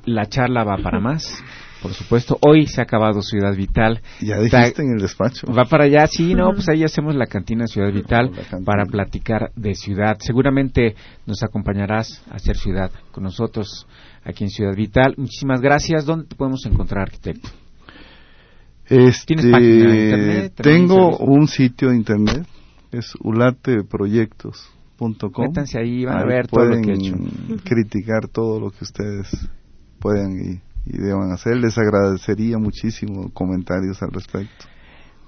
la 0.04 0.26
charla 0.26 0.62
va 0.62 0.76
para 0.82 1.00
más 1.00 1.42
por 1.80 1.94
supuesto. 1.94 2.38
Hoy 2.46 2.66
se 2.66 2.80
ha 2.80 2.84
acabado 2.84 3.22
Ciudad 3.22 3.54
Vital. 3.54 4.00
Ya 4.20 4.38
dijiste 4.38 4.82
en 4.82 4.92
el 4.92 5.00
despacho. 5.00 5.46
Va 5.52 5.64
para 5.64 5.84
allá, 5.84 6.06
sí, 6.06 6.34
no, 6.34 6.52
pues 6.52 6.68
ahí 6.68 6.84
hacemos 6.84 7.14
la 7.14 7.26
cantina 7.26 7.66
Ciudad 7.66 7.92
Vital 7.92 8.30
para 8.64 8.84
platicar 8.86 9.50
de 9.56 9.74
ciudad. 9.74 10.16
Seguramente 10.20 10.94
nos 11.26 11.42
acompañarás 11.42 12.22
a 12.30 12.36
hacer 12.36 12.56
ciudad 12.56 12.90
con 13.12 13.24
nosotros 13.24 13.86
aquí 14.24 14.44
en 14.44 14.50
Ciudad 14.50 14.74
Vital. 14.74 15.14
Muchísimas 15.16 15.60
gracias. 15.60 16.04
¿Dónde 16.04 16.26
te 16.26 16.36
podemos 16.36 16.64
encontrar, 16.66 17.02
arquitecto? 17.02 17.48
Este, 18.86 19.34
¿Tienes 19.34 19.46
página 19.46 19.92
de 19.92 20.04
internet? 20.04 20.52
Tengo 20.56 21.16
un 21.18 21.46
sitio 21.46 21.90
de 21.90 21.96
internet, 21.96 22.44
es 22.90 23.14
ulateproyectos.com. 23.20 25.46
Métanse 25.46 25.78
ahí, 25.78 26.04
van 26.04 26.18
a 26.18 26.24
ver 26.24 26.48
todo 26.48 26.64
lo 26.64 26.80
que 26.82 26.90
he 26.90 26.94
hecho. 26.94 27.14
criticar 27.64 28.26
todo 28.28 28.60
lo 28.60 28.70
que 28.70 28.84
ustedes 28.84 29.48
puedan 30.00 30.32
y 30.32 30.60
y 30.92 30.98
deban 30.98 31.32
hacer. 31.32 31.56
Les 31.56 31.76
agradecería 31.78 32.58
muchísimo 32.58 33.30
comentarios 33.32 34.02
al 34.02 34.10
respecto. 34.10 34.66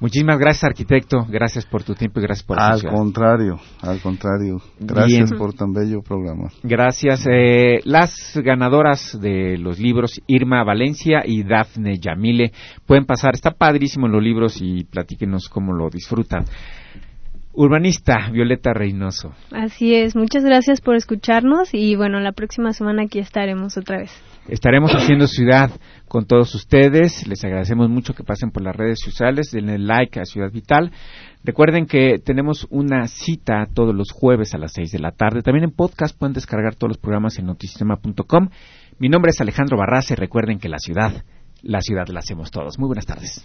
Muchísimas 0.03 0.37
gracias, 0.37 0.65
arquitecto. 0.65 1.25
Gracias 1.29 1.65
por 1.65 1.85
tu 1.85 1.95
tiempo 1.95 2.19
y 2.19 2.25
gracias 2.25 2.45
por 2.45 2.59
Al 2.59 2.83
contrario, 2.83 3.61
al 3.83 4.01
contrario. 4.01 4.61
Gracias 4.81 5.33
por 5.33 5.55
tan 5.55 5.73
bello 5.73 6.03
programa. 6.03 6.49
Gracias. 6.65 7.25
Eh, 7.31 7.79
las 7.85 8.37
ganadoras 8.43 9.17
de 9.21 9.57
los 9.59 9.79
libros, 9.79 10.21
Irma 10.27 10.65
Valencia 10.65 11.23
y 11.25 11.45
Dafne 11.45 12.01
Yamile, 12.01 12.51
pueden 12.85 13.07
pasar. 13.07 13.35
Está 13.35 13.53
padrísimo 13.53 14.09
los 14.09 14.21
libros 14.21 14.61
y 14.61 14.83
platíquenos 14.83 15.49
cómo 15.49 15.73
lo 15.73 15.89
disfrutan. 15.89 16.47
Urbanista, 17.53 18.29
Violeta 18.33 18.73
Reynoso. 18.75 19.33
Así 19.53 19.95
es. 19.95 20.17
Muchas 20.17 20.45
gracias 20.45 20.81
por 20.81 20.97
escucharnos 20.97 21.73
y 21.75 21.95
bueno, 21.95 22.19
la 22.19 22.33
próxima 22.33 22.73
semana 22.73 23.05
aquí 23.05 23.21
estaremos 23.21 23.77
otra 23.77 23.99
vez. 23.99 24.11
Estaremos 24.49 24.93
haciendo 24.93 25.27
ciudad 25.27 25.71
con 26.09 26.27
todos 26.27 26.55
ustedes. 26.55 27.27
Les 27.27 27.45
agradecemos 27.45 27.89
mucho 27.89 28.13
que 28.13 28.25
pasen 28.25 28.51
por 28.51 28.63
las 28.63 28.75
redes 28.75 29.01
sociales, 29.01 29.51
denle 29.53 29.79
like 29.79 30.21
a 30.21 30.25
Ciudad 30.25 30.51
Vital. 30.51 30.91
Recuerden 31.45 31.87
que 31.87 32.19
tenemos 32.19 32.67
una 32.71 33.07
cita 33.07 33.67
todos 33.73 33.95
los 33.95 34.11
jueves 34.11 34.55
a 34.55 34.59
las 34.59 34.73
6 34.73 34.93
de 34.93 34.99
la 34.99 35.13
tarde. 35.13 35.43
También 35.43 35.65
en 35.65 35.71
podcast 35.71 36.17
pueden 36.19 36.35
descargar 36.35 36.75
todos 36.75 36.91
los 36.91 36.99
programas 36.99 37.39
en 37.39 37.47
notisistema.com. 37.47 38.49
Mi 38.99 39.09
nombre 39.09 39.31
es 39.31 39.41
Alejandro 39.41 39.77
Barraza 39.77 40.15
y 40.15 40.17
recuerden 40.17 40.59
que 40.59 40.69
la 40.69 40.79
ciudad, 40.79 41.25
la 41.63 41.81
ciudad 41.81 42.09
la 42.09 42.21
hacemos 42.21 42.51
todos. 42.51 42.79
Muy 42.79 42.89
buenas 42.89 43.07
tardes. 43.07 43.45